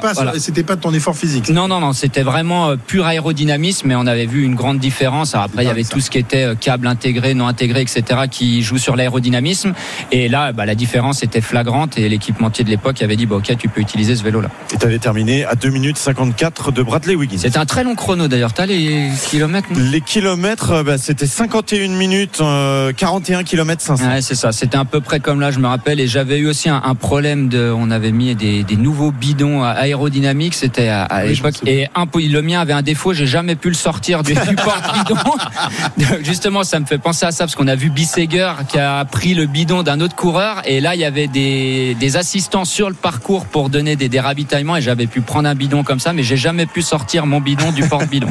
pas, 0.00 0.12
voilà. 0.14 0.32
pas 0.66 0.76
ton 0.76 0.92
effort 0.94 1.16
physique. 1.16 1.48
Non, 1.50 1.68
non, 1.68 1.80
non, 1.80 1.92
c'était 1.92 2.22
vraiment 2.22 2.70
euh, 2.70 2.76
pur 2.76 3.06
aérodynamisme, 3.18 3.88
mais 3.88 3.94
on 3.96 4.06
avait 4.06 4.26
vu 4.26 4.44
une 4.44 4.54
grande 4.54 4.78
différence. 4.78 5.34
Alors 5.34 5.46
après, 5.46 5.64
il 5.64 5.66
y 5.66 5.70
avait 5.70 5.82
tout 5.84 6.00
ce 6.00 6.08
qui 6.10 6.18
était 6.18 6.44
euh, 6.44 6.54
câble 6.54 6.86
intégré, 6.86 7.34
non 7.34 7.46
intégré, 7.48 7.80
etc., 7.82 8.02
qui 8.30 8.62
joue 8.62 8.78
sur 8.78 8.94
l'aérodynamisme. 8.96 9.72
Et 10.12 10.28
là, 10.28 10.52
bah, 10.52 10.66
la 10.66 10.74
différence 10.76 11.22
était 11.24 11.40
flagrante 11.40 11.98
et 11.98 12.08
l'équipementier 12.08 12.64
de 12.64 12.70
l'époque 12.70 13.02
avait 13.02 13.16
dit, 13.16 13.26
bah, 13.26 13.36
ok, 13.36 13.56
tu 13.58 13.68
peux 13.68 13.80
utiliser 13.80 14.14
ce 14.14 14.22
vélo-là. 14.22 14.48
Et 14.72 14.78
tu 14.78 14.86
avais 14.86 14.98
terminé 14.98 15.44
à 15.44 15.54
2 15.56 15.68
minutes 15.70 15.98
54 15.98 16.70
de 16.70 16.82
Bradley 16.82 17.16
Wiggins. 17.16 17.38
C'était 17.38 17.58
un 17.58 17.66
très 17.66 17.82
long 17.84 17.96
chrono 17.96 18.28
d'ailleurs. 18.28 18.52
T'as 18.52 18.66
les 18.66 19.08
kilomètres 19.28 19.68
Les 19.76 20.00
kilomètres, 20.00 20.70
euh, 20.70 20.82
bah, 20.84 20.96
c'était 20.98 21.26
51 21.26 21.88
minutes, 21.88 22.38
euh, 22.40 22.92
41 22.96 23.42
kilomètres 23.42 23.82
500. 23.82 24.08
Ouais, 24.08 24.22
c'est 24.22 24.34
ça. 24.36 24.52
C'était 24.52 24.78
à 24.78 24.84
peu 24.84 25.00
près 25.00 25.18
comme 25.18 25.40
là, 25.40 25.50
je 25.50 25.58
me 25.58 25.66
rappelle. 25.66 25.98
Et 26.00 26.06
j'avais 26.06 26.38
eu 26.38 26.46
aussi 26.48 26.68
un, 26.68 26.80
un 26.84 26.94
problème 26.94 27.48
de. 27.48 27.72
On 27.76 27.90
avait 27.90 28.12
mis 28.12 28.34
des, 28.36 28.62
des 28.62 28.76
nouveaux 28.76 29.10
bidons 29.10 29.62
aérodynamiques. 29.64 30.54
C'était 30.54 30.88
à, 30.88 31.02
à 31.04 31.24
Oui, 31.24 31.30
je 31.34 31.42
l'époque. 31.42 31.52
me 31.54 31.58
souviens. 31.58 31.74
Et 31.74 31.88
un, 31.94 32.06
le 32.28 32.42
mien 32.42 32.60
avait 32.60 32.72
un 32.72 32.82
défaut. 32.82 32.97
J'ai 33.12 33.26
jamais 33.26 33.56
pu 33.56 33.68
le 33.68 33.74
sortir 33.74 34.22
du, 34.22 34.34
porte-bidon. 34.34 35.16
Donc, 35.98 36.24
Justement, 36.24 36.64
ça 36.64 36.80
me 36.80 36.86
fait 36.86 36.98
penser 36.98 37.26
à 37.26 37.30
ça 37.30 37.44
parce 37.44 37.54
qu'on 37.54 37.68
a 37.68 37.74
vu 37.74 37.90
Bisseger 37.90 38.52
qui 38.68 38.78
a 38.78 39.04
pris 39.04 39.34
le 39.34 39.46
bidon 39.46 39.82
d'un 39.82 40.00
autre 40.00 40.16
coureur. 40.16 40.62
Et 40.64 40.80
là, 40.80 40.94
il 40.94 41.00
y 41.00 41.04
avait 41.04 41.26
des, 41.26 41.96
des 41.98 42.16
assistants 42.16 42.64
sur 42.64 42.88
le 42.88 42.94
parcours 42.94 43.46
pour 43.46 43.70
donner 43.70 43.96
des, 43.96 44.08
des 44.08 44.20
ravitaillements. 44.20 44.76
Et 44.76 44.82
j'avais 44.82 45.06
pu 45.06 45.20
prendre 45.20 45.48
un 45.48 45.54
bidon 45.54 45.84
comme 45.84 46.00
ça, 46.00 46.12
mais 46.12 46.22
j'ai 46.22 46.36
jamais 46.36 46.66
pu 46.66 46.82
sortir 46.82 47.26
mon 47.26 47.40
bidon 47.40 47.72
du 47.72 47.86
porte-bidon. 47.86 48.28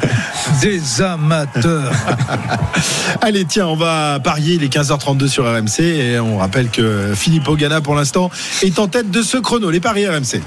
Des 0.60 1.02
amateurs. 1.02 1.92
Allez, 3.20 3.44
tiens, 3.44 3.66
on 3.66 3.76
va 3.76 4.20
parier. 4.20 4.54
Il 4.54 4.64
est 4.64 4.72
15h32 4.72 5.28
sur 5.28 5.44
RMC 5.44 5.80
et 5.80 6.18
on 6.18 6.38
rappelle 6.38 6.68
que 6.68 7.12
Philippe 7.14 7.48
Ogana, 7.48 7.80
pour 7.80 7.94
l'instant, 7.94 8.30
est 8.62 8.78
en 8.78 8.88
tête 8.88 9.10
de 9.10 9.22
ce 9.22 9.36
chrono. 9.36 9.70
Les 9.70 9.80
paris 9.80 10.06
RMC. 10.06 10.40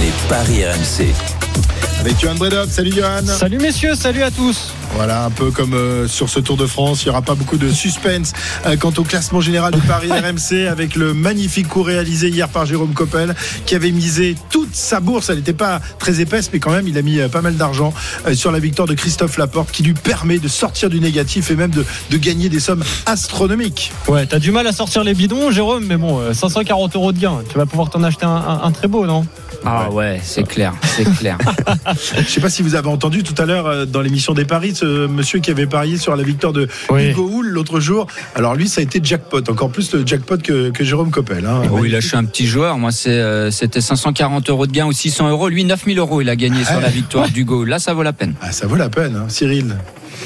Les 0.00 0.12
paris 0.28 0.64
RMC. 0.64 1.85
Avec 2.06 2.20
Johan 2.20 2.36
Bredov. 2.36 2.70
Salut 2.70 2.92
Johan. 2.92 3.26
Salut 3.26 3.58
messieurs, 3.58 3.96
salut 3.96 4.22
à 4.22 4.30
tous. 4.30 4.70
Voilà, 4.94 5.24
un 5.24 5.30
peu 5.30 5.50
comme 5.50 5.74
euh, 5.74 6.06
sur 6.06 6.28
ce 6.28 6.38
Tour 6.38 6.56
de 6.56 6.64
France, 6.64 7.02
il 7.02 7.06
n'y 7.06 7.10
aura 7.10 7.20
pas 7.20 7.34
beaucoup 7.34 7.56
de 7.56 7.68
suspense 7.68 8.32
euh, 8.64 8.76
quant 8.76 8.92
au 8.96 9.02
classement 9.02 9.40
général 9.40 9.74
du 9.74 9.80
Paris 9.80 10.08
RMC 10.12 10.68
avec 10.70 10.94
le 10.94 11.14
magnifique 11.14 11.66
coup 11.66 11.82
réalisé 11.82 12.28
hier 12.28 12.48
par 12.48 12.64
Jérôme 12.64 12.94
Coppel 12.94 13.34
qui 13.66 13.74
avait 13.74 13.90
misé 13.90 14.36
toute 14.50 14.72
sa 14.72 15.00
bourse. 15.00 15.30
Elle 15.30 15.38
n'était 15.38 15.52
pas 15.52 15.80
très 15.98 16.20
épaisse, 16.20 16.50
mais 16.52 16.60
quand 16.60 16.70
même, 16.70 16.86
il 16.86 16.96
a 16.96 17.02
mis 17.02 17.18
euh, 17.18 17.28
pas 17.28 17.42
mal 17.42 17.56
d'argent 17.56 17.92
sur 18.34 18.52
la 18.52 18.60
victoire 18.60 18.86
de 18.86 18.94
Christophe 18.94 19.36
Laporte 19.36 19.72
qui 19.72 19.82
lui 19.82 19.94
permet 19.94 20.38
de 20.38 20.46
sortir 20.46 20.88
du 20.88 21.00
négatif 21.00 21.50
et 21.50 21.56
même 21.56 21.72
de, 21.72 21.84
de 22.12 22.16
gagner 22.18 22.48
des 22.48 22.60
sommes 22.60 22.84
astronomiques. 23.06 23.90
Ouais, 24.06 24.26
t'as 24.26 24.38
du 24.38 24.52
mal 24.52 24.68
à 24.68 24.72
sortir 24.72 25.02
les 25.02 25.14
bidons, 25.14 25.50
Jérôme, 25.50 25.84
mais 25.86 25.96
bon, 25.96 26.20
euh, 26.20 26.32
540 26.32 26.94
euros 26.94 27.10
de 27.10 27.18
gain. 27.18 27.38
Tu 27.50 27.58
vas 27.58 27.66
pouvoir 27.66 27.90
t'en 27.90 28.04
acheter 28.04 28.26
un, 28.26 28.30
un- 28.30 28.60
un 28.62 28.70
très 28.70 28.86
beau, 28.86 29.06
non? 29.06 29.26
Ah 29.66 29.90
ouais, 29.90 30.20
c'est 30.22 30.46
clair, 30.46 30.72
c'est 30.96 31.04
clair. 31.18 31.38
Je 32.14 32.20
ne 32.20 32.24
sais 32.24 32.40
pas 32.40 32.48
si 32.50 32.62
vous 32.62 32.74
avez 32.74 32.88
entendu 32.88 33.22
tout 33.22 33.34
à 33.40 33.46
l'heure 33.46 33.66
euh, 33.66 33.84
dans 33.84 34.00
l'émission 34.00 34.32
des 34.34 34.44
paris 34.44 34.74
ce 34.74 35.06
monsieur 35.06 35.40
qui 35.40 35.50
avait 35.50 35.66
parié 35.66 35.96
sur 35.98 36.14
la 36.16 36.22
victoire 36.22 36.52
de 36.52 36.68
Oui. 36.90 37.10
Hugo 37.10 37.28
Hull 37.32 37.48
l'autre 37.48 37.80
jour. 37.80 38.06
Alors 38.34 38.54
lui, 38.54 38.68
ça 38.68 38.80
a 38.80 38.84
été 38.84 39.00
jackpot, 39.02 39.42
encore 39.50 39.70
plus 39.70 39.92
le 39.92 40.06
jackpot 40.06 40.38
que, 40.38 40.70
que 40.70 40.84
Jérôme 40.84 41.10
Coppel. 41.10 41.44
hein. 41.46 41.62
Oui, 41.70 41.90
là, 41.90 42.00
je 42.00 42.06
suis 42.08 42.16
un 42.16 42.24
petit 42.24 42.46
joueur. 42.46 42.78
Moi, 42.78 42.92
c'est, 42.92 43.10
euh, 43.10 43.50
c'était 43.50 43.80
540 43.80 44.48
euros 44.50 44.66
de 44.66 44.72
gain 44.72 44.86
ou 44.86 44.92
600 44.92 45.28
euros. 45.30 45.48
Lui, 45.48 45.64
9000 45.64 45.98
euros, 45.98 46.20
il 46.20 46.28
a 46.28 46.36
gagné 46.36 46.64
sur 46.64 46.80
la 46.80 46.88
victoire 46.88 47.28
du 47.28 47.44
Go. 47.44 47.64
Là, 47.64 47.78
ça 47.78 47.92
vaut 47.94 48.02
la 48.02 48.12
peine. 48.12 48.34
Ah, 48.40 48.52
ça 48.52 48.66
vaut 48.66 48.76
la 48.76 48.88
peine, 48.88 49.16
hein. 49.16 49.26
Cyril. 49.28 49.76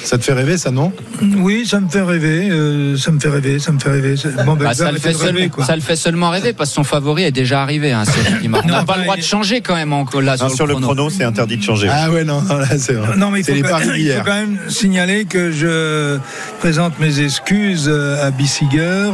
Ça 0.04 0.18
te 0.18 0.24
fait 0.24 0.32
rêver, 0.32 0.56
ça, 0.56 0.70
non 0.70 0.92
Oui, 1.38 1.66
ça 1.66 1.80
me 1.80 1.88
fait 1.88 2.00
rêver. 2.02 2.48
euh, 2.50 2.96
ça 2.96 3.10
me 3.10 3.20
fait 3.20 3.28
rêver. 3.28 3.58
Ça 3.58 3.72
me 3.72 3.78
fait 3.78 3.90
rêver. 3.90 4.14
Bon, 4.46 4.54
ben, 4.54 4.64
Bah, 4.66 4.74
ça, 4.74 4.90
le 4.90 4.98
fait 4.98 5.14
rêver, 5.16 5.48
quoi. 5.48 5.64
ça 5.64 5.74
le 5.76 5.82
fait 5.82 5.96
seulement 5.96 6.30
rêver 6.30 6.52
parce 6.52 6.70
que 6.70 6.74
son 6.76 6.84
favori 6.84 7.24
est 7.24 7.32
déjà 7.32 7.62
arrivé. 7.62 7.92
Hein, 7.92 8.04
on 8.44 8.48
n'a 8.48 8.84
pas 8.84 8.84
bah, 8.84 8.94
le 8.98 9.02
droit 9.04 9.16
de 9.16 9.22
changer 9.22 9.60
quand 9.60 9.74
même 9.74 9.92
encore 9.92 10.22
là 10.22 10.36
Non, 10.40 10.48
sur, 10.48 10.56
sur 10.56 10.66
le 10.66 10.74
chrono, 10.76 11.10
c'est 11.10 11.24
interdit 11.24 11.56
de 11.58 11.62
changer. 11.62 11.88
Ah 11.90 12.10
ouais, 12.10 12.24
non, 12.24 12.40
non, 12.42 12.56
là, 12.58 12.78
c'est 12.78 12.94
vrai. 12.94 13.16
Non, 13.16 13.30
mais 13.30 13.40
il 13.40 13.44
c'est 13.44 13.52
faut, 13.52 13.56
les 13.56 13.62
quand 13.62 13.68
paris 13.70 13.86
même, 13.88 13.96
il 13.96 13.98
faut 14.00 14.04
d'hier. 14.12 14.24
quand 14.24 14.34
même 14.34 14.58
signaler 14.68 15.24
que 15.26 15.50
je 15.52 16.18
présente 16.60 16.98
mes 16.98 17.20
excuses 17.20 17.86
euh, 17.88 18.26
à 18.26 18.30
Bissiger 18.30 19.10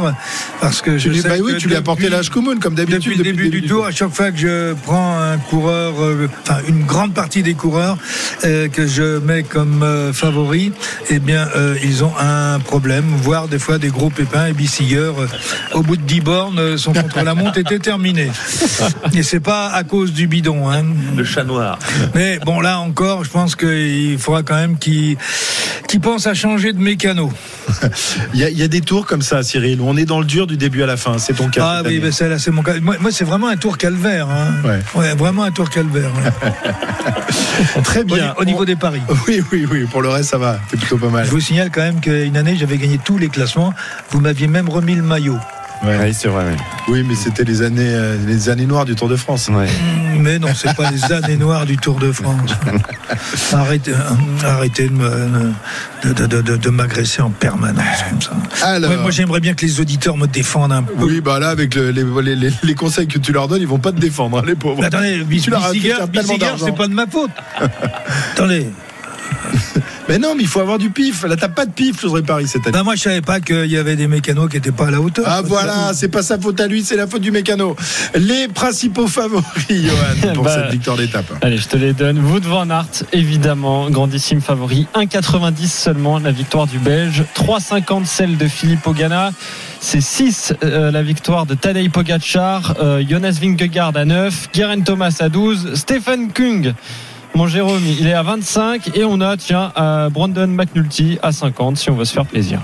parce 0.61 0.81
que 0.81 0.97
je 0.97 1.09
lui, 1.09 1.19
sais 1.21 1.29
bah 1.29 1.35
oui, 1.43 1.53
que 1.53 1.57
tu 1.57 1.67
lui 1.67 1.73
as 1.75 1.77
depuis- 1.79 1.85
porté 1.85 2.09
l'âge 2.09 2.29
commun, 2.29 2.57
comme 2.59 2.75
d'habitude. 2.75 2.97
Depuis 3.17 3.17
le 3.17 3.23
début, 3.23 3.49
du 3.49 3.67
tour, 3.67 3.85
à 3.85 3.91
chaque 3.91 4.11
fois 4.13 4.31
que 4.31 4.37
je 4.37 4.73
prends 4.83 5.19
un 5.19 5.37
coureur, 5.37 5.93
euh, 6.01 6.27
enfin 6.43 6.59
une 6.67 6.85
grande 6.85 7.13
partie 7.13 7.43
des 7.43 7.53
coureurs 7.53 7.97
euh, 8.45 8.67
que 8.67 8.87
je 8.87 9.19
mets 9.19 9.43
comme 9.43 9.81
euh, 9.83 10.13
eh 11.09 11.19
bien 11.19 11.47
euh, 11.55 11.75
ils 11.83 12.03
ont 12.03 12.13
un 12.19 12.59
problème, 12.59 13.05
voire 13.21 13.47
des 13.47 13.59
fois 13.59 13.77
des 13.77 13.89
gros 13.89 14.09
pépins. 14.09 14.47
Et 14.47 14.53
Bissiger, 14.53 14.97
euh, 15.17 15.27
au 15.73 15.81
bout 15.81 15.97
de 15.97 16.01
10 16.01 16.21
bornes, 16.21 16.59
euh, 16.59 16.77
son 16.77 16.93
contre-la-montre 16.93 17.57
était 17.57 17.79
terminé. 17.79 18.31
Et 19.13 19.23
c'est 19.23 19.39
pas 19.39 19.69
à 19.69 19.83
cause 19.83 20.13
du 20.13 20.27
bidon. 20.27 20.69
Hein. 20.69 20.85
Le 21.15 21.23
chat 21.23 21.43
noir. 21.43 21.79
Mais 22.15 22.39
bon, 22.45 22.59
là 22.59 22.79
encore, 22.79 23.23
je 23.23 23.29
pense 23.29 23.55
qu'il 23.55 24.17
faudra 24.19 24.43
quand 24.43 24.55
même 24.55 24.77
qu'il 24.77 25.17
qu'il 25.87 26.01
pense 26.01 26.27
à 26.27 26.33
changer 26.33 26.73
de 26.73 26.79
mécano. 26.79 27.31
Il 28.33 28.39
y, 28.39 28.43
a, 28.43 28.49
il 28.49 28.57
y 28.57 28.63
a 28.63 28.67
des 28.67 28.81
tours 28.81 29.05
comme 29.05 29.21
ça, 29.21 29.41
Cyril, 29.43 29.81
où 29.81 29.85
on 29.87 29.95
est 29.97 30.05
dans 30.05 30.19
le 30.19 30.25
dur 30.25 30.47
du 30.47 30.57
début 30.57 30.83
à 30.83 30.85
la 30.85 30.97
fin. 30.97 31.17
C'est 31.17 31.33
ton 31.33 31.49
cas. 31.49 31.79
Ah 31.79 31.81
oui, 31.85 31.99
ben 31.99 32.11
c'est 32.11 32.51
mon 32.51 32.61
cas. 32.61 32.79
Moi, 32.79 32.95
moi, 32.99 33.11
c'est 33.11 33.23
vraiment 33.23 33.47
un 33.47 33.57
tour 33.57 33.77
calvaire. 33.77 34.27
Hein. 34.29 34.53
Ouais. 34.95 35.13
vraiment 35.15 35.43
un 35.43 35.51
tour 35.51 35.69
calvaire. 35.69 36.11
ouais. 36.15 37.81
Très 37.83 38.03
bien. 38.03 38.33
Au, 38.37 38.41
au 38.41 38.45
niveau 38.45 38.65
des 38.65 38.75
paris. 38.75 39.01
Oui, 39.27 39.43
oui, 39.51 39.65
oui. 39.69 39.85
Pour 39.91 40.01
le 40.01 40.09
reste, 40.09 40.29
ça 40.29 40.37
va. 40.37 40.46
C'est 40.69 40.77
plutôt 40.77 40.97
pas 40.97 41.09
mal. 41.09 41.25
Je 41.25 41.31
vous 41.31 41.39
signale 41.39 41.69
quand 41.73 41.81
même 41.81 41.99
qu'une 42.01 42.37
année, 42.37 42.55
j'avais 42.57 42.77
gagné 42.77 42.99
tous 43.03 43.17
les 43.17 43.29
classements. 43.29 43.73
Vous 44.11 44.19
m'aviez 44.19 44.47
même 44.47 44.69
remis 44.69 44.95
le 44.95 45.03
maillot. 45.03 45.37
Ouais. 45.83 45.95
Oui, 46.01 46.11
c'est 46.13 46.27
vrai. 46.27 46.43
oui. 46.49 46.57
Oui, 46.87 47.05
mais 47.07 47.13
c'était 47.13 47.43
les 47.43 47.61
années, 47.61 47.83
euh, 47.93 48.17
les 48.25 48.49
années 48.49 48.65
noires 48.65 48.83
du 48.85 48.95
Tour 48.95 49.09
de 49.09 49.15
France. 49.15 49.47
Ouais. 49.49 49.67
Mm, 49.67 50.21
Mais 50.23 50.39
non, 50.39 50.47
c'est 50.55 50.75
pas 50.75 50.89
les 50.89 51.03
années 51.13 51.37
noires 51.37 51.67
du 51.67 51.77
Tour 51.77 51.99
de 51.99 52.11
France. 52.11 52.49
Arrêtez, 53.53 53.91
euh, 53.91 54.47
arrêtez 54.47 54.87
de, 54.89 54.93
me- 54.93 55.51
de, 56.03 56.13
de- 56.13 56.25
de- 56.25 56.41
de- 56.41 56.57
de 56.57 56.69
m'agresser 56.71 57.21
en 57.21 57.29
permanence 57.29 57.85
comme 58.09 58.21
ça. 58.21 58.65
Alors. 58.65 58.89
Ouais, 58.89 58.97
moi, 58.97 59.11
j'aimerais 59.11 59.39
bien 59.39 59.53
que 59.53 59.63
les 59.67 59.79
auditeurs 59.79 60.17
me 60.17 60.25
défendent 60.25 60.71
un 60.71 60.81
peu. 60.81 60.93
Oui, 60.97 61.21
bah 61.21 61.37
là, 61.39 61.49
avec 61.49 61.75
le- 61.75 61.91
les, 61.91 62.03
les- 62.23 62.35
les- 62.35 62.53
les 62.63 62.73
conseils 62.75 63.07
que 63.07 63.19
tu 63.19 63.31
leur 63.31 63.47
donnes, 63.47 63.61
ils 63.61 63.67
vont 63.67 63.77
pas 63.77 63.91
te 63.91 63.99
défendre, 63.99 64.39
hein, 64.39 64.43
les 64.47 64.55
pauvres. 64.55 64.79
Mais 64.81 64.87
attendez, 64.87 65.23
Bissiger, 65.23 65.51
c'est 66.57 66.75
pas 66.75 66.87
de 66.87 66.93
ma 66.93 67.05
faute. 67.05 67.29
attendez. 68.33 68.67
Mais 70.09 70.17
non, 70.17 70.35
mais 70.35 70.43
il 70.43 70.47
faut 70.47 70.59
avoir 70.61 70.77
du 70.77 70.89
pif. 70.89 71.23
Là, 71.23 71.35
t'as 71.35 71.49
pas 71.49 71.65
de 71.65 71.71
pif, 71.71 72.01
José 72.01 72.21
Paris 72.21 72.47
cette 72.47 72.65
année. 72.65 72.71
Ben, 72.77 72.83
moi, 72.83 72.95
je 72.95 73.01
savais 73.01 73.21
pas 73.21 73.39
qu'il 73.39 73.65
y 73.65 73.77
avait 73.77 73.95
des 73.95 74.07
mécanos 74.07 74.49
qui 74.49 74.57
étaient 74.57 74.71
pas 74.71 74.87
à 74.87 74.91
la 74.91 75.01
hauteur. 75.01 75.25
Ah 75.27 75.41
voilà, 75.43 75.91
c'est 75.93 76.07
pas 76.07 76.23
sa 76.23 76.39
faute 76.39 76.59
à 76.61 76.67
lui, 76.67 76.83
c'est 76.83 76.95
la 76.95 77.07
faute 77.07 77.21
du 77.21 77.31
mécano. 77.31 77.75
Les 78.15 78.47
principaux 78.47 79.07
favoris, 79.07 79.43
Johan, 79.69 80.33
pour 80.33 80.43
Bah, 80.47 80.55
cette 80.55 80.71
victoire 80.71 80.97
d'étape. 80.97 81.25
Allez, 81.41 81.57
je 81.57 81.67
te 81.67 81.75
les 81.77 81.93
donne. 81.93 82.19
Wout 82.19 82.43
van 82.43 82.69
Aert, 82.69 83.03
évidemment, 83.11 83.89
grandissime 83.89 84.41
favori. 84.41 84.87
1,90 84.95 85.67
seulement 85.67 86.19
la 86.19 86.31
victoire 86.31 86.67
du 86.67 86.79
Belge. 86.79 87.23
3,50 87.35 88.05
celle 88.05 88.37
de 88.37 88.47
Philippe 88.47 88.85
Ogana. 88.87 89.31
C'est 89.79 90.01
6 90.01 90.53
euh, 90.63 90.91
la 90.91 91.03
victoire 91.03 91.45
de 91.45 91.53
Tadej 91.53 91.89
Pogacar. 91.89 92.75
Euh, 92.79 93.03
Jonas 93.07 93.37
Vingegaard 93.41 93.95
à 93.95 94.05
9. 94.05 94.49
Guerin 94.53 94.81
Thomas 94.81 95.15
à 95.19 95.29
12. 95.29 95.75
Stephen 95.75 96.31
Kung. 96.31 96.73
Mon 97.37 97.45
Jérôme, 97.45 97.83
il 97.85 98.07
est 98.07 98.13
à 98.13 98.23
25 98.23 98.97
et 98.97 99.03
on 99.03 99.21
a, 99.21 99.37
tiens, 99.37 99.71
à 99.75 100.09
Brandon 100.09 100.47
McNulty 100.47 101.19
à 101.21 101.31
50 101.31 101.77
si 101.77 101.91
on 101.91 101.95
veut 101.95 102.03
se 102.03 102.11
faire 102.11 102.25
plaisir. 102.25 102.59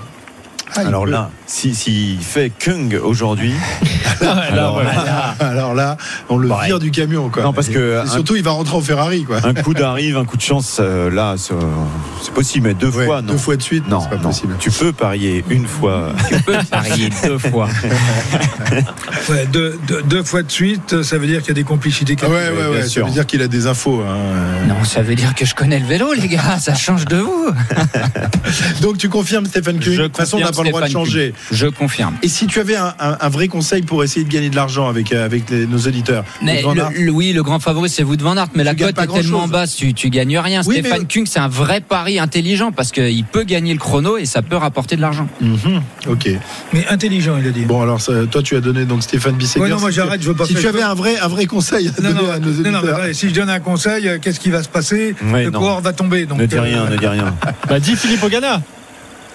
Alors 0.76 1.06
là, 1.06 1.30
s'il 1.46 1.76
si, 1.76 1.84
s'il 2.16 2.20
fait 2.20 2.52
Kung 2.58 3.00
aujourd'hui, 3.04 3.54
alors, 4.22 4.82
là, 4.84 5.36
alors 5.40 5.74
là, 5.74 5.98
on 6.30 6.38
le 6.38 6.48
Pareil. 6.48 6.68
vire 6.70 6.80
du 6.80 6.92
camion, 6.92 7.30
quoi. 7.30 7.44
Non, 7.44 7.54
parce 7.54 7.68
que 7.70 8.04
Et 8.04 8.08
surtout, 8.10 8.36
il 8.36 8.44
va 8.44 8.52
rentrer 8.52 8.76
en 8.76 8.82
Ferrari, 8.82 9.24
quoi. 9.24 9.38
un 9.44 9.54
coup 9.54 9.74
d'arrive, 9.74 10.18
un 10.18 10.26
coup 10.26 10.38
de 10.38 10.42
chance, 10.42 10.78
euh, 10.80 11.10
là, 11.10 11.36
c'est 11.38 12.34
possible, 12.34 12.68
mais 12.68 12.74
deux 12.74 12.90
Ouais, 12.90 13.06
fois, 13.06 13.22
non. 13.22 13.34
deux 13.34 13.38
fois 13.38 13.56
de 13.56 13.62
suite, 13.62 13.88
non, 13.88 14.00
c'est 14.02 14.10
pas 14.10 14.16
non. 14.18 14.22
possible. 14.30 14.56
Tu 14.60 14.72
peux 14.72 14.94
parier 14.94 15.44
une 15.50 15.68
fois. 15.68 16.12
Tu 16.30 16.42
peux 16.42 16.58
parier 16.70 17.10
deux 17.24 17.38
fois. 17.38 17.68
Ouais, 19.30 19.46
deux, 19.52 19.80
deux- 19.88 20.02
deux 20.04 20.24
fois 20.24 20.44
de 20.44 20.52
suite, 20.52 21.02
ça 21.04 21.18
veut 21.18 21.28
dire 21.28 21.40
qu'il 21.40 21.50
y 21.50 21.52
a 21.52 21.54
des 21.56 21.64
complicités. 21.64 22.16
Ah 22.22 22.28
ouais, 22.28 22.50
ouais, 22.50 22.68
ouais, 22.78 22.88
ça 22.88 23.02
veut 23.02 23.12
dire 23.12 23.26
qu'il 23.26 23.42
a 23.42 23.48
des 23.48 23.68
infos. 23.68 24.02
hein. 24.02 24.18
Non, 24.68 24.84
ça 24.84 25.02
veut 25.02 25.16
dire 25.16 25.34
que 25.36 25.46
je 25.46 25.56
connais 25.56 25.80
le 25.80 25.86
vélo, 25.86 26.14
les 26.14 26.28
gars. 26.28 26.58
Ça 26.60 26.74
change 26.76 27.06
de 27.06 27.18
vous. 27.18 27.48
Donc 28.82 28.98
tu 28.98 29.10
confirmes 29.10 29.46
Stéphane 29.46 29.80
Kuhn 29.80 29.96
De 29.98 30.04
toute 30.08 30.18
façon, 30.18 30.38
on 30.38 30.42
n'a 30.42 30.52
pas 30.52 30.64
le 30.64 30.70
droit 30.70 30.82
de 30.82 30.88
changer. 30.92 31.34
Je 31.52 31.68
confirme. 31.68 32.16
Et 32.24 32.28
si 32.28 32.48
tu 32.48 32.60
avais 32.60 32.76
un, 32.76 32.94
un- 33.00 33.18
un 33.20 33.30
vrai 33.30 33.48
conseil 33.48 33.82
pour 33.82 34.04
essayer 34.04 34.26
de 34.26 34.32
gagner 34.32 34.50
de 34.50 34.56
l'argent 34.56 34.88
avec, 34.88 35.12
euh, 35.12 35.26
avec 35.26 35.50
les- 35.50 35.66
nos 35.68 35.78
auditeurs 35.80 36.24
Mais 36.42 36.62
Van 36.62 36.74
le- 36.74 36.82
Aert 36.82 36.92
le- 36.96 37.12
oui, 37.12 37.34
le 37.34 37.44
grand 37.44 37.60
favori, 37.60 37.90
c'est 37.90 38.04
vous 38.04 38.16
de 38.16 38.24
Van 38.24 38.36
Aert, 38.38 38.48
mais 38.56 38.64
la 38.64 38.76
cote 38.76 38.90
est 38.90 38.94
tellement 39.08 39.38
grand-chose. 39.40 39.52
basse, 39.52 39.76
tu, 39.76 39.94
tu 39.94 40.10
gagnes 40.10 40.38
rien. 40.40 40.62
Oui, 40.66 40.80
Stéphane 40.80 41.02
mais- 41.02 41.08
Kung, 41.08 41.26
c'est 41.28 41.40
un 41.40 41.48
vrai 41.48 41.82
pari 41.82 42.20
intelligent 42.20 42.72
parce 42.72 42.92
qu'il 42.92 43.24
peut 43.26 43.44
gagner 43.44 43.74
le 43.74 43.80
chrono 43.80 44.18
et 44.18 44.26
ça 44.26 44.42
peut 44.42 44.56
rapporter 44.56 44.96
de 44.96 45.02
l'argent. 45.02 45.28
Mhm. 45.42 45.82
Ok. 46.08 46.30
Mais 46.74 46.86
intelligent, 46.88 47.38
il 47.40 47.48
a 47.48 47.52
dit. 47.52 47.66
Bon, 47.66 47.82
alors 47.82 48.02
ça- 48.02 48.26
toi, 48.30 48.42
tu 48.42 48.56
as 48.56 48.62
donné 48.62 48.86
donc 48.86 49.04
Stéphane 49.04 49.36
Bisseguer. 49.36 49.62
Ouais, 49.64 49.70
non, 49.70 49.80
moi, 49.80 49.90
Si 49.90 49.96
tu- 49.98 50.02
j'arrête, 50.04 50.22
je 50.22 50.28
veux 50.28 50.36
pas 50.36 50.46
Si 50.46 50.56
tu 50.56 50.68
avais 50.68 50.82
un 50.82 50.94
vrai, 50.94 51.18
un 51.20 51.28
vrai 51.28 51.46
conseil 51.46 51.88
à 51.90 52.02
Non, 52.02 52.10
donner 52.10 52.28
non, 52.28 52.32
à 52.34 52.40
nos 52.40 52.46
non, 52.52 52.56
non, 52.56 52.62
mais 52.64 52.78
auditeurs. 52.78 52.96
attendez, 52.98 53.14
si 53.14 53.30
je 53.30 53.34
donne 53.34 53.50
un 53.50 53.60
conseil, 53.60 54.08
euh, 54.08 54.18
qu'est-ce 54.22 54.40
qui 54.40 54.50
va 54.50 54.64
se 54.64 54.70
passer? 54.70 55.16
Ouais, 55.32 55.46
Le 55.46 55.52
non. 55.52 55.60
coureur 55.60 55.82
va 55.82 55.94
tomber. 55.94 56.26
Donc, 56.26 56.40
ne 56.40 56.46
dis 56.46 56.56
euh, 56.56 56.62
rien, 56.62 56.86
ne 56.90 56.96
dis 56.98 57.08
rien. 57.08 57.34
Bah, 57.68 57.80
dis 57.80 57.96
Philippe 57.96 58.24
Ogana. 58.24 58.62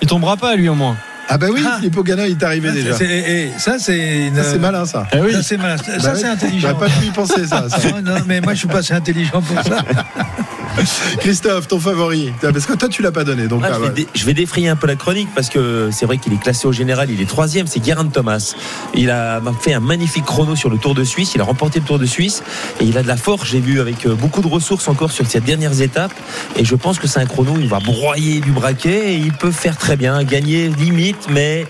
Il 0.01 0.07
tombera 0.09 0.37
pas, 0.37 0.55
lui, 0.55 0.69
au 0.69 0.75
moins. 0.75 0.97
Ah 1.29 1.37
bah 1.39 1.47
oui, 1.53 1.63
Ah. 1.67 1.79
Est 1.83 2.43
arrivé 2.43 2.69
ça, 2.69 2.75
déjà. 2.75 2.97
c'est- 2.97 3.05
et- 3.07 3.43
et 3.45 3.51
ça, 3.59 3.79
c'est. 3.79 4.27
une- 4.29 4.35
Ça, 4.37 4.45
c'est 4.45 4.59
malin, 4.59 4.85
ça. 4.87 5.07
Eh 5.13 5.21
oui. 5.21 5.33
Ça, 5.33 5.43
c'est 5.43 5.57
malin. 5.59 5.77
Ça, 5.77 5.85
Bah 6.03 6.15
c'est 6.17 6.27
intelligent. 6.27 6.69
J'aurais 6.71 6.89
pas 6.89 6.95
pu 7.01 7.07
y 7.07 7.11
penser, 7.11 7.47
ça. 7.47 7.69
ça. 7.69 7.77
Ah, 7.97 8.01
non, 8.03 8.15
mais 8.27 8.41
moi, 8.41 8.55
je 8.55 8.61
suis 8.61 8.69
pas 8.69 8.79
assez 8.79 8.95
intelligent 8.95 9.43
pour 9.43 9.63
ça. 9.63 9.79
Christophe, 11.19 11.67
ton 11.67 11.81
favori 11.81 12.33
Parce 12.41 12.65
que 12.67 12.75
toi, 12.75 12.89
tu 12.89 13.03
l'as 13.03 13.11
pas 13.11 13.25
donné. 13.25 13.49
Donc, 13.49 13.63
Ah, 13.65 13.71
ah, 13.71 13.75
je, 13.75 13.81
vais 13.81 13.87
ouais. 13.89 13.93
dé- 13.95 14.09
je 14.15 14.25
vais 14.25 14.35
défrayer 14.35 14.69
un 14.69 14.77
peu 14.77 14.87
la 14.87 14.95
chronique 14.95 15.29
parce 15.35 15.49
que 15.49 15.89
c'est 15.91 16.07
vrai 16.07 16.19
qu'il 16.19 16.33
est 16.33 16.41
classé 16.41 16.69
au 16.69 16.73
général, 16.73 17.11
il 17.11 17.21
est 17.21 17.27
troisième, 17.29 17.67
c'est 17.67 17.81
Guerin 17.81 18.07
Thomas. 18.07 18.55
Il 18.95 19.11
a 19.11 19.41
fait 19.61 19.75
un 19.75 19.81
magnifique 19.81 20.25
chrono 20.25 20.55
sur 20.55 20.71
le 20.71 20.79
Tour 20.79 20.95
de 20.95 21.03
Suisse, 21.05 21.33
il 21.35 21.41
a 21.41 21.45
remporté 21.45 21.81
le 21.81 21.85
Tour 21.85 21.99
de 21.99 22.07
Suisse 22.07 22.43
et 22.81 22.85
il 22.85 22.97
a 22.97 23.03
de 23.03 23.09
la 23.09 23.17
force, 23.17 23.49
j'ai 23.49 23.61
vu, 23.61 23.81
avec 23.81 24.07
euh, 24.07 24.15
beaucoup 24.15 24.41
de 24.41 24.47
ressources 24.47 24.87
encore 24.89 25.11
sur 25.11 25.27
ces 25.27 25.41
dernières 25.41 25.81
étapes. 25.81 26.13
Et 26.57 26.65
je 26.65 26.75
pense 26.77 26.99
que 27.01 27.09
c'est 27.09 27.19
un 27.21 27.27
chrono, 27.27 27.55
il 27.59 27.69
va 27.69 27.81
broyer 27.81 28.41
du 28.41 28.53
braquet 28.53 29.15
et 29.15 29.17
il 29.17 29.33
peut 29.33 29.51
faire 29.51 29.77
très 29.77 29.97
bien, 29.97 30.23
gagner 30.23 30.69
limite, 30.69 31.18
mais 31.31 31.67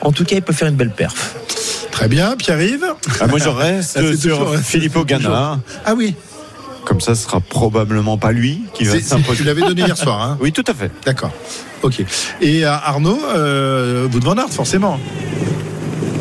en 0.00 0.12
tout 0.12 0.24
cas, 0.24 0.36
il 0.36 0.42
peut 0.42 0.52
faire 0.52 0.68
une 0.68 0.76
belle 0.76 0.90
perf. 0.90 1.34
Très 1.90 2.08
bien, 2.08 2.36
Pierre-Yves 2.36 2.86
Ah, 3.20 3.26
moi, 3.26 3.38
je 3.38 3.48
reste 3.48 3.98
Ah, 4.00 4.00
sur 4.16 4.20
toujours- 4.36 4.56
Philippe 4.56 4.96
Ogana. 4.96 5.60
Ah 5.84 5.94
oui, 5.96 6.14
Comme 6.84 7.00
ça, 7.00 7.14
ce 7.14 7.24
sera 7.24 7.40
probablement 7.40 8.16
pas 8.16 8.32
lui 8.32 8.62
qui 8.74 8.84
va 8.84 8.98
s'imposer. 9.00 9.38
tu 9.38 9.44
l'avais 9.44 9.60
donné 9.60 9.82
hier 9.82 9.96
soir. 9.98 10.20
Hein 10.22 10.38
Oui, 10.40 10.50
tout 10.52 10.64
à 10.66 10.72
fait. 10.74 10.90
D'accord. 11.04 11.30
Ok. 11.82 12.02
Et 12.40 12.64
euh, 12.64 12.70
Arnaud, 12.72 13.20
euh, 13.34 14.06
vous 14.10 14.18
de 14.20 14.24
Van 14.24 14.36
Aert, 14.36 14.50
forcément. 14.50 14.98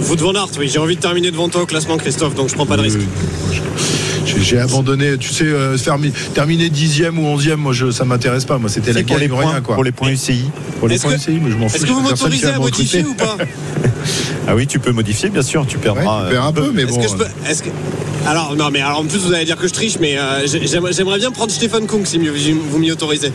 Vous 0.01 0.15
de 0.15 0.21
Van 0.21 0.33
Aert, 0.33 0.49
oui, 0.59 0.67
j'ai 0.67 0.79
envie 0.79 0.95
de 0.97 1.01
terminer 1.01 1.31
devant 1.31 1.47
toi 1.49 1.61
au 1.61 1.65
classement, 1.65 1.97
Christophe, 1.97 2.35
donc 2.35 2.49
je 2.49 2.55
prends 2.55 2.65
pas 2.65 2.77
de 2.77 2.81
risque. 2.81 2.99
J'ai 4.25 4.59
abandonné, 4.59 5.17
tu 5.17 5.29
sais, 5.33 5.45
euh, 5.45 5.77
terminer 6.33 6.69
dixième 6.69 7.17
ou 7.19 7.25
onzième, 7.27 7.59
moi 7.59 7.73
je, 7.73 7.91
ça 7.91 8.05
m'intéresse 8.05 8.45
pas. 8.45 8.57
Moi 8.57 8.69
c'était 8.69 8.93
la 8.93 9.03
pour 9.03 9.17
les 9.17 9.27
points, 9.29 9.51
rien 9.51 9.61
quoi. 9.61 9.75
pour 9.75 9.83
les 9.83 9.91
points 9.91 10.09
UCI. 10.09 10.45
Pour 10.79 10.87
les 10.87 10.95
Est-ce 10.95 11.03
points 11.03 11.13
que- 11.13 11.19
UCI, 11.19 11.39
mais 11.43 11.51
je 11.51 11.55
m'en 11.57 11.69
fous. 11.69 11.75
Est-ce 11.77 11.85
que 11.85 11.91
vous 11.91 12.01
m'autorisez 12.01 12.47
à 12.47 12.53
me 12.53 12.59
modifier 12.59 13.01
recruter. 13.01 13.23
ou 13.23 13.37
pas 13.37 13.37
Ah 14.47 14.55
oui, 14.55 14.65
tu 14.67 14.79
peux 14.79 14.91
modifier, 14.91 15.29
bien 15.29 15.41
sûr, 15.43 15.65
tu 15.67 15.77
Ouais, 15.77 15.83
perdras. 15.83 16.25
tu 16.25 16.31
perds 16.33 16.45
un 16.45 16.51
peu, 16.53 16.71
mais 16.73 16.83
Est-ce 16.83 16.91
bon. 16.93 17.01
que 17.01 17.07
je 17.07 17.15
peux. 17.15 17.27
Est-ce 17.47 17.63
que. 17.63 17.69
Alors, 18.27 18.55
non, 18.55 18.69
mais 18.71 18.81
alors 18.81 18.99
en 18.99 19.05
plus, 19.05 19.19
vous 19.19 19.33
allez 19.33 19.45
dire 19.45 19.57
que 19.57 19.67
je 19.67 19.73
triche, 19.73 19.97
mais 19.99 20.17
euh, 20.17 20.45
j'ai- 20.47 20.65
j'aimerais 20.67 21.19
bien 21.19 21.31
prendre 21.31 21.51
Stéphane 21.51 21.85
Kung 21.87 22.05
si 22.05 22.17
mieux- 22.19 22.33
vous 22.71 22.79
m'y 22.79 22.91
autorisez. 22.91 23.31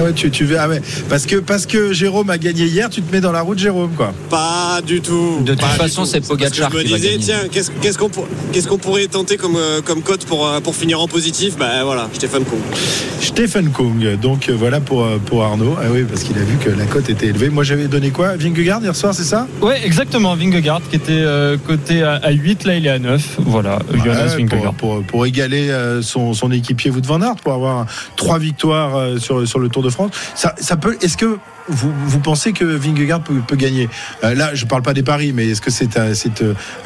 Ah 0.00 0.04
ouais, 0.04 0.12
tu, 0.14 0.30
tu 0.30 0.46
veux, 0.46 0.58
ah 0.58 0.66
ouais. 0.66 0.80
Parce 1.10 1.26
que, 1.26 1.36
parce 1.36 1.66
que 1.66 1.92
Jérôme 1.92 2.30
a 2.30 2.38
gagné 2.38 2.64
hier, 2.64 2.88
tu 2.88 3.02
te 3.02 3.12
mets 3.14 3.20
dans 3.20 3.32
la 3.32 3.42
route, 3.42 3.58
Jérôme, 3.58 3.90
quoi. 3.94 4.14
Pas 4.30 4.80
du 4.86 5.02
tout. 5.02 5.40
De 5.44 5.52
toute 5.52 5.60
Pas 5.60 5.66
façon, 5.66 6.06
c'est 6.06 6.20
Parce 6.20 6.30
que 6.30 6.34
Pogacar 6.36 6.70
Je 6.70 6.76
me 6.78 6.82
qui 6.84 6.90
va 6.92 6.96
disais, 6.96 7.10
gagner. 7.10 7.22
tiens, 7.24 7.38
qu'est-ce 7.52 7.70
qu'est-ce 7.82 7.98
qu'on 7.98 8.08
pour- 8.08 8.26
qu'est-ce 8.50 8.66
qu'on 8.66 8.78
pourrait 8.78 9.06
tenter 9.08 9.36
comme, 9.36 9.56
euh, 9.56 9.82
comme 9.82 10.00
cote 10.00 10.24
pour, 10.24 10.46
euh, 10.46 10.60
pour 10.60 10.74
finir 10.74 11.02
en 11.02 11.06
positif? 11.06 11.58
Bah 11.58 11.84
voilà, 11.84 12.08
Stéphane 12.14 12.44
Kung. 12.44 12.60
Stephen 13.20 13.70
Kung, 13.72 14.16
donc 14.20 14.48
euh, 14.48 14.54
voilà 14.58 14.80
pour, 14.80 15.06
pour 15.26 15.44
Arnaud. 15.44 15.76
Ah 15.78 15.86
oui, 15.92 16.04
parce 16.04 16.22
qu'il 16.24 16.36
a 16.38 16.42
vu 16.42 16.56
que 16.56 16.70
la 16.70 16.86
cote 16.86 17.10
était 17.10 17.26
élevée. 17.26 17.50
Moi 17.50 17.62
j'avais 17.64 17.86
donné 17.86 18.10
quoi? 18.10 18.36
Vingegaard 18.36 18.80
hier 18.82 18.96
soir, 18.96 19.14
c'est 19.14 19.24
ça? 19.24 19.46
Ouais, 19.60 19.80
exactement. 19.84 20.34
Vingegaard 20.34 20.80
qui 20.88 20.96
était 20.96 21.12
euh, 21.12 21.58
coté 21.66 22.02
à, 22.02 22.14
à 22.22 22.30
8, 22.30 22.64
là 22.64 22.76
il 22.76 22.86
est 22.86 22.90
à 22.90 22.98
9. 22.98 23.36
Voilà, 23.40 23.80
Jonas 23.92 24.28
Ouais, 24.34 24.36
Vingegaard. 24.44 24.72
pour, 24.74 24.94
pour, 24.96 25.02
pour 25.04 25.26
égaler 25.26 25.68
euh, 25.68 26.00
son, 26.00 26.32
son 26.32 26.50
équipier 26.50 26.90
Wout 26.90 27.04
van 27.04 27.20
Aert, 27.20 27.36
pour 27.36 27.52
avoir 27.52 27.84
trois 28.16 28.38
victoires 28.38 28.96
euh, 28.96 29.18
sur, 29.18 29.46
sur 29.46 29.58
le 29.58 29.68
Tour 29.68 29.82
de 29.82 29.89
France. 29.90 30.12
Ça, 30.34 30.54
ça 30.58 30.76
peut. 30.76 30.96
Est-ce 31.02 31.16
que 31.16 31.38
vous, 31.68 31.92
vous 32.06 32.18
pensez 32.20 32.52
que 32.52 32.64
Vingegaard 32.64 33.20
peut, 33.22 33.40
peut 33.46 33.56
gagner 33.56 33.88
Euh, 34.24 34.34
Là, 34.34 34.54
je 34.54 34.64
parle 34.66 34.82
pas 34.82 34.94
des 34.94 35.02
paris, 35.02 35.32
mais 35.34 35.48
est-ce 35.48 35.60
que 35.60 35.70
c'est 35.70 35.96
euh, 35.98 36.14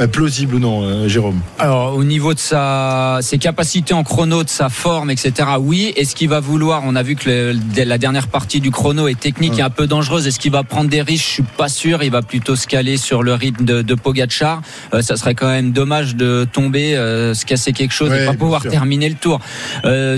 euh, 0.00 0.06
plausible 0.06 0.56
ou 0.56 0.58
non, 0.58 1.08
Jérôme? 1.08 1.40
Alors, 1.58 1.94
au 1.96 2.04
niveau 2.04 2.34
de 2.34 2.38
sa, 2.38 3.18
ses 3.22 3.38
capacités 3.38 3.94
en 3.94 4.02
chrono, 4.02 4.42
de 4.44 4.48
sa 4.48 4.68
forme, 4.68 5.10
etc., 5.10 5.32
oui. 5.60 5.92
Est-ce 5.96 6.14
qu'il 6.14 6.28
va 6.28 6.40
vouloir, 6.40 6.82
on 6.84 6.96
a 6.96 7.02
vu 7.02 7.16
que 7.16 7.28
le- 7.30 7.84
la 7.84 7.98
dernière 7.98 8.28
partie 8.28 8.60
du 8.60 8.70
chrono 8.70 9.08
est 9.08 9.18
technique 9.18 9.58
et 9.58 9.62
un 9.62 9.70
peu 9.70 9.86
dangereuse. 9.86 10.26
Est-ce 10.26 10.38
qu'il 10.38 10.52
va 10.52 10.62
prendre 10.64 10.88
des 10.90 11.02
risques? 11.02 11.24
Je 11.26 11.30
suis 11.34 11.42
pas 11.42 11.68
sûr. 11.68 12.02
Il 12.02 12.10
va 12.10 12.22
plutôt 12.22 12.56
se 12.56 12.66
caler 12.66 12.96
sur 12.96 13.22
le 13.22 13.34
rythme 13.34 13.64
de, 13.64 13.82
de 13.82 13.94
Pogacar. 13.94 14.62
Euh, 14.92 15.02
ça 15.02 15.16
serait 15.16 15.34
quand 15.34 15.48
même 15.48 15.72
dommage 15.72 16.16
de 16.16 16.46
tomber, 16.50 16.94
se 16.94 17.44
casser 17.44 17.72
quelque 17.72 17.92
chose 17.94 18.10
Ouais, 18.10 18.22
et 18.24 18.26
pas 18.26 18.34
pouvoir 18.34 18.62
sûr. 18.62 18.70
terminer 18.70 19.08
le 19.08 19.14
tour. 19.14 19.40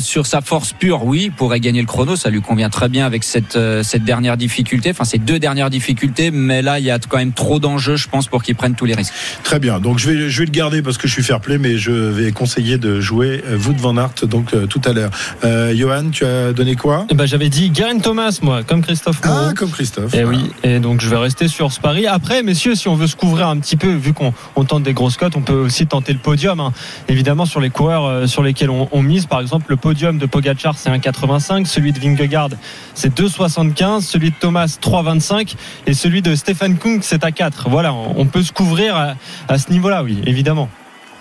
Sur 0.01 0.27
sa 0.27 0.40
force 0.40 0.73
pure, 0.73 1.05
oui, 1.05 1.25
il 1.27 1.33
pourrait 1.33 1.61
gagner 1.61 1.81
le 1.81 1.87
chrono. 1.87 2.16
Ça 2.16 2.31
lui 2.31 2.40
convient 2.40 2.71
très 2.71 2.88
bien 2.88 3.07
avec 3.07 3.25
cette, 3.25 3.59
cette 3.83 4.05
dernière 4.05 4.37
difficulté, 4.47 4.91
enfin 4.91 5.05
ces 5.05 5.19
deux 5.19 5.39
dernières 5.39 5.71
difficultés. 5.71 6.31
Mais 6.31 6.63
là, 6.63 6.79
il 6.79 6.85
y 6.85 6.91
a 6.91 6.99
quand 6.99 7.19
même 7.19 7.33
trop 7.33 7.59
d'enjeux, 7.59 7.97
je 7.97 8.09
pense, 8.09 8.27
pour 8.29 8.43
qu'il 8.43 8.55
prenne 8.55 8.75
tous 8.75 8.85
les 8.85 8.95
risques. 8.95 9.13
Très 9.43 9.59
bien. 9.59 9.81
Donc 9.81 9.99
je 9.99 10.11
vais, 10.11 10.31
je 10.31 10.39
vais 10.39 10.47
le 10.47 10.51
garder 10.53 10.83
parce 10.83 10.99
que 10.99 11.09
je 11.09 11.13
suis 11.13 11.23
fair 11.23 11.41
play, 11.41 11.59
mais 11.59 11.79
je 11.79 11.91
vais 11.91 12.31
conseiller 12.33 12.79
de 12.79 13.01
jouer 13.01 13.43
euh, 13.47 13.59
Wout 13.59 13.77
van 13.79 13.97
Aert 13.97 14.27
donc 14.27 14.55
euh, 14.55 14.67
tout 14.67 14.81
à 14.85 14.93
l'heure. 14.93 15.11
Euh, 15.45 15.75
Johan, 15.77 16.11
tu 16.11 16.25
as 16.25 16.53
donné 16.53 16.77
quoi? 16.77 17.07
Eh 17.11 17.15
ben, 17.15 17.27
j'avais 17.27 17.49
dit 17.49 17.71
Garen 17.71 18.01
Thomas, 18.01 18.39
moi, 18.43 18.63
comme 18.63 18.83
Christophe 18.83 19.25
Moreau. 19.25 19.47
Ah, 19.51 19.53
comme 19.55 19.71
Christophe. 19.71 20.15
Et 20.15 20.25
oui, 20.25 20.51
et 20.63 20.79
donc 20.79 21.01
je 21.01 21.09
vais 21.09 21.17
rester 21.17 21.49
sur 21.49 21.73
ce 21.73 21.81
pari. 21.81 22.07
Après, 22.07 22.43
messieurs, 22.43 22.75
si 22.75 22.89
on 22.89 22.95
veut 22.95 23.07
se 23.09 23.17
couvrir 23.17 23.49
un 23.49 23.59
petit 23.59 23.77
peu, 23.77 23.93
vu 23.95 24.13
qu'on 24.13 24.33
on 24.55 24.65
tente 24.65 24.83
des 24.85 24.93
grosses 24.93 25.17
cotes, 25.17 25.37
on 25.37 25.43
peut 25.43 25.53
aussi 25.55 25.87
tenter 25.87 26.13
le 26.13 26.19
podium. 26.19 26.61
hein. 26.61 26.73
Évidemment, 27.09 27.47
sur 27.47 27.61
les 27.61 27.71
coureurs 27.71 28.05
euh, 28.05 28.27
sur 28.27 28.43
lesquels 28.43 28.71
on, 28.71 28.89
on 28.93 29.03
mise, 29.03 29.27
par 29.27 29.41
exemple, 29.41 29.67
le 29.69 29.77
podium 29.77 30.19
de 30.19 30.27
Pogacar, 30.27 30.77
c'est 30.79 30.91
1,85, 30.91 31.65
celui 31.67 31.93
de 31.93 31.99
Vingegaard, 32.01 32.51
c'est 32.95 33.17
2,75, 33.19 34.01
celui 34.03 34.31
de 34.31 34.36
Thomas, 34.40 34.79
3,25, 34.81 35.55
et 35.87 35.94
celui 35.94 36.22
de 36.22 36.35
Stéphane 36.35 36.77
Kung, 36.77 37.01
c'est 37.03 37.25
à 37.25 37.33
4. 37.33 37.68
Voilà, 37.68 37.92
on, 37.92 38.27
peut 38.27 38.42
se 38.42 38.53
couvrir 38.53 38.96
à, 38.96 39.14
à 39.49 39.59
ce 39.59 39.70
niveau-là, 39.70 40.03
oui, 40.03 40.20
évidemment. 40.27 40.68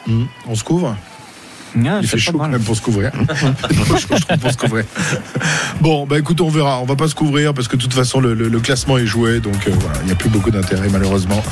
Hmm, 0.07 0.25
On 0.47 0.55
se 0.55 0.63
couvre 0.63 0.95
Ah, 1.85 1.99
Il 2.01 2.07
fait 2.07 2.17
chaud 2.17 2.33
quand 2.37 2.47
même 2.47 2.61
pour 2.61 2.75
se 2.75 2.81
couvrir. 2.81 3.11
Il 3.19 3.77
fait 3.77 3.97
chaud, 3.97 4.07
je 4.15 4.21
trouve, 4.25 4.37
pour 4.39 4.51
se 4.51 4.57
couvrir. 4.57 4.85
Bon, 5.81 6.05
bah 6.05 6.17
écoute, 6.17 6.41
on 6.41 6.49
verra. 6.49 6.79
On 6.81 6.85
va 6.85 6.95
pas 6.95 7.07
se 7.07 7.15
couvrir 7.15 7.53
parce 7.53 7.67
que 7.67 7.75
de 7.75 7.81
toute 7.81 7.93
façon, 7.93 8.19
le, 8.19 8.33
le- 8.33 8.47
le 8.49 8.59
classement 8.59 8.97
est 8.97 9.05
joué. 9.05 9.39
Donc 9.39 9.67
euh, 9.67 9.71
voilà, 9.79 9.99
il 10.01 10.05
n'y 10.07 10.11
a 10.11 10.15
plus 10.15 10.29
beaucoup 10.29 10.51
d'intérêt, 10.51 10.87
malheureusement. 10.91 11.43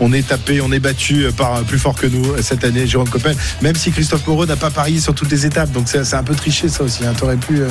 On 0.00 0.12
est 0.12 0.26
tapé, 0.28 0.60
on 0.60 0.70
est 0.72 0.78
battu 0.80 1.26
par 1.36 1.56
euh, 1.56 1.62
plus 1.62 1.78
fort 1.78 1.94
que 1.94 2.06
nous 2.06 2.24
euh, 2.32 2.38
cette 2.42 2.64
année, 2.64 2.86
Jérôme 2.86 3.08
Coppel. 3.08 3.36
Même 3.62 3.74
si 3.76 3.90
Christophe 3.90 4.26
Moreau 4.26 4.46
n'a 4.46 4.56
pas 4.56 4.70
parié 4.70 5.00
sur 5.00 5.14
toutes 5.14 5.30
les 5.30 5.46
étapes. 5.46 5.70
Donc 5.72 5.86
c'est 5.88 6.14
un 6.14 6.22
peu 6.22 6.34
triché, 6.34 6.68
ça 6.68 6.84
aussi. 6.84 7.04
Hein. 7.04 7.12
T'aurais 7.18 7.36
pu, 7.36 7.60
euh, 7.60 7.68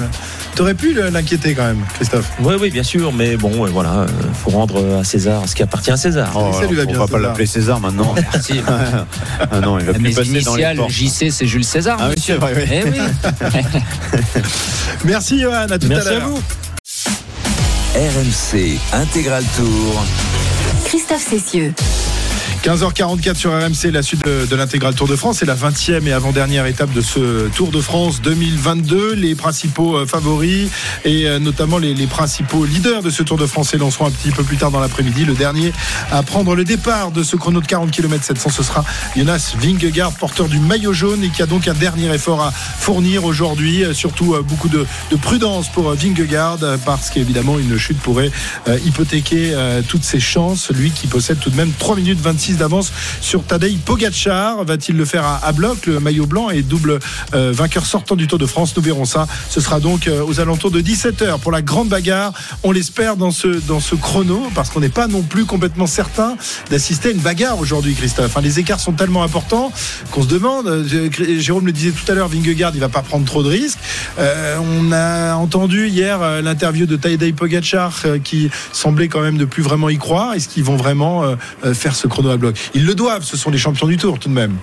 t'aurais 0.56 0.76
pu 0.76 0.93
l'inquiéter 0.93 1.54
quand 1.54 1.65
même, 1.65 1.84
Christophe. 1.95 2.30
Oui, 2.41 2.56
oui, 2.60 2.69
bien 2.71 2.84
sûr, 2.84 3.12
mais 3.13 3.38
bon, 3.38 3.65
euh, 3.65 3.69
voilà, 3.69 3.91
euh, 4.02 4.08
faut 4.43 4.52
rendre 4.52 5.00
à 5.00 5.04
César 5.04 5.43
ce 5.47 5.56
qui 5.56 5.63
appartient 5.63 5.91
à 5.91 5.97
César. 5.97 6.32
Oh, 6.36 6.52
ça 6.60 6.65
lui 6.67 6.76
va 6.76 6.84
on 6.88 6.93
va 6.93 7.08
pas 7.08 7.19
l'appeler 7.19 7.45
César 7.45 7.80
maintenant. 7.80 8.13
Merci. 8.34 8.62
ah 9.52 9.60
non, 9.62 9.80
il 9.80 9.86
va 9.86 9.93
plus 9.93 10.13
passer 10.13 10.41
dans 10.41 10.56
les. 10.56 10.76
JC, 10.89 11.30
c'est 11.32 11.45
Jules 11.45 11.63
César. 11.63 12.00
Ah 12.03 12.07
oui, 12.07 12.15
monsieur. 12.17 12.33
c'est 12.33 12.39
vrai, 12.39 12.53
oui. 12.55 12.63
Eh 12.71 12.83
oui. 12.89 12.99
Merci, 15.05 15.39
Johan. 15.39 15.67
À 15.69 15.77
tout 15.77 15.87
Merci 15.87 16.07
à 16.07 16.11
à 16.11 16.13
l'heure. 16.15 16.29
vous. 16.29 16.41
RMC 17.93 18.79
Intégral 18.93 19.43
Tour. 19.55 20.03
Christophe 20.85 21.21
Cessieux. 21.29 21.75
15h44 22.63 23.34
sur 23.34 23.52
RMC, 23.52 23.91
la 23.91 24.04
suite 24.04 24.24
de, 24.24 24.45
de 24.45 24.56
l'intégral 24.56 24.93
Tour 24.93 25.08
de 25.08 25.15
France. 25.15 25.38
C'est 25.39 25.47
la 25.47 25.56
20e 25.56 26.06
et 26.06 26.13
avant-dernière 26.13 26.67
étape 26.67 26.93
de 26.93 27.02
ce 27.02 27.47
Tour 27.47 27.71
de 27.71 27.82
France 27.82 28.21
2022. 28.21 29.15
Les 29.15 29.34
principaux 29.34 29.97
euh, 29.97 30.06
favoris 30.06 30.69
et 31.04 31.26
euh, 31.26 31.39
notamment 31.39 31.80
les, 31.80 31.95
principaux 32.06 32.63
leaders 32.65 33.02
de 33.02 33.10
ce 33.10 33.24
Tour 33.24 33.39
de 33.39 33.47
France 33.47 33.69
s'élanceront 33.69 34.06
un 34.06 34.12
petit 34.12 34.30
peu 34.30 34.43
plus 34.43 34.58
tard 34.58 34.69
dans 34.69 34.80
l'après-midi. 34.80 35.26
Le 35.26 35.34
dernier 35.34 35.74
à 36.12 36.21
prendre 36.21 36.54
le 36.54 36.63
départ 36.63 37.10
de 37.10 37.24
ce 37.24 37.36
chrono 37.36 37.62
de 37.62 37.65
40 37.65 37.89
km 37.89 38.24
700, 38.24 38.52
ce 38.52 38.62
sera 38.62 38.86
Jonas 39.17 39.56
Vingegaard, 39.60 40.12
porteur 40.13 40.47
du 40.47 40.60
maillot 40.60 40.93
jaune 40.93 41.24
et 41.24 41.30
qui 41.30 41.41
a 41.41 41.47
donc 41.47 41.67
un 41.67 41.74
dernier 41.74 42.13
effort 42.13 42.41
à 42.41 42.52
fournir 42.52 43.26
aujourd'hui. 43.26 43.84
Euh, 43.84 43.93
Surtout 43.95 44.36
beaucoup 44.43 44.69
de, 44.69 44.86
de 45.12 45.15
prudence 45.15 45.67
pour 45.69 45.91
Vingegaard 45.93 46.58
parce 46.86 47.10
qu'évidemment 47.10 47.60
une 47.60 47.78
chute 47.78 48.00
pourrait 48.00 48.32
hypothéquer 48.84 49.54
toutes 49.88 50.04
ses 50.04 50.19
chances. 50.19 50.71
Lui 50.71 50.89
qui 50.89 51.06
possède 51.06 51.39
tout 51.39 51.52
de 51.52 51.56
même 51.56 51.71
3 51.78 51.95
minutes 51.97 52.19
26 52.19 52.50
d'avance 52.57 52.91
sur 53.21 53.43
Tadej 53.43 53.77
Pogacar. 53.85 54.63
Va-t-il 54.63 54.97
le 54.97 55.05
faire 55.05 55.25
à, 55.25 55.45
à 55.45 55.51
bloc? 55.51 55.85
Le 55.85 55.99
maillot 55.99 56.25
blanc 56.25 56.49
est 56.49 56.61
double 56.61 56.99
euh, 57.33 57.51
vainqueur 57.53 57.85
sortant 57.85 58.15
du 58.15 58.27
Tour 58.27 58.39
de 58.39 58.45
France. 58.45 58.75
Nous 58.75 58.83
verrons 58.83 59.05
ça. 59.05 59.27
Ce 59.49 59.61
sera 59.61 59.79
donc 59.79 60.07
euh, 60.07 60.23
aux 60.23 60.39
alentours 60.39 60.71
de 60.71 60.81
17h 60.81 61.39
pour 61.39 61.51
la 61.51 61.61
grande 61.61 61.89
bagarre. 61.89 62.33
On 62.63 62.71
l'espère 62.71 63.17
dans 63.17 63.31
ce, 63.31 63.47
dans 63.67 63.79
ce 63.79 63.95
chrono 63.95 64.49
parce 64.55 64.69
qu'on 64.69 64.79
n'est 64.79 64.89
pas 64.89 65.07
non 65.07 65.21
plus 65.21 65.45
complètement 65.45 65.87
certain 65.87 66.35
d'assister 66.69 67.09
à 67.09 67.11
une 67.11 67.19
bagarre 67.19 67.59
aujourd'hui, 67.59 67.93
Christophe. 67.95 68.27
Enfin, 68.27 68.41
les 68.41 68.59
écarts 68.59 68.79
sont 68.79 68.93
tellement 68.93 69.23
importants 69.23 69.71
qu'on 70.11 70.23
se 70.23 70.27
demande. 70.27 70.67
euh, 70.67 71.09
Jérôme 71.39 71.65
le 71.65 71.71
disait 71.71 71.91
tout 71.91 72.09
à 72.11 72.15
l'heure, 72.15 72.27
Vingegaard, 72.27 72.71
il 72.73 72.79
va 72.79 72.89
pas 72.89 73.01
prendre 73.01 73.25
trop 73.25 73.43
de 73.43 73.49
risques. 73.49 73.79
On 74.17 74.91
a 74.91 75.35
entendu 75.35 75.87
hier 75.87 76.41
l'interview 76.41 76.85
de 76.85 76.95
Tadej 76.95 77.33
Pogacar 77.33 77.93
qui 78.23 78.49
semblait 78.71 79.07
quand 79.07 79.21
même 79.21 79.37
ne 79.37 79.45
plus 79.45 79.63
vraiment 79.63 79.89
y 79.89 79.97
croire. 79.97 80.33
Est-ce 80.33 80.47
qu'ils 80.47 80.63
vont 80.63 80.75
vraiment 80.75 81.23
faire 81.73 81.95
ce 81.95 82.07
chrono 82.07 82.29
à 82.29 82.37
Ils 82.73 82.86
le 82.86 82.95
doivent, 82.95 83.23
ce 83.23 83.38
sont 83.38 83.51
les 83.51 83.58
champions 83.58 83.88
du 83.88 83.97
tour 83.97 84.19
tout 84.19 84.30
de 84.30 84.34
même. 84.34 84.58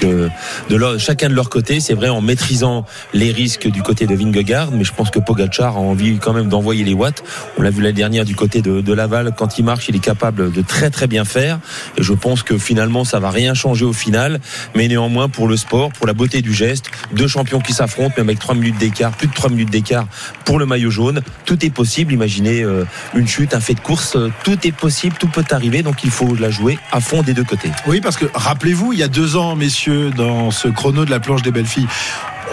Que 0.00 0.28
de 0.68 0.76
leur- 0.76 0.98
chacun 0.98 1.28
de 1.28 1.34
leur 1.34 1.48
côté, 1.50 1.80
c'est 1.80 1.94
vrai, 1.94 2.08
en 2.08 2.20
maîtrisant 2.20 2.84
les 3.14 3.32
risques 3.32 3.68
du 3.68 3.82
côté 3.82 4.06
de 4.06 4.14
Vingegaard, 4.14 4.70
mais 4.72 4.84
je 4.84 4.92
pense 4.92 5.10
que 5.10 5.18
Pogacar 5.18 5.76
a 5.76 5.80
envie 5.80 6.18
quand 6.18 6.32
même 6.32 6.48
d'envoyer 6.48 6.84
les 6.84 6.94
watts. 6.94 7.22
On 7.58 7.62
l'a 7.62 7.70
vu 7.70 7.82
l'année 7.82 7.92
dernière 7.94 8.24
du 8.24 8.34
côté 8.34 8.62
de, 8.62 8.80
de 8.80 8.92
Laval, 8.92 9.32
quand 9.36 9.58
il 9.58 9.64
marche, 9.64 9.88
il 9.88 9.96
est 9.96 10.00
capable 10.00 10.52
de 10.52 10.62
très 10.62 10.90
très 10.90 11.06
bien 11.06 11.24
faire. 11.24 11.58
Et 11.96 12.02
je 12.02 12.12
pense 12.12 12.42
que 12.42 12.58
finalement, 12.58 13.04
ça 13.04 13.20
va 13.20 13.30
rien 13.30 13.54
changer 13.54 13.84
au 13.84 13.92
final. 13.92 14.40
Mais 14.74 14.88
néanmoins, 14.88 15.28
pour 15.28 15.48
le 15.48 15.56
sport, 15.56 15.90
pour 15.92 16.06
la 16.06 16.12
beauté 16.12 16.42
du 16.42 16.52
geste, 16.52 16.86
deux 17.12 17.28
champions 17.28 17.60
qui 17.60 17.72
s'affrontent, 17.72 18.14
même 18.16 18.28
avec 18.28 18.38
trois 18.38 18.54
minutes 18.54 18.78
d'écart, 18.78 19.12
plus 19.12 19.28
de 19.28 19.34
trois 19.34 19.50
minutes 19.50 19.70
d'écart 19.70 20.06
pour 20.44 20.58
le 20.58 20.66
maillot 20.66 20.90
jaune, 20.90 21.20
tout 21.44 21.64
est 21.64 21.70
possible. 21.70 22.12
Imaginez 22.12 22.62
euh, 22.62 22.84
une 23.14 23.26
chute, 23.26 23.54
un 23.54 23.60
fait 23.60 23.74
de 23.74 23.80
course, 23.80 24.16
euh, 24.16 24.30
tout 24.44 24.58
est 24.66 24.72
possible, 24.72 25.16
tout 25.18 25.28
peut 25.28 25.44
arriver. 25.50 25.82
Donc 25.82 26.04
il 26.04 26.10
faut 26.10 26.34
la 26.34 26.50
jouer 26.50 26.78
à 26.92 27.00
fond 27.00 27.22
des 27.22 27.34
deux 27.34 27.44
côtés. 27.44 27.70
Oui, 27.86 28.00
parce 28.00 28.16
que 28.16 28.26
rappelez-vous, 28.34 28.92
il 28.92 28.98
y 29.00 29.04
a 29.04 29.08
deux 29.08 29.36
ans, 29.36 29.56
messieurs, 29.56 30.10
dans 30.10 30.50
ce 30.50 30.68
chrono 30.68 31.06
de 31.06 31.10
la 31.10 31.20
planche 31.20 31.40
des 31.40 31.50
belles 31.50 31.64
filles, 31.64 31.88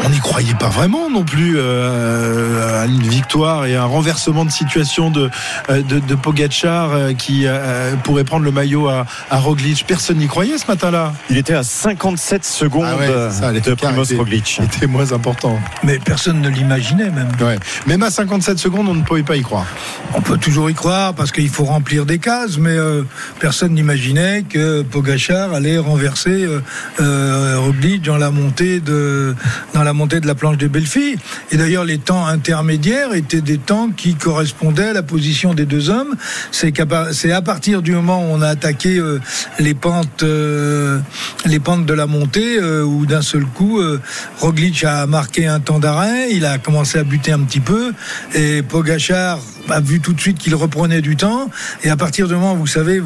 on 0.05 0.10
n'y 0.10 0.19
croyait 0.19 0.53
pas 0.53 0.69
vraiment 0.69 1.10
non 1.10 1.23
plus 1.23 1.55
euh, 1.57 2.83
à 2.83 2.86
une 2.86 3.01
victoire 3.01 3.65
et 3.65 3.75
un 3.75 3.86
renversement 3.86 4.45
de 4.45 4.51
situation 4.51 5.10
de, 5.12 5.29
euh, 5.69 5.81
de, 5.81 5.99
de 5.99 6.15
Pogacar 6.15 6.93
euh, 6.93 7.13
qui 7.13 7.43
euh, 7.45 7.95
pourrait 8.03 8.23
prendre 8.23 8.45
le 8.45 8.51
maillot 8.51 8.88
à, 8.88 9.05
à 9.29 9.38
Roglic. 9.39 9.86
Personne 9.88 10.17
n'y 10.17 10.27
croyait 10.27 10.57
ce 10.57 10.67
matin-là. 10.67 11.13
Il 11.29 11.38
était 11.38 11.53
à 11.55 11.63
57 11.63 12.45
secondes 12.45 12.86
Ah 12.88 12.95
ouais, 12.97 13.07
c'est 13.31 13.41
ça, 13.41 13.49
de 13.49 13.55
l'écart 13.55 13.75
Primoz 13.75 14.12
était- 14.12 14.17
Roglic. 14.19 14.62
était 14.63 14.88
moins 14.88 15.12
important. 15.12 15.60
Mais 15.83 15.99
personne 15.99 16.41
ne 16.41 16.49
l'imaginait 16.49 17.10
même. 17.10 17.29
Ouais. 17.41 17.57
Même 17.88 18.03
à 18.03 18.10
57 18.12 18.60
secondes, 18.60 18.88
on 18.88 18.93
ne 18.95 19.03
pouvait 19.03 19.23
pas 19.23 19.36
y 19.36 19.41
croire. 19.41 19.65
On 20.13 20.21
peut 20.21 20.38
toujours 20.38 20.69
y 20.69 20.73
croire 20.73 21.13
parce 21.15 21.31
qu'il 21.31 21.49
faut 21.49 21.65
remplir 21.65 22.05
des 22.05 22.19
cases, 22.19 22.57
mais 22.57 22.69
euh, 22.77 23.03
personne 23.39 23.73
n'imaginait 23.73 24.43
que 24.47 24.83
Pogachar 24.83 25.53
allait 25.53 25.77
renverser 25.79 26.45
euh, 26.45 26.62
euh, 27.01 27.55
Roglic 27.60 28.03
dans 28.03 28.17
la 28.17 28.31
montée 28.31 28.79
de 28.79 29.36
dans 29.73 29.83
la 29.83 29.87
montée 29.93 30.19
de 30.19 30.28
la 30.28 30.36
planche 30.36 30.58
belles 30.67 30.88
filles. 30.88 31.17
Et 31.52 31.58
d'ailleurs, 31.58 31.86
les 31.86 31.97
temps 31.97 32.26
intermédiaires 32.26 33.13
étaient 33.13 33.41
des 33.41 33.58
temps 33.58 33.89
qui 33.95 34.15
correspondaient 34.15 34.89
à 34.89 34.93
la 34.93 35.04
position 35.04 35.54
des 35.54 35.65
deux 35.65 35.89
hommes. 35.89 36.15
C'est 36.52 36.80
à 36.80 37.41
partir 37.41 37.82
du 37.82 37.91
moment 37.91 38.21
où 38.21 38.34
on 38.34 38.41
a 38.41 38.50
attaqué 38.50 38.97
euh, 38.97 39.19
les 39.60 39.73
pentes 39.73 40.23
euh, 40.23 41.00
les 41.45 41.60
pentes 41.60 41.86
de 41.86 41.93
la 41.93 42.08
montée 42.08 42.58
euh, 42.58 42.84
où 42.84 43.06
d'un 43.06 43.21
seul 43.21 43.45
coup 43.45 43.80
euh, 43.80 44.02
Roglic 44.39 44.84
a 44.84 45.06
marqué 45.08 45.47
un 45.47 45.60
temps 45.60 45.80
d'arrêt, 45.80 46.32
il 46.32 46.45
a 46.45 46.58
commencé 46.58 46.97
à 46.97 47.04
buter 47.04 47.32
un 47.32 47.39
petit 47.39 47.60
peu 47.60 47.93
et 48.36 48.62
Pogachar 48.62 49.39
a 49.69 49.80
vu 49.80 50.00
tout 50.00 50.13
de 50.13 50.19
suite 50.19 50.38
qu'il 50.38 50.56
reprenait 50.56 51.02
du 51.02 51.15
temps 51.15 51.50
et 51.84 51.89
à 51.89 51.97
partir 51.97 52.28
du 52.28 52.34
moment 52.34 52.56
vous 52.56 52.67
savez 52.67 53.02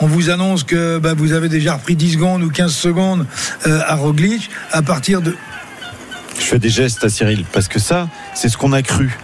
on 0.00 0.06
vous 0.06 0.30
annonce 0.30 0.64
que 0.64 0.98
bah, 0.98 1.14
vous 1.16 1.32
avez 1.32 1.48
déjà 1.48 1.74
repris 1.74 1.96
10 1.96 2.12
secondes 2.12 2.42
ou 2.42 2.50
15 2.50 2.72
secondes 2.72 3.26
à 3.64 3.94
Roglic 3.94 4.50
à 4.72 4.82
partir 4.82 5.22
de 5.22 5.34
Je 6.40 6.46
fais 6.46 6.58
des 6.58 6.70
gestes 6.70 7.04
à 7.04 7.10
Cyril 7.10 7.44
parce 7.52 7.68
que 7.68 7.78
ça, 7.78 8.08
c'est 8.34 8.48
ce 8.48 8.56
qu'on 8.56 8.72
a 8.72 8.82
cru. 8.82 9.16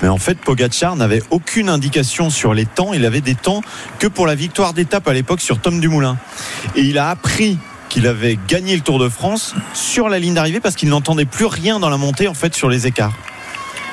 Mais 0.00 0.08
en 0.08 0.16
fait, 0.16 0.38
Pogacar 0.38 0.96
n'avait 0.96 1.22
aucune 1.30 1.68
indication 1.68 2.30
sur 2.30 2.54
les 2.54 2.66
temps. 2.66 2.94
Il 2.94 3.04
avait 3.04 3.20
des 3.20 3.34
temps 3.34 3.62
que 3.98 4.06
pour 4.06 4.26
la 4.26 4.34
victoire 4.34 4.72
d'étape 4.72 5.06
à 5.06 5.12
l'époque 5.12 5.40
sur 5.40 5.60
Tom 5.60 5.80
Dumoulin. 5.80 6.16
Et 6.76 6.82
il 6.82 6.98
a 6.98 7.10
appris 7.10 7.58
qu'il 7.88 8.06
avait 8.06 8.38
gagné 8.48 8.74
le 8.74 8.80
Tour 8.80 8.98
de 8.98 9.08
France 9.08 9.54
sur 9.74 10.08
la 10.08 10.18
ligne 10.18 10.34
d'arrivée 10.34 10.60
parce 10.60 10.76
qu'il 10.76 10.88
n'entendait 10.88 11.26
plus 11.26 11.46
rien 11.46 11.78
dans 11.78 11.90
la 11.90 11.98
montée 11.98 12.26
en 12.26 12.34
fait 12.34 12.54
sur 12.54 12.70
les 12.70 12.86
écarts. 12.86 13.12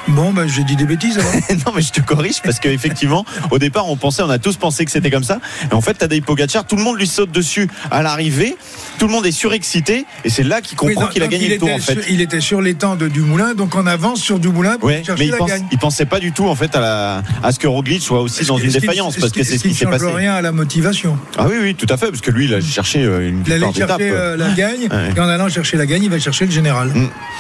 Bon, 0.08 0.32
ben 0.34 0.48
j'ai 0.48 0.64
dit 0.64 0.76
des 0.76 0.86
bêtises. 0.86 1.18
alors. 1.20 1.32
non 1.66 1.72
mais 1.76 1.82
je 1.82 1.92
te 1.92 2.02
corrige 2.02 2.42
parce 2.42 2.60
qu'effectivement 2.60 3.26
au 3.52 3.60
départ 3.60 3.88
on 3.90 3.96
pensait 3.96 4.24
on 4.24 4.30
a 4.30 4.40
tous 4.40 4.56
pensé 4.58 4.86
que 4.86 4.92
c'était 4.92 5.12
comme 5.12 5.24
ça 5.24 5.40
et 5.72 5.74
en 5.74 5.82
fait 5.82 5.94
Tadej 5.94 6.22
Pogacar 6.24 6.66
tout 6.66 6.76
le 6.76 6.84
monde 6.84 6.98
lui 6.98 7.08
saute 7.08 7.32
dessus 7.32 7.68
à 7.92 8.02
l'arrivée 8.02 8.56
tout 8.98 9.06
le 9.08 9.12
monde 9.14 9.26
est 9.26 9.32
surexcité 9.32 10.06
et 10.26 10.30
c'est 10.30 10.44
là 10.44 10.62
qu'il 10.62 10.78
comprend 10.78 11.08
qu'il 11.08 11.22
a 11.24 11.28
gagné 11.28 11.48
le 11.50 11.58
tour 11.58 11.70
en 11.72 11.78
fait 11.80 11.94
sur- 12.02 12.10
il 12.12 12.22
était 12.22 12.42
sur 12.42 12.62
l'étang 12.62 12.96
de 12.96 13.08
Dumoulin, 13.08 13.54
donc 13.54 13.76
on 13.76 13.86
avance 13.88 14.20
sur 14.22 14.40
Dumoulin 14.40 14.78
pour 14.78 14.88
Ouais, 14.90 15.04
chercher 15.06 15.24
mais 15.24 15.28
il, 15.28 15.32
la 15.32 15.38
pense, 15.38 15.50
gagne. 15.50 15.66
il 15.72 15.78
pensait 15.78 16.06
pas 16.06 16.20
du 16.20 16.32
tout 16.32 16.48
en 16.48 16.56
fait 16.56 16.76
à, 16.76 16.80
la, 16.80 17.22
à 17.44 17.52
ce 17.52 17.60
que 17.60 17.68
Roglic 17.68 18.02
soit 18.02 18.22
aussi 18.22 18.46
dans 18.46 18.58
une 18.58 18.72
défaillance 18.72 19.16
parce 19.18 19.32
que 19.32 19.44
c'est 19.44 19.58
ce 19.58 19.64
qui 19.64 19.74
s'est 19.76 19.86
passé. 19.86 20.06
rien 20.12 20.34
à 20.34 20.42
la 20.42 20.52
motivation? 20.52 21.18
Ah 21.38 21.46
oui 21.48 21.56
oui 21.62 21.76
tout 21.76 21.88
à 21.90 21.98
fait 21.98 22.08
parce 22.08 22.22
que 22.22 22.32
lui 22.32 22.46
il 22.46 22.54
a 22.54 22.62
cherché 22.62 23.04
euh, 23.04 23.30
une 23.30 23.44
Il 23.46 23.54
allait 23.54 23.72
chercher 23.74 24.12
euh, 24.12 24.36
la 24.38 24.50
gagne, 24.52 24.88
Ouais. 24.90 25.14
et 25.16 25.20
en 25.20 25.28
allant 25.28 25.50
chercher 25.50 25.78
la 25.78 25.86
gagne, 25.86 26.04
il 26.04 26.10
va 26.10 26.20
chercher 26.20 26.46
le 26.46 26.52
général. 26.52 26.92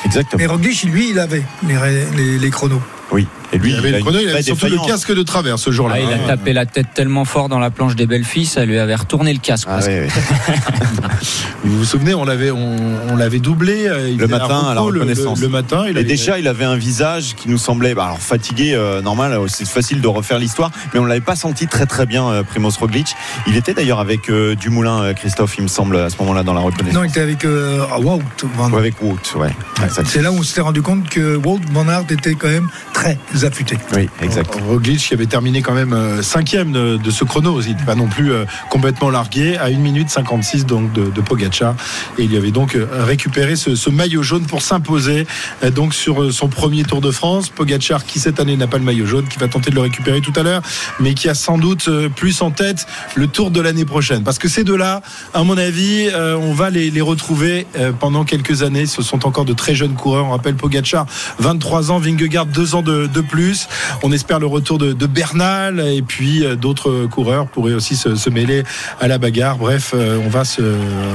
Exactement. 0.06 0.40
Mais 0.40 0.46
Roglic, 0.46 0.84
lui, 0.84 1.10
il 1.12 1.20
avait 1.20 1.44
les, 1.68 2.38
les, 2.38 2.49
les 2.50 2.52
chronos. 2.52 2.99
Oui. 3.12 3.28
Et 3.52 3.58
lui, 3.58 3.72
Il 3.72 3.78
avait 3.78 3.90
a 3.90 3.98
le 3.98 4.00
chrono, 4.00 4.20
il 4.20 4.30
avait 4.30 4.42
surtout 4.44 4.68
le 4.68 4.86
casque 4.86 5.14
de 5.14 5.24
travers 5.24 5.58
ce 5.58 5.72
jour-là. 5.72 5.96
Ah, 5.98 6.02
il 6.02 6.14
a 6.14 6.16
hein. 6.16 6.28
tapé 6.28 6.54
la 6.54 6.66
tête 6.68 6.88
tellement 6.94 7.26
fort 7.26 7.50
dans 7.50 7.58
la 7.58 7.72
planche 7.72 7.96
des 7.96 8.06
belles 8.06 8.24
filles, 8.24 8.46
ça 8.46 8.64
lui 8.66 8.78
avait 8.78 8.96
retourné 8.96 9.34
le 9.34 9.40
casque. 9.40 9.68
Ah 9.70 9.78
presque. 9.78 9.90
ouais, 9.90 10.02
ouais. 10.02 10.10
Vous 11.64 11.78
vous 11.78 11.86
souvenez, 11.86 12.14
on 12.14 12.24
l'avait, 12.24 12.52
on, 12.52 12.76
on 13.10 13.16
l'avait 13.16 13.40
doublé 13.40 13.88
euh, 13.88 14.10
il 14.10 14.18
le 14.18 14.28
matin 14.28 14.66
à 14.70 14.74
la 14.74 14.82
reconnaissance. 14.82 15.40
Le, 15.40 15.48
le 15.48 15.52
matin, 15.52 15.86
il 15.90 15.98
et 15.98 16.04
déjà, 16.04 16.40
il 16.40 16.48
avait 16.48 16.64
un 16.66 16.78
visage 16.78 17.36
qui 17.36 17.50
nous 17.50 17.58
semblait, 17.58 17.94
bah, 17.94 18.06
alors 18.06 18.20
fatigué, 18.20 18.74
euh, 18.74 19.02
normal, 19.02 19.34
euh, 19.34 19.48
c'est 19.48 19.68
facile 19.68 20.00
de 20.00 20.08
refaire 20.08 20.40
l'histoire, 20.40 20.72
mais 20.94 21.00
on 21.00 21.06
l'avait 21.06 21.20
pas 21.20 21.36
senti 21.36 21.68
très 21.68 21.86
très 21.86 22.06
bien, 22.06 22.28
euh, 22.30 22.44
Primoz 22.44 22.78
Roglic. 22.78 23.16
Il 23.48 23.58
était 23.58 23.74
d'ailleurs 23.74 24.00
avec 24.00 24.30
euh, 24.30 24.56
Dumoulin, 24.56 25.02
euh, 25.02 25.14
Christophe, 25.14 25.58
il 25.58 25.64
me 25.64 25.68
semble, 25.68 25.98
à 25.98 26.10
ce 26.10 26.18
moment-là 26.20 26.44
dans 26.44 26.54
la 26.54 26.62
reconnaissance. 26.62 26.94
Non, 26.94 27.04
il 27.04 27.10
était 27.10 27.22
avec 27.22 27.44
euh, 27.46 27.84
ah, 27.92 28.00
Wout 28.00 28.22
van 28.56 28.72
Ou 28.72 28.78
avec 28.78 29.02
Wout, 29.02 29.20
ouais. 29.36 29.52
C'est 30.06 30.22
là 30.22 30.32
où 30.32 30.38
on 30.38 30.44
s'était 30.44 30.62
rendu 30.62 30.82
compte 30.82 31.10
que 31.10 31.36
Wout 31.36 31.62
van 31.72 31.88
Aert 31.90 32.06
était 32.10 32.36
quand 32.36 32.48
même 32.48 32.70
très 32.94 32.99
affûté. 33.44 33.78
Oui, 33.96 34.10
exact. 34.22 34.54
Roglic 34.68 35.00
qui 35.00 35.14
avait 35.14 35.26
terminé 35.26 35.62
quand 35.62 35.74
même 35.74 35.94
euh, 35.94 36.22
cinquième 36.22 36.72
de, 36.72 36.98
de 36.98 37.12
ce 37.12 37.24
chrono. 37.24 37.62
Il 37.62 37.70
n'était 37.70 37.86
pas 37.86 37.96
non 37.96 38.08
plus 38.08 38.32
euh, 38.32 38.46
complètement 38.70 39.10
largué 39.10 39.58
à 39.58 39.66
1 39.66 39.78
minute 39.78 40.10
56 40.10 40.66
donc 40.66 40.92
de, 40.94 41.10
de 41.10 41.22
Pogacar. 41.22 41.76
Et 42.18 42.24
il 42.24 42.36
avait 42.36 42.52
donc 42.52 42.76
euh, 42.76 42.88
récupéré 42.92 43.56
ce, 43.56 43.76
ce 43.76 43.90
maillot 43.90 44.24
jaune 44.24 44.46
pour 44.46 44.62
s'imposer 44.62 45.26
donc 45.76 45.94
sur 45.94 46.34
son 46.34 46.48
premier 46.48 46.84
Tour 46.84 47.02
de 47.02 47.12
France. 47.12 47.50
Pogacar 47.50 48.06
qui 48.06 48.20
cette 48.20 48.40
année 48.40 48.58
n'a 48.58 48.68
pas 48.68 48.78
le 48.78 48.84
maillot 48.84 49.06
jaune, 49.06 49.28
qui 49.28 49.40
va 49.40 49.48
tenter 49.48 49.70
de 49.70 49.76
le 49.76 49.82
récupérer 49.82 50.22
tout 50.22 50.34
à 50.36 50.44
l'heure, 50.44 50.62
mais 51.00 51.14
qui 51.14 51.30
a 51.30 51.34
sans 51.34 51.58
doute 51.58 51.90
plus 52.16 52.42
en 52.42 52.52
tête 52.52 52.86
le 53.16 53.28
Tour 53.28 53.52
de 53.52 53.62
l'année 53.62 53.86
prochaine. 53.86 54.24
Parce 54.24 54.40
que 54.40 54.48
ces 54.48 54.64
deux-là, 54.64 55.02
à 55.34 55.44
mon 55.44 55.58
avis, 55.58 56.10
on 56.16 56.54
va 56.54 56.70
les, 56.70 56.90
les 56.90 57.02
retrouver 57.02 57.68
pendant 58.00 58.24
quelques 58.24 58.64
années. 58.64 58.86
Ce 58.86 59.02
sont 59.02 59.26
encore 59.26 59.46
de 59.46 59.54
très 59.54 59.76
jeunes 59.76 59.94
coureurs. 59.94 60.26
On 60.26 60.32
rappelle 60.32 60.56
Pogacar, 60.56 61.06
23 61.40 61.92
ans, 61.92 62.00
Vingegaard, 62.00 62.46
2 62.46 62.76
ans 62.76 62.82
de, 62.82 62.89
de 62.90 63.22
plus. 63.22 63.68
On 64.04 64.12
espère 64.12 64.40
le 64.40 64.46
retour 64.46 64.78
de, 64.78 64.94
Bernal 65.06 65.80
et 65.80 66.02
puis 66.02 66.46
euh, 66.46 66.56
d'autres 66.56 67.06
coureurs 67.08 67.48
pourraient 67.48 67.74
aussi 67.74 67.96
se, 67.96 68.30
mêler 68.30 68.64
à 69.00 69.08
la 69.08 69.18
bagarre. 69.18 69.58
Bref, 69.58 69.94
euh, 69.94 70.20
on 70.24 70.30
va 70.30 70.46
se 70.46 70.62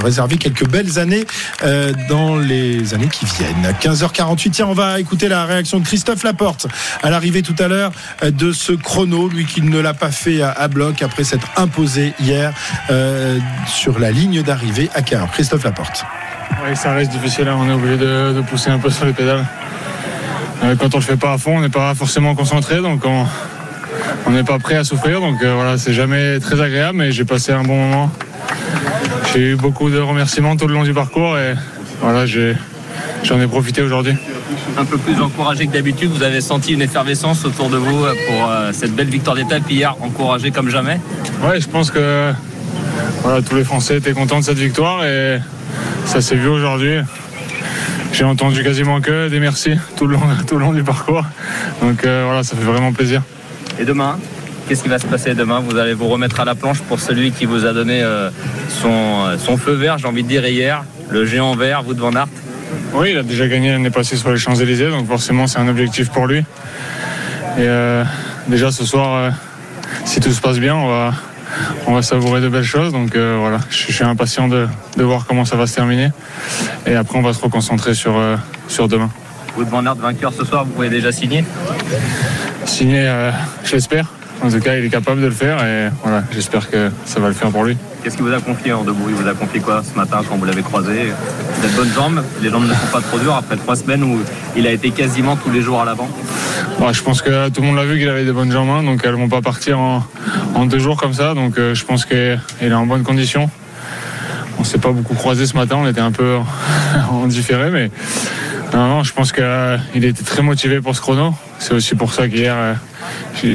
réserver 0.03 0.37
quelques 0.37 0.67
belles 0.67 0.99
années 0.99 1.25
euh, 1.63 1.93
dans 2.09 2.35
les 2.35 2.93
années 2.93 3.07
qui 3.07 3.25
viennent. 3.25 3.73
15h48, 3.81 4.51
tiens, 4.51 4.67
on 4.67 4.73
va 4.73 4.99
écouter 4.99 5.27
la 5.27 5.45
réaction 5.45 5.79
de 5.79 5.85
Christophe 5.85 6.23
Laporte 6.23 6.67
à 7.03 7.09
l'arrivée 7.09 7.41
tout 7.41 7.55
à 7.59 7.67
l'heure 7.67 7.91
de 8.23 8.51
ce 8.51 8.73
chrono, 8.73 9.29
lui 9.29 9.45
qui 9.45 9.61
ne 9.61 9.79
l'a 9.79 9.93
pas 9.93 10.11
fait 10.11 10.41
à, 10.41 10.67
bloc 10.67 11.01
après 11.01 11.23
s'être 11.23 11.47
imposé 11.57 12.13
hier 12.19 12.53
sur 13.67 13.99
la 13.99 14.11
ligne 14.11 14.41
d'arrivée 14.41 14.89
à 14.93 15.01
Cahors. 15.01 15.31
Christophe 15.31 15.63
Laporte. 15.63 16.05
Oui, 16.65 16.75
ça 16.75 16.93
reste 16.93 17.11
difficile, 17.11 17.47
hein. 17.47 17.57
on 17.59 17.69
est 17.69 17.73
obligé 17.73 17.97
de 17.97 18.41
pousser 18.41 18.69
un 18.69 18.79
peu 18.79 18.89
sur 18.89 19.05
les 19.05 19.13
pédales. 19.13 19.45
Euh, 20.63 20.75
quand 20.79 20.93
on 20.95 20.97
le 20.97 21.03
fait 21.03 21.17
pas 21.17 21.33
à 21.33 21.37
fond, 21.37 21.57
on 21.57 21.61
n'est 21.61 21.69
pas 21.69 21.93
forcément 21.95 22.35
concentré, 22.35 22.81
donc 22.81 23.03
on 23.05 24.31
n'est 24.31 24.43
pas 24.43 24.59
prêt 24.59 24.75
à 24.75 24.83
souffrir. 24.83 25.19
Donc 25.21 25.41
euh, 25.43 25.53
voilà, 25.55 25.77
c'est 25.77 25.93
jamais 25.93 26.39
très 26.39 26.61
agréable, 26.61 26.97
mais 26.97 27.11
j'ai 27.11 27.25
passé 27.25 27.51
un 27.51 27.63
bon 27.63 27.75
moment. 27.75 28.11
J'ai 29.33 29.51
eu 29.51 29.55
beaucoup 29.55 29.89
de 29.89 29.99
remerciements 29.99 30.55
tout 30.55 30.67
le 30.67 30.73
long 30.73 30.83
du 30.83 30.93
parcours 30.93 31.37
et 31.37 31.53
voilà, 32.01 32.25
j'en 32.25 33.41
ai 33.41 33.47
profité 33.47 33.81
aujourd'hui. 33.81 34.15
un 34.77 34.85
peu 34.85 34.97
plus 34.97 35.19
encouragé 35.21 35.67
que 35.67 35.73
d'habitude. 35.73 36.11
Vous 36.11 36.23
avez 36.23 36.41
senti 36.41 36.73
une 36.73 36.81
effervescence 36.81 37.45
autour 37.45 37.69
de 37.69 37.77
vous 37.77 38.05
pour 38.27 38.49
euh, 38.49 38.71
cette 38.73 38.95
belle 38.95 39.09
victoire 39.09 39.35
d'étape 39.35 39.69
hier, 39.69 39.95
encouragé 40.01 40.51
comme 40.51 40.69
jamais? 40.69 40.99
Ouais, 41.43 41.59
je 41.59 41.67
pense 41.67 41.91
que 41.91 42.31
voilà, 43.23 43.41
tous 43.41 43.55
les 43.55 43.63
Français 43.63 43.97
étaient 43.97 44.13
contents 44.13 44.39
de 44.39 44.45
cette 44.45 44.57
victoire 44.57 45.05
et 45.05 45.39
ça 46.05 46.21
s'est 46.21 46.35
vu 46.35 46.47
aujourd'hui. 46.47 46.97
J'ai 48.17 48.23
entendu 48.23 48.63
quasiment 48.63 49.01
que 49.01 49.27
des 49.27 49.41
merci 49.41 49.71
tout 49.97 50.07
le 50.07 50.13
long, 50.13 50.21
tout 50.47 50.55
le 50.55 50.61
long 50.61 50.71
du 50.71 50.83
parcours. 50.83 51.25
Donc 51.81 52.05
euh, 52.05 52.23
voilà, 52.25 52.43
ça 52.43 52.55
fait 52.55 52.63
vraiment 52.63 52.93
plaisir. 52.93 53.21
Et 53.77 53.83
demain, 53.83 54.17
qu'est-ce 54.69 54.83
qui 54.83 54.87
va 54.87 54.99
se 54.99 55.05
passer 55.05 55.33
demain? 55.33 55.59
Vous 55.59 55.77
allez 55.77 55.93
vous 55.93 56.07
remettre 56.07 56.39
à 56.39 56.45
la 56.45 56.55
planche 56.55 56.79
pour 56.79 57.01
celui 57.01 57.31
qui 57.31 57.43
vous 57.43 57.65
a 57.65 57.73
donné 57.73 58.01
euh, 58.01 58.29
son, 58.69 58.87
euh, 58.89 59.37
son 59.37 59.57
feu 59.57 59.73
vert, 59.73 59.97
j'ai 59.97 60.07
envie 60.07 60.23
de 60.23 60.29
dire 60.29 60.47
hier, 60.47 60.85
le 61.09 61.25
géant 61.25 61.57
vert, 61.57 61.83
vous 61.83 61.93
de 61.93 61.99
Van 61.99 62.15
Aert? 62.15 62.29
Oui, 62.93 63.09
il 63.11 63.17
a 63.17 63.23
déjà 63.23 63.49
gagné 63.49 63.73
l'année 63.73 63.89
passée 63.89 64.15
sur 64.15 64.31
les 64.31 64.37
Champs-Élysées, 64.37 64.91
donc 64.91 65.09
forcément 65.09 65.45
c'est 65.45 65.59
un 65.59 65.67
objectif 65.67 66.09
pour 66.09 66.25
lui. 66.25 66.37
Et 66.37 66.43
euh, 67.59 68.05
déjà 68.47 68.71
ce 68.71 68.85
soir, 68.85 69.13
euh, 69.13 69.29
si 70.05 70.21
tout 70.21 70.31
se 70.31 70.39
passe 70.39 70.59
bien, 70.59 70.73
on 70.73 70.87
va, 70.87 71.11
on 71.87 71.93
va 71.93 72.01
savourer 72.01 72.41
de 72.41 72.49
belles 72.49 72.63
choses. 72.63 72.91
Donc 72.91 73.15
euh, 73.15 73.37
voilà, 73.39 73.59
je, 73.69 73.87
je 73.87 73.91
suis 73.91 74.03
impatient 74.03 74.47
de, 74.47 74.67
de 74.97 75.03
voir 75.03 75.25
comment 75.25 75.45
ça 75.45 75.55
va 75.55 75.67
se 75.67 75.75
terminer. 75.75 76.09
Et 76.85 76.95
après, 76.95 77.17
on 77.17 77.21
va 77.21 77.33
se 77.33 77.41
reconcentrer 77.41 77.93
sur, 77.93 78.17
euh, 78.17 78.35
sur 78.67 78.87
demain. 78.87 79.09
Vous 79.55 79.63
de 79.63 79.69
Van 79.69 79.85
Aert 79.85 79.95
vainqueur 79.95 80.33
ce 80.33 80.43
soir, 80.43 80.65
vous 80.65 80.71
pouvez 80.71 80.89
déjà 80.89 81.11
signer? 81.11 81.45
Signer, 82.65 83.07
euh, 83.07 83.31
je 83.63 83.75
l'espère. 83.75 84.07
En 84.45 84.49
tout 84.51 84.59
cas, 84.59 84.75
il 84.75 84.85
est 84.85 84.89
capable 84.89 85.21
de 85.21 85.25
le 85.25 85.31
faire 85.31 85.65
et 85.65 85.89
voilà, 86.03 86.23
j'espère 86.31 86.69
que 86.69 86.91
ça 87.05 87.19
va 87.19 87.29
le 87.29 87.33
faire 87.33 87.49
pour 87.49 87.63
lui. 87.63 87.75
Qu'est-ce 88.03 88.15
qu'il 88.15 88.25
vous 88.25 88.31
a 88.31 88.39
confié 88.39 88.73
en 88.73 88.83
debout? 88.83 89.05
Il 89.09 89.15
vous 89.15 89.27
a 89.27 89.33
confié 89.33 89.59
quoi 89.59 89.81
ce 89.83 89.97
matin 89.97 90.21
quand 90.29 90.35
vous 90.35 90.45
l'avez 90.45 90.61
croisé? 90.61 91.11
Vous 91.55 91.65
êtes 91.65 91.75
bonnes 91.75 91.91
jambes, 91.91 92.23
les 92.43 92.51
jambes 92.51 92.67
ne 92.67 92.73
sont 92.73 92.91
pas 92.91 93.01
trop 93.01 93.17
dures 93.17 93.35
après 93.35 93.55
trois 93.55 93.75
semaines 93.75 94.03
où 94.03 94.19
il 94.55 94.67
a 94.67 94.71
été 94.71 94.91
quasiment 94.91 95.35
tous 95.35 95.49
les 95.49 95.61
jours 95.61 95.81
à 95.81 95.85
l'avant? 95.85 96.07
Ouais, 96.79 96.93
je 96.93 97.01
pense 97.01 97.23
que 97.23 97.49
tout 97.49 97.61
le 97.61 97.67
monde 97.67 97.77
l'a 97.77 97.85
vu 97.85 97.97
qu'il 97.97 98.07
avait 98.07 98.23
de 98.23 98.31
bonnes 98.31 98.51
jambes, 98.51 98.69
hein, 98.69 98.83
donc 98.83 99.01
elles 99.03 99.15
vont 99.15 99.29
pas 99.29 99.41
partir 99.41 99.79
en, 99.79 100.03
en 100.53 100.65
deux 100.67 100.77
jours 100.79 100.97
comme 100.97 101.13
ça. 101.13 101.33
Donc 101.33 101.57
euh, 101.57 101.73
je 101.73 101.83
pense 101.83 102.05
qu'il 102.05 102.39
est 102.61 102.73
en 102.73 102.85
bonne 102.85 103.03
condition. 103.03 103.49
On 104.59 104.63
s'est 104.63 104.77
pas 104.77 104.91
beaucoup 104.91 105.15
croisé 105.15 105.47
ce 105.47 105.57
matin, 105.57 105.77
on 105.79 105.87
était 105.87 106.01
un 106.01 106.11
peu 106.11 106.37
en 107.11 107.25
différé, 107.25 107.71
mais 107.71 107.89
non, 108.73 108.87
non, 108.87 109.03
je 109.03 109.13
pense 109.13 109.31
qu'il 109.31 110.05
était 110.05 110.23
très 110.23 110.41
motivé 110.41 110.81
pour 110.81 110.95
ce 110.95 111.01
chrono. 111.01 111.33
C'est 111.59 111.73
aussi 111.73 111.95
pour 111.95 112.13
ça 112.13 112.27
qu'hier, 112.27 112.55
euh, 112.57 112.73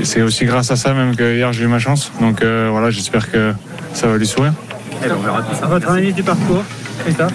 c'est 0.04 0.22
aussi 0.22 0.44
grâce 0.44 0.70
à 0.70 0.76
ça 0.76 0.94
même 0.94 1.14
que 1.16 1.36
hier 1.36 1.52
j'ai 1.52 1.64
eu 1.64 1.68
ma 1.68 1.78
chance. 1.78 2.12
Donc 2.20 2.42
euh, 2.42 2.68
voilà, 2.70 2.90
j'espère 2.90 3.30
que 3.30 3.52
ça 3.92 4.06
va 4.06 4.16
lui 4.16 4.26
sourire. 4.26 4.52
Et 5.04 5.08
ben, 5.08 5.16
on 5.18 5.22
verra 5.22 5.42
tout 5.42 5.54
ça. 5.54 5.66
Votre 5.66 5.90
analyse 5.90 6.14
du 6.14 6.22
parcours, 6.22 6.64
Christophe? 7.04 7.32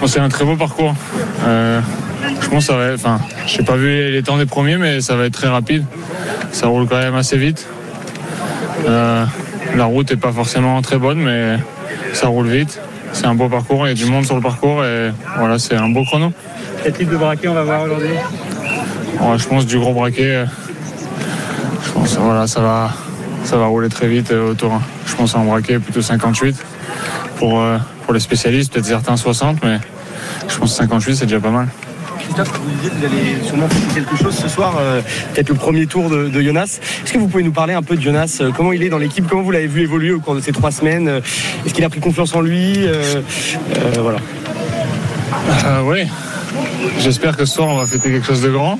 Bon, 0.00 0.06
c'est 0.06 0.20
un 0.20 0.28
très 0.28 0.44
beau 0.44 0.56
parcours. 0.56 0.94
Euh, 1.44 1.80
je 2.40 2.48
pense 2.48 2.66
que 2.66 2.72
ça 2.72 2.76
va. 2.76 2.94
Enfin, 2.94 3.20
j'ai 3.46 3.62
pas 3.62 3.76
vu 3.76 4.10
les 4.10 4.22
temps 4.22 4.38
des 4.38 4.46
premiers, 4.46 4.76
mais 4.76 5.00
ça 5.00 5.16
va 5.16 5.24
être 5.24 5.34
très 5.34 5.48
rapide. 5.48 5.84
Ça 6.52 6.66
roule 6.66 6.86
quand 6.86 6.98
même 6.98 7.14
assez 7.14 7.36
vite. 7.36 7.66
Euh, 8.88 9.24
la 9.76 9.84
route 9.84 10.10
est 10.10 10.16
pas 10.16 10.32
forcément 10.32 10.80
très 10.82 10.98
bonne, 10.98 11.18
mais 11.18 11.58
ça 12.12 12.28
roule 12.28 12.48
vite. 12.48 12.80
C'est 13.12 13.26
un 13.26 13.34
beau 13.34 13.48
parcours. 13.48 13.86
Il 13.86 13.90
y 13.90 13.92
a 13.92 13.94
du 13.94 14.10
monde 14.10 14.24
sur 14.24 14.36
le 14.36 14.42
parcours 14.42 14.84
et 14.84 15.10
voilà, 15.36 15.58
c'est 15.58 15.76
un 15.76 15.88
beau 15.88 16.04
chrono. 16.04 16.32
Quel 16.82 16.92
type 16.92 17.10
de 17.10 17.16
braquet 17.16 17.48
on 17.48 17.54
va 17.54 17.62
voir 17.64 17.82
aujourd'hui 17.82 18.08
Ouais, 19.20 19.38
je 19.38 19.46
pense 19.46 19.66
du 19.66 19.78
gros 19.78 19.92
braquet. 19.92 20.44
Je 21.84 21.90
pense 21.92 22.16
voilà, 22.16 22.46
ça 22.46 22.60
va, 22.60 22.90
ça 23.44 23.56
va 23.58 23.66
rouler 23.66 23.88
très 23.88 24.08
vite 24.08 24.30
euh, 24.30 24.50
autour. 24.52 24.72
hein. 24.72 24.82
Je 25.06 25.14
pense 25.14 25.34
un 25.34 25.44
braquet 25.44 25.78
plutôt 25.78 26.00
58 26.02 26.56
pour, 27.36 27.60
euh, 27.60 27.76
pour 28.04 28.14
les 28.14 28.20
spécialistes, 28.20 28.72
peut-être 28.72 28.86
certains 28.86 29.16
60, 29.16 29.58
mais 29.62 29.78
je 30.48 30.56
pense 30.58 30.74
58 30.76 31.16
c'est 31.16 31.26
déjà 31.26 31.40
pas 31.40 31.50
mal. 31.50 31.68
Christophe, 32.18 32.52
vous 32.62 32.70
disiez 32.70 32.90
que 32.90 32.94
vous 32.96 33.04
allez 33.04 33.44
sûrement 33.46 33.68
faire 33.68 33.94
quelque 33.94 34.16
chose 34.16 34.34
ce 34.34 34.48
soir, 34.48 34.74
euh, 34.78 35.00
peut-être 35.34 35.48
le 35.48 35.54
premier 35.56 35.86
tour 35.86 36.08
de, 36.08 36.28
de 36.28 36.40
Jonas. 36.40 36.78
Est-ce 37.04 37.12
que 37.12 37.18
vous 37.18 37.28
pouvez 37.28 37.42
nous 37.42 37.52
parler 37.52 37.74
un 37.74 37.82
peu 37.82 37.96
de 37.96 38.00
Jonas 38.02 38.38
euh, 38.40 38.50
Comment 38.56 38.72
il 38.72 38.82
est 38.82 38.88
dans 38.88 38.98
l'équipe 38.98 39.26
Comment 39.28 39.42
vous 39.42 39.50
l'avez 39.50 39.66
vu 39.66 39.82
évoluer 39.82 40.12
au 40.12 40.20
cours 40.20 40.34
de 40.34 40.40
ces 40.40 40.52
trois 40.52 40.70
semaines 40.70 41.08
Est-ce 41.66 41.74
qu'il 41.74 41.84
a 41.84 41.88
pris 41.90 42.00
confiance 42.00 42.34
en 42.34 42.40
lui 42.40 42.86
Euh, 42.86 43.20
euh, 43.76 44.00
Voilà. 44.00 44.18
Euh, 45.66 45.82
oui, 45.84 46.02
j'espère 46.98 47.36
que 47.36 47.44
ce 47.44 47.54
soir 47.54 47.68
on 47.68 47.76
va 47.76 47.86
fêter 47.86 48.10
quelque 48.10 48.26
chose 48.26 48.42
de 48.42 48.50
grand. 48.50 48.78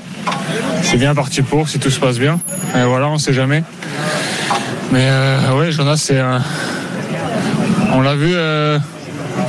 C'est 0.83 0.97
bien 0.97 1.13
parti 1.15 1.41
pour 1.41 1.69
si 1.69 1.79
tout 1.79 1.89
se 1.89 1.99
passe 1.99 2.19
bien. 2.19 2.39
Et 2.75 2.83
voilà, 2.83 3.07
on 3.07 3.17
sait 3.17 3.33
jamais. 3.33 3.63
Mais 4.91 5.07
euh, 5.09 5.37
oui, 5.55 5.71
Jonas, 5.71 5.97
c'est 5.97 6.19
un. 6.19 6.41
On 7.93 8.01
l'a 8.01 8.15
vu 8.15 8.31
euh, 8.33 8.79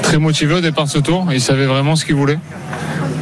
très 0.02 0.18
motivé 0.18 0.54
au 0.54 0.60
départ 0.60 0.84
de 0.84 0.90
ce 0.90 0.98
tour. 0.98 1.28
Il 1.32 1.40
savait 1.40 1.66
vraiment 1.66 1.96
ce 1.96 2.04
qu'il 2.04 2.14
voulait. 2.14 2.38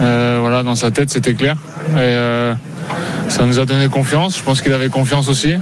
Euh, 0.02 0.38
voilà, 0.40 0.62
dans 0.62 0.74
sa 0.74 0.90
tête, 0.90 1.10
c'était 1.10 1.34
clair. 1.34 1.56
Et 1.92 1.98
euh, 1.98 2.54
ça 3.28 3.44
nous 3.44 3.58
a 3.58 3.66
donné 3.66 3.88
confiance. 3.88 4.38
Je 4.38 4.42
pense 4.42 4.62
qu'il 4.62 4.72
avait 4.72 4.88
confiance 4.88 5.28
aussi. 5.28 5.54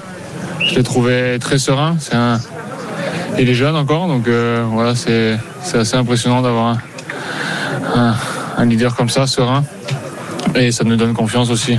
Je 0.64 0.74
l'ai 0.76 0.82
trouvé 0.82 1.38
très 1.40 1.58
serein. 1.58 1.96
C'est 1.98 2.14
un... 2.14 2.40
Il 3.38 3.48
est 3.48 3.54
jeune 3.54 3.76
encore, 3.76 4.08
donc 4.08 4.28
voilà, 4.72 4.94
c'est 4.96 5.38
assez 5.72 5.96
impressionnant 5.96 6.42
d'avoir 6.42 6.78
un, 7.94 8.14
un 8.58 8.66
leader 8.66 8.94
comme 8.94 9.08
ça, 9.08 9.26
serein. 9.26 9.64
Et 10.54 10.72
ça 10.72 10.84
nous 10.84 10.96
donne 10.96 11.14
confiance 11.14 11.50
aussi. 11.50 11.78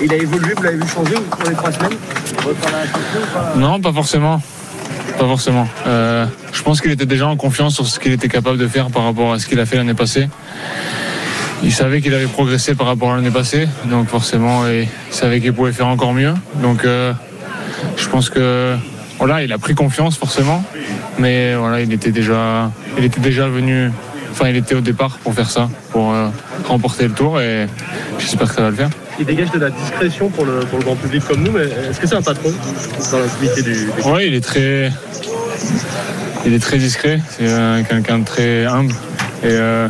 Il 0.00 0.12
a 0.12 0.16
évolué, 0.16 0.54
vous 0.56 0.62
l'avez 0.62 0.76
vu 0.76 0.88
changer 0.88 1.14
pour 1.30 1.48
les 1.48 1.54
trois 1.54 1.72
semaines 1.72 1.98
Non, 3.56 3.80
pas 3.80 3.92
forcément. 3.92 4.40
Pas 5.18 5.26
forcément. 5.26 5.68
Euh, 5.86 6.26
je 6.52 6.62
pense 6.62 6.80
qu'il 6.80 6.90
était 6.90 7.06
déjà 7.06 7.26
en 7.26 7.36
confiance 7.36 7.74
sur 7.74 7.86
ce 7.86 7.98
qu'il 7.98 8.12
était 8.12 8.28
capable 8.28 8.58
de 8.58 8.68
faire 8.68 8.90
par 8.90 9.04
rapport 9.04 9.32
à 9.32 9.38
ce 9.38 9.46
qu'il 9.46 9.58
a 9.60 9.66
fait 9.66 9.76
l'année 9.76 9.94
passée. 9.94 10.28
Il 11.62 11.72
savait 11.72 12.00
qu'il 12.00 12.14
avait 12.14 12.26
progressé 12.26 12.74
par 12.74 12.86
rapport 12.86 13.12
à 13.12 13.16
l'année 13.16 13.30
passée, 13.30 13.68
donc 13.86 14.08
forcément, 14.08 14.66
il 14.66 14.86
savait 15.10 15.40
qu'il 15.40 15.52
pouvait 15.52 15.72
faire 15.72 15.86
encore 15.86 16.12
mieux. 16.12 16.34
Donc, 16.62 16.84
euh, 16.84 17.12
je 17.96 18.08
pense 18.08 18.28
que 18.28 18.76
voilà, 19.18 19.42
il 19.42 19.52
a 19.52 19.58
pris 19.58 19.74
confiance 19.74 20.18
forcément, 20.18 20.62
mais 21.18 21.54
voilà, 21.54 21.80
il 21.80 21.92
était 21.92 22.10
déjà, 22.10 22.70
il 22.98 23.04
était 23.04 23.20
déjà 23.20 23.48
venu. 23.48 23.90
Enfin, 24.34 24.48
il 24.48 24.56
était 24.56 24.74
au 24.74 24.80
départ 24.80 25.18
pour 25.22 25.32
faire 25.32 25.48
ça, 25.48 25.70
pour 25.92 26.12
euh, 26.12 26.26
remporter 26.66 27.06
le 27.06 27.14
tour, 27.14 27.40
et 27.40 27.68
j'espère 28.18 28.48
que 28.48 28.54
ça 28.56 28.62
va 28.62 28.70
le 28.70 28.74
faire. 28.74 28.90
Il 29.20 29.24
dégage 29.24 29.52
de 29.52 29.60
la 29.60 29.70
discrétion 29.70 30.28
pour 30.28 30.44
le, 30.44 30.58
pour 30.58 30.80
le 30.80 30.84
grand 30.84 30.96
public 30.96 31.22
comme 31.24 31.44
nous, 31.44 31.52
mais 31.52 31.66
est-ce 31.88 32.00
que 32.00 32.08
c'est 32.08 32.16
un 32.16 32.22
patron 32.22 32.52
dans 33.12 33.18
l'intimité 33.20 33.62
du, 33.62 33.70
du... 33.70 33.90
Oui, 34.04 34.24
il 34.26 34.34
est 34.34 34.40
très, 34.40 34.90
il 36.44 36.52
est 36.52 36.58
très 36.58 36.78
discret. 36.78 37.20
C'est 37.30 37.46
euh, 37.46 37.84
quelqu'un 37.88 38.18
de 38.18 38.24
très 38.24 38.64
humble. 38.66 38.92
Et 39.44 39.50
euh, 39.52 39.88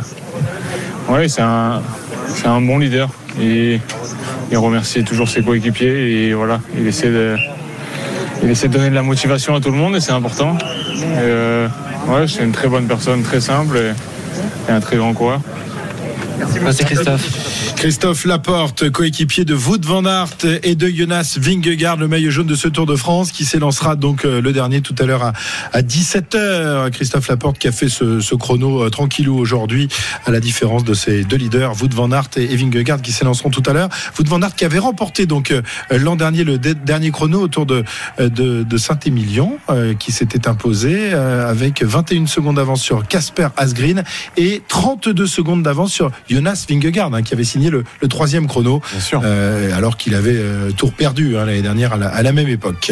ouais, 1.09 1.27
c'est 1.27 1.41
un, 1.41 1.81
c'est 2.27 2.45
un 2.45 2.61
bon 2.61 2.77
leader. 2.77 3.09
Et 3.41 3.79
il 4.51 4.57
remercie 4.57 5.03
toujours 5.03 5.27
ses 5.27 5.41
coéquipiers 5.41 6.27
et 6.27 6.33
voilà, 6.35 6.61
il 6.77 6.85
essaie 6.85 7.09
de, 7.09 7.35
il 8.43 8.51
essaie 8.51 8.67
de 8.67 8.73
donner 8.73 8.91
de 8.91 8.95
la 8.95 9.01
motivation 9.01 9.55
à 9.55 9.59
tout 9.59 9.71
le 9.71 9.77
monde 9.77 9.95
et 9.95 9.99
c'est 9.99 10.11
important. 10.11 10.55
Et, 10.59 11.01
euh, 11.17 11.67
ouais, 12.09 12.27
c'est 12.27 12.43
une 12.43 12.51
très 12.51 12.67
bonne 12.67 12.85
personne, 12.85 13.23
très 13.23 13.41
simple 13.41 13.77
et, 13.77 13.91
et 14.67 14.71
un 14.71 14.79
très 14.79 14.97
grand 14.97 15.13
coureur. 15.13 15.39
Merci 16.61 16.85
Christophe. 16.85 17.75
Christophe 17.75 18.25
Laporte, 18.25 18.89
coéquipier 18.89 19.45
de 19.45 19.53
Wout 19.53 19.83
van 19.83 20.05
Aert 20.05 20.37
et 20.63 20.75
de 20.75 20.87
Jonas 20.87 21.37
Vingegaard, 21.39 21.97
le 21.97 22.07
maillot 22.07 22.31
jaune 22.31 22.47
de 22.47 22.55
ce 22.55 22.67
Tour 22.67 22.85
de 22.85 22.95
France, 22.95 23.31
qui 23.31 23.45
s'élancera 23.45 23.95
donc 23.95 24.25
euh, 24.25 24.41
le 24.41 24.53
dernier 24.53 24.81
tout 24.81 24.95
à 24.97 25.03
l'heure 25.05 25.23
à, 25.23 25.33
à 25.73 25.81
17h. 25.81 26.91
Christophe 26.91 27.27
Laporte 27.27 27.59
qui 27.59 27.67
a 27.67 27.71
fait 27.71 27.89
ce, 27.89 28.19
ce 28.19 28.35
chrono 28.35 28.83
euh, 28.83 28.89
tranquillou 28.89 29.37
aujourd'hui, 29.37 29.87
à 30.25 30.31
la 30.31 30.39
différence 30.39 30.83
de 30.83 30.93
ses 30.93 31.23
deux 31.23 31.37
leaders, 31.37 31.73
Wout 31.81 31.93
van 31.93 32.11
Aert 32.11 32.29
et, 32.37 32.55
Vingegaard, 32.55 33.01
qui 33.01 33.11
s'élanceront 33.11 33.49
tout 33.49 33.63
à 33.65 33.73
l'heure. 33.73 33.89
Wout 34.17 34.27
van 34.27 34.41
Aert 34.41 34.55
qui 34.55 34.65
avait 34.65 34.79
remporté 34.79 35.25
donc 35.25 35.51
euh, 35.51 35.61
l'an 35.91 36.15
dernier 36.15 36.43
le 36.43 36.57
dernier 36.57 37.11
chrono 37.11 37.39
autour 37.41 37.65
de, 37.65 37.83
de, 38.19 38.63
de 38.63 38.77
Saint-Émilion, 38.77 39.57
euh, 39.69 39.93
qui 39.93 40.11
s'était 40.11 40.47
imposé 40.47 41.13
euh, 41.13 41.49
avec 41.49 41.83
21 41.83 42.27
secondes 42.27 42.55
d'avance 42.55 42.81
sur 42.81 43.07
Casper 43.07 43.47
Asgreen 43.57 44.03
et 44.37 44.61
32 44.67 45.25
secondes 45.25 45.63
d'avance 45.63 45.91
sur 45.91 46.11
Jonas 46.29 46.65
Vingegaard, 46.69 47.13
hein, 47.13 47.21
qui 47.21 47.33
avait 47.33 47.43
signé 47.43 47.69
le, 47.69 47.83
le 48.01 48.07
troisième 48.07 48.47
chrono, 48.47 48.81
euh, 49.13 49.75
alors 49.75 49.97
qu'il 49.97 50.15
avait 50.15 50.35
euh, 50.35 50.71
tour 50.71 50.93
perdu 50.93 51.37
hein, 51.37 51.45
l'année 51.45 51.61
dernière 51.61 51.93
à 51.93 51.97
la, 51.97 52.07
à 52.07 52.21
la 52.21 52.31
même 52.31 52.47
époque. 52.47 52.91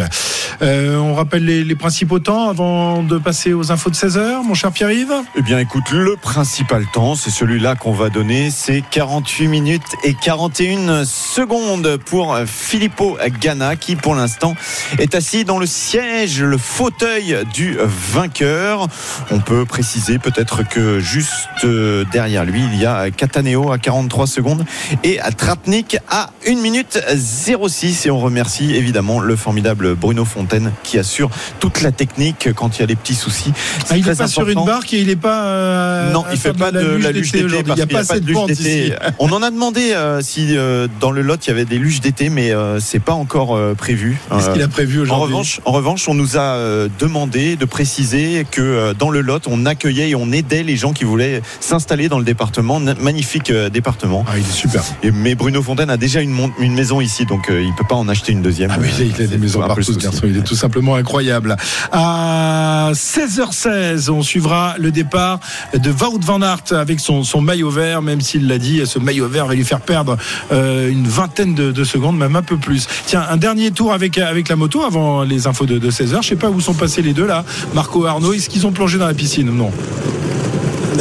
Euh, 0.61 0.97
on 0.97 1.15
rappelle 1.15 1.45
les, 1.45 1.63
les 1.63 1.75
principaux 1.75 2.19
temps 2.19 2.49
avant 2.49 3.01
de 3.03 3.17
passer 3.17 3.53
aux 3.53 3.71
infos 3.71 3.89
de 3.89 3.95
16h, 3.95 4.43
mon 4.43 4.53
cher 4.53 4.71
Pierre-Yves? 4.71 5.13
Eh 5.35 5.41
bien, 5.41 5.59
écoute, 5.59 5.91
le 5.91 6.15
principal 6.15 6.85
temps, 6.93 7.15
c'est 7.15 7.31
celui-là 7.31 7.75
qu'on 7.75 7.91
va 7.91 8.09
donner. 8.09 8.49
C'est 8.51 8.83
48 8.91 9.47
minutes 9.47 9.81
et 10.03 10.13
41 10.13 11.05
secondes 11.05 11.97
pour 12.05 12.37
Filippo 12.45 13.17
Ganna, 13.39 13.75
qui 13.75 13.95
pour 13.95 14.15
l'instant 14.15 14.55
est 14.99 15.15
assis 15.15 15.43
dans 15.43 15.59
le 15.59 15.65
siège, 15.65 16.41
le 16.41 16.57
fauteuil 16.57 17.37
du 17.53 17.77
vainqueur. 17.79 18.87
On 19.31 19.39
peut 19.39 19.65
préciser 19.65 20.19
peut-être 20.19 20.67
que 20.67 20.99
juste 20.99 21.47
euh, 21.63 22.05
derrière 22.11 22.45
lui, 22.45 22.63
il 22.63 22.79
y 22.79 22.85
a 22.85 23.09
Cataneo 23.23 23.71
à 23.71 23.77
43 23.77 24.27
secondes 24.27 24.65
et 25.05 25.17
à 25.21 25.31
Tratnik 25.31 25.95
à 26.09 26.31
1 26.45 26.55
minute 26.61 27.01
06. 27.15 28.05
Et 28.05 28.11
on 28.11 28.19
remercie 28.19 28.75
évidemment 28.75 29.21
le 29.21 29.37
formidable 29.37 29.95
Bruno 29.95 30.25
Fontaine 30.25 30.73
qui 30.83 30.99
assure 30.99 31.29
toute 31.61 31.81
la 31.81 31.93
technique 31.93 32.49
quand 32.53 32.75
il 32.77 32.81
y 32.81 32.83
a 32.83 32.87
des 32.87 32.97
petits 32.97 33.15
soucis. 33.15 33.53
Ah, 33.89 33.95
Il 33.95 34.05
n'est 34.05 34.13
pas 34.13 34.27
sur 34.27 34.49
une 34.49 34.65
barque 34.65 34.93
et 34.93 34.99
il 34.99 35.07
n'est 35.07 35.15
pas. 35.15 35.45
euh, 35.45 36.11
Non, 36.11 36.25
il 36.31 36.37
fait 36.37 36.49
faire 36.49 36.55
pas 36.55 36.71
de 36.73 36.85
la 36.85 37.13
luge 37.13 37.31
d'été 37.31 37.45
Il 37.65 37.73
n'y 37.75 37.81
a 37.81 37.87
pas 37.87 37.99
assez 37.99 38.19
de 38.19 38.25
luge 38.27 38.45
d'été. 38.45 38.93
On 39.19 39.31
en 39.31 39.41
a 39.41 39.51
demandé 39.51 39.93
euh, 39.93 40.19
si 40.21 40.57
euh, 40.57 40.89
dans 40.99 41.11
le 41.11 41.21
lot 41.21 41.37
il 41.45 41.47
y 41.47 41.51
avait 41.51 41.63
des 41.63 41.77
luges 41.77 42.01
d'été, 42.01 42.27
mais 42.27 42.51
c'est 42.81 42.99
pas 42.99 43.13
encore 43.13 43.57
prévu. 43.77 44.17
Qu'est-ce 44.31 44.49
qu'il 44.49 44.61
a 44.61 44.67
prévu 44.67 44.99
en 44.99 45.03
aujourd'hui 45.03 45.23
revanche, 45.23 45.61
en 45.63 45.71
revanche, 45.71 46.09
on 46.09 46.13
nous 46.13 46.37
a 46.37 46.57
demandé 46.99 47.55
de 47.55 47.63
préciser 47.63 48.45
que 48.51 48.91
dans 48.99 49.09
le 49.09 49.21
lot, 49.21 49.47
on 49.47 49.65
accueillait 49.65 50.09
et 50.09 50.15
on 50.15 50.29
aidait 50.33 50.63
les 50.63 50.75
gens 50.75 50.91
qui 50.91 51.05
voulaient 51.05 51.41
s'installer 51.61 52.09
dans 52.09 52.19
le 52.19 52.25
département. 52.25 52.81
Magnifique 53.13 53.51
euh, 53.51 53.69
département. 53.69 54.25
Ah, 54.27 54.39
il 54.39 54.43
est 54.43 54.51
super. 54.51 54.81
Et, 55.03 55.11
mais 55.11 55.35
Bruno 55.35 55.61
Fontaine 55.61 55.91
a 55.91 55.97
déjà 55.97 56.19
une, 56.21 56.33
maison 56.57 56.99
ici, 56.99 57.27
donc 57.27 57.47
euh, 57.51 57.61
il 57.61 57.71
peut 57.75 57.83
pas 57.87 57.93
en 57.93 58.09
acheter 58.09 58.31
une 58.31 58.41
deuxième. 58.41 58.71
Ah 58.73 58.79
oui, 58.81 58.87
il 59.15 59.23
a 59.23 59.27
des 59.27 59.37
maisons 59.37 59.59
partout, 59.59 59.83
ce 59.83 59.91
garçon. 59.91 60.21
Il 60.23 60.35
est 60.35 60.41
tout 60.41 60.55
simplement 60.55 60.95
incroyable. 60.95 61.55
À 61.91 62.89
16h16, 62.93 64.09
on 64.09 64.23
suivra 64.23 64.77
le 64.79 64.89
départ 64.89 65.39
de 65.75 65.91
Wout 65.91 66.21
van 66.25 66.41
Aert 66.41 66.71
avec 66.71 66.99
son, 66.99 67.23
son 67.23 67.39
maillot 67.39 67.69
vert, 67.69 68.01
même 68.01 68.19
s'il 68.19 68.47
l'a 68.47 68.57
dit, 68.57 68.81
ce 68.83 68.97
maillot 68.97 69.27
vert 69.27 69.45
va 69.45 69.53
lui 69.53 69.63
faire 69.63 69.81
perdre 69.81 70.17
euh, 70.51 70.89
une 70.89 71.07
vingtaine 71.07 71.53
de, 71.53 71.71
de 71.71 71.83
secondes, 71.83 72.17
même 72.17 72.35
un 72.35 72.41
peu 72.41 72.57
plus. 72.57 72.87
Tiens, 73.05 73.23
un 73.29 73.37
dernier 73.37 73.69
tour 73.69 73.93
avec, 73.93 74.17
avec 74.17 74.49
la 74.49 74.55
moto 74.55 74.81
avant 74.81 75.21
les 75.21 75.45
infos 75.45 75.67
de, 75.67 75.77
de 75.77 75.91
16h. 75.91 76.23
Je 76.23 76.29
sais 76.29 76.35
pas 76.35 76.49
où 76.49 76.59
sont 76.59 76.73
passés 76.73 77.03
les 77.03 77.13
deux 77.13 77.27
là. 77.27 77.45
Marco 77.75 78.07
Arnaud, 78.07 78.33
est-ce 78.33 78.49
qu'ils 78.49 78.65
ont 78.65 78.71
plongé 78.71 78.97
dans 78.97 79.05
la 79.05 79.13
piscine 79.13 79.49
ou 79.49 79.53
non? 79.53 79.71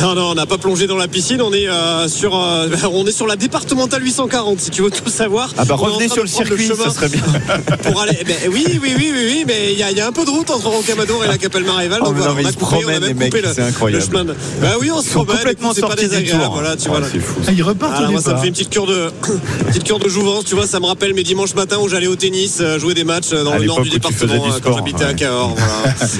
Non, 0.00 0.14
non, 0.14 0.30
on 0.30 0.34
n'a 0.34 0.46
pas 0.46 0.58
plongé 0.58 0.86
dans 0.86 0.96
la 0.96 1.06
piscine. 1.08 1.42
On 1.42 1.52
est 1.52 1.68
euh, 1.68 2.08
sur, 2.08 2.34
euh, 2.38 2.68
on 2.92 3.06
est 3.06 3.12
sur 3.12 3.26
la 3.26 3.36
départementale 3.36 4.02
840, 4.02 4.60
si 4.60 4.70
tu 4.70 4.82
veux 4.82 4.90
tout 4.90 5.08
savoir. 5.10 5.50
Ah 5.58 5.64
bah 5.64 5.76
On 5.78 5.82
est 5.86 5.90
en 5.90 5.92
revenez 5.94 6.08
sur 6.08 6.22
le 6.22 6.28
circuit, 6.28 6.66
chemin 6.68 6.84
ça 6.84 6.90
serait 6.90 7.08
bien. 7.08 7.22
Pour 7.90 8.00
aller, 8.00 8.16
eh 8.20 8.24
ben, 8.24 8.36
oui, 8.50 8.64
oui, 8.68 8.78
oui, 8.82 8.94
oui, 8.96 9.12
oui, 9.26 9.44
mais 9.46 9.72
il 9.72 9.78
y, 9.78 9.82
a- 9.82 9.90
il 9.90 9.96
y 9.96 10.00
a 10.00 10.06
un 10.06 10.12
peu 10.12 10.24
de 10.24 10.30
route 10.30 10.50
entre 10.50 10.66
Rocamadour 10.68 11.24
et 11.24 11.28
la 11.28 11.36
Capelle 11.38 11.64
Maréval. 11.64 12.00
Oh, 12.02 12.06
donc 12.06 12.16
non, 12.18 12.24
on 12.24 12.44
a 12.44 12.52
coupé, 12.52 12.84
on 12.84 12.88
a 12.88 12.92
même 12.92 13.02
les 13.02 13.08
coupé 13.12 13.24
mecs, 13.30 13.42
le, 13.42 13.52
c'est 13.54 13.62
incroyable. 13.62 14.02
le 14.04 14.10
chemin. 14.10 14.24
de- 14.24 14.34
Bah 14.60 14.68
oui, 14.80 14.90
on 14.90 15.02
se 15.02 15.10
promène. 15.10 15.36
complètement 15.36 15.72
écoute, 15.72 15.74
c'est 15.76 15.80
pas 15.82 15.86
sortis 15.88 16.04
du 16.04 16.08
désagréable, 16.10 16.44
tour. 16.44 16.52
Voilà, 16.54 16.76
tu 16.76 16.84
Oh, 16.86 16.90
vois. 16.92 17.00
là. 17.00 17.06
fou. 17.06 17.40
Ah, 17.46 17.52
ils 17.52 17.62
repartent 17.62 17.92
Voilà, 17.92 18.08
au 18.08 18.12
moi, 18.12 18.20
ça 18.22 18.34
me 18.34 18.38
fait 18.40 18.46
une 18.48 18.52
petite 18.54 18.70
cure 18.70 18.86
de, 18.86 19.10
petite 19.68 19.84
cure 19.84 19.98
de 19.98 20.08
jouvence, 20.08 20.44
tu 20.46 20.54
vois. 20.54 20.66
Ça 20.66 20.80
me 20.80 20.86
rappelle 20.86 21.12
mes 21.14 21.22
dimanches 21.22 21.54
matins 21.54 21.78
où 21.82 21.88
j'allais 21.88 22.06
au 22.06 22.16
tennis, 22.16 22.58
euh, 22.60 22.78
jouer 22.78 22.94
des 22.94 23.04
matchs 23.04 23.30
dans 23.30 23.52
À 23.52 23.58
le 23.58 23.66
nord 23.66 23.80
du 23.82 23.90
département 23.90 24.34
du 24.44 24.50
sport, 24.50 24.60
quand 24.62 24.76
j'habitais 24.76 25.04
à. 25.04 25.12
Cahors. 25.14 25.54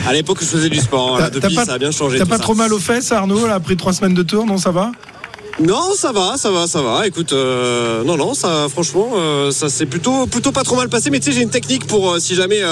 À 0.07 0.13
l'époque, 0.13 0.39
je 0.41 0.47
faisais 0.47 0.69
du 0.69 0.79
sport. 0.79 1.19
Depuis, 1.33 1.55
ça 1.55 1.73
a 1.75 1.79
bien 1.79 1.91
changé. 1.91 2.19
T'as 2.19 2.27
pas 2.27 2.37
ça. 2.37 2.43
trop 2.43 2.55
mal 2.55 2.73
aux 2.73 2.79
fesses, 2.79 3.11
Arnaud, 3.13 3.47
là, 3.47 3.61
après 3.63 3.77
trois 3.77 3.93
semaines 3.93 4.15
de 4.15 4.25
tour 4.25 4.45
Non, 4.45 4.59
ça 4.59 4.73
va? 4.73 4.91
Non, 5.63 5.93
ça 5.95 6.13
va, 6.13 6.37
ça 6.39 6.51
va, 6.51 6.67
ça 6.67 6.81
va. 6.81 7.07
Écoute, 7.07 7.35
euh, 7.35 8.03
non, 8.05 8.17
non, 8.17 8.33
ça, 8.33 8.67
franchement, 8.71 9.11
euh, 9.17 9.51
ça 9.51 9.69
s'est 9.69 9.85
plutôt, 9.85 10.27
plutôt 10.27 10.51
pas 10.51 10.63
trop 10.65 10.77
mal 10.77 10.89
passé. 10.89 11.11
Mais 11.11 11.21
tu 11.21 11.27
sais, 11.27 11.33
j'ai 11.37 11.43
une 11.43 11.51
technique 11.51 11.87
pour 11.87 12.11
euh, 12.11 12.19
si 12.19 12.35
jamais 12.35 12.63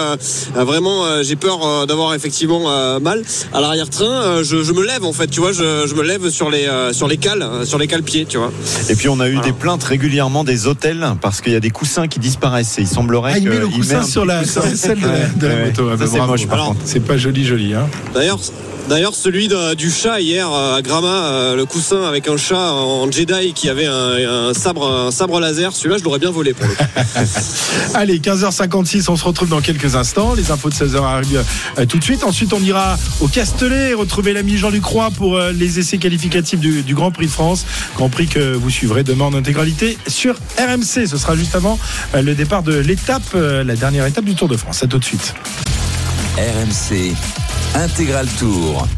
vraiment 0.55 1.05
euh, 1.05 1.23
j'ai 1.23 1.37
peur 1.37 1.59
euh, 1.65 1.85
d'avoir 1.87 2.15
effectivement 2.15 2.63
euh, 2.71 2.99
mal 2.99 3.23
à 3.53 3.61
l'arrière-train, 3.61 4.07
euh, 4.11 4.43
je, 4.43 4.63
je 4.65 4.73
me 4.73 4.83
lève 4.85 5.05
en 5.05 5.13
fait, 5.13 5.27
tu 5.29 5.41
vois, 5.41 5.53
je, 5.53 5.87
je 5.87 5.95
me 5.95 6.03
lève 6.03 6.31
sur 6.31 6.49
les, 6.51 6.67
euh, 6.67 6.95
sur 6.95 7.07
les 7.07 7.19
cales, 7.19 7.47
sur 7.65 7.79
les 7.79 7.87
cales 7.87 8.03
pieds, 8.03 8.25
tu 8.25 8.39
vois. 8.39 8.51
Et 8.89 8.95
puis 8.97 9.11
on 9.11 9.21
a 9.21 9.29
eu 9.29 9.39
des 9.41 9.53
plaintes 9.53 9.85
régulièrement 9.85 10.43
des 10.43 10.67
hôtels 10.67 11.07
parce 11.21 11.43
qu'il 11.43 11.53
y 11.53 11.57
a 11.57 11.61
des 11.61 11.71
coussins 11.71 12.09
qui 12.09 12.19
disparaissent. 12.19 12.79
Et 12.79 12.83
il 12.83 12.89
semblerait 12.89 13.33
Ah, 13.35 13.39
il 13.39 13.49
met 13.51 13.59
le 13.59 13.69
coussin 13.69 14.03
sur 14.03 14.25
la, 14.25 14.41
coussin. 14.41 14.63
sur 14.63 14.71
la 14.71 14.77
selle 14.77 15.01
de 15.01 15.07
la, 15.07 15.13
Ouais, 15.13 15.29
de 15.37 15.47
la 15.47 15.55
ouais. 15.55 15.65
moto. 15.67 15.89
Ah, 15.93 15.93
Ça, 15.93 15.97
bah, 15.99 16.07
c'est 16.11 16.17
bravo. 16.17 16.33
moche 16.33 16.47
par 16.47 16.55
Alors, 16.55 16.69
contre. 16.69 16.81
C'est 16.87 17.01
pas 17.01 17.19
joli, 17.19 17.45
joli. 17.45 17.75
Hein. 17.75 17.87
D'ailleurs, 18.15 18.39
d'ailleurs, 18.91 19.15
celui 19.15 19.47
de- 19.49 19.75
du 19.75 19.89
chat 19.91 20.21
hier 20.21 20.53
euh, 20.53 20.77
à 20.77 20.83
Grama, 20.83 21.09
euh, 21.09 21.57
le 21.57 21.65
coussin 21.65 22.03
avec 22.03 22.29
un 22.29 22.37
chat 22.37 22.73
en 22.73 23.11
Jedi 23.11 23.53
qui 23.55 23.69
avait 23.69 23.87
un, 23.87 24.49
un 24.49 24.53
sabre, 24.55 24.87
un 25.07 25.11
sabre 25.13 25.39
laser, 25.41 25.73
celui-là, 25.73 25.97
je 25.99 26.05
l'aurais 26.05 26.19
bien 26.19 26.31
volé 26.33 26.53
pour 26.53 26.67
le 26.67 26.75
coup. 26.75 26.85
Allez, 27.95 28.19
15h56, 28.19 29.09
on 29.09 29.17
se 29.17 29.25
retrouve 29.25 29.49
dans 29.49 29.61
quelques 29.61 29.95
instants. 29.95 30.35
Les 30.35 30.51
infos 30.51 30.69
de 30.69 30.75
16h 30.75 31.03
arrivent 31.03 31.45
euh, 31.79 31.87
tout 31.87 31.99
de 31.99 32.05
suite. 32.05 32.25
Ensuite, 32.25 32.53
on 32.53 32.61
ira 32.61 32.99
au 33.21 33.29
Castellet, 33.29 33.95
retrouver 33.95 34.33
l'ami 34.33 34.57
Jean-Luc 34.59 34.85
Roy 34.85 35.11
pour 35.17 35.39
les 35.39 35.79
essais 35.79 35.99
qualificatifs 35.99 36.59
du, 36.61 36.83
du 36.83 36.95
Grand 36.95 37.13
Prix 37.13 37.27
de 37.27 37.31
France. 37.31 37.65
Grand 37.97 38.09
Prix 38.09 38.27
que 38.27 38.55
vous 38.55 38.71
suivrez 38.71 39.05
demain 39.05 39.27
en 39.27 39.35
intégralité 39.35 39.97
sur 40.09 40.35
RMC. 40.59 41.07
Ce 41.07 41.17
sera 41.17 41.37
juste 41.37 41.55
avant 41.55 41.79
le 42.13 42.35
départ 42.35 42.65
de 42.65 42.75
l'étape, 42.77 43.23
la 43.35 43.77
dernière 43.77 44.05
étape 44.07 44.25
du 44.25 44.35
Tour 44.35 44.49
de 44.49 44.57
France. 44.57 44.83
À 44.83 44.89
tout 44.89 44.99
de 44.99 45.05
suite. 45.05 45.35
RMC 46.37 47.15
Intégral 47.75 48.27
Tour. 48.39 48.91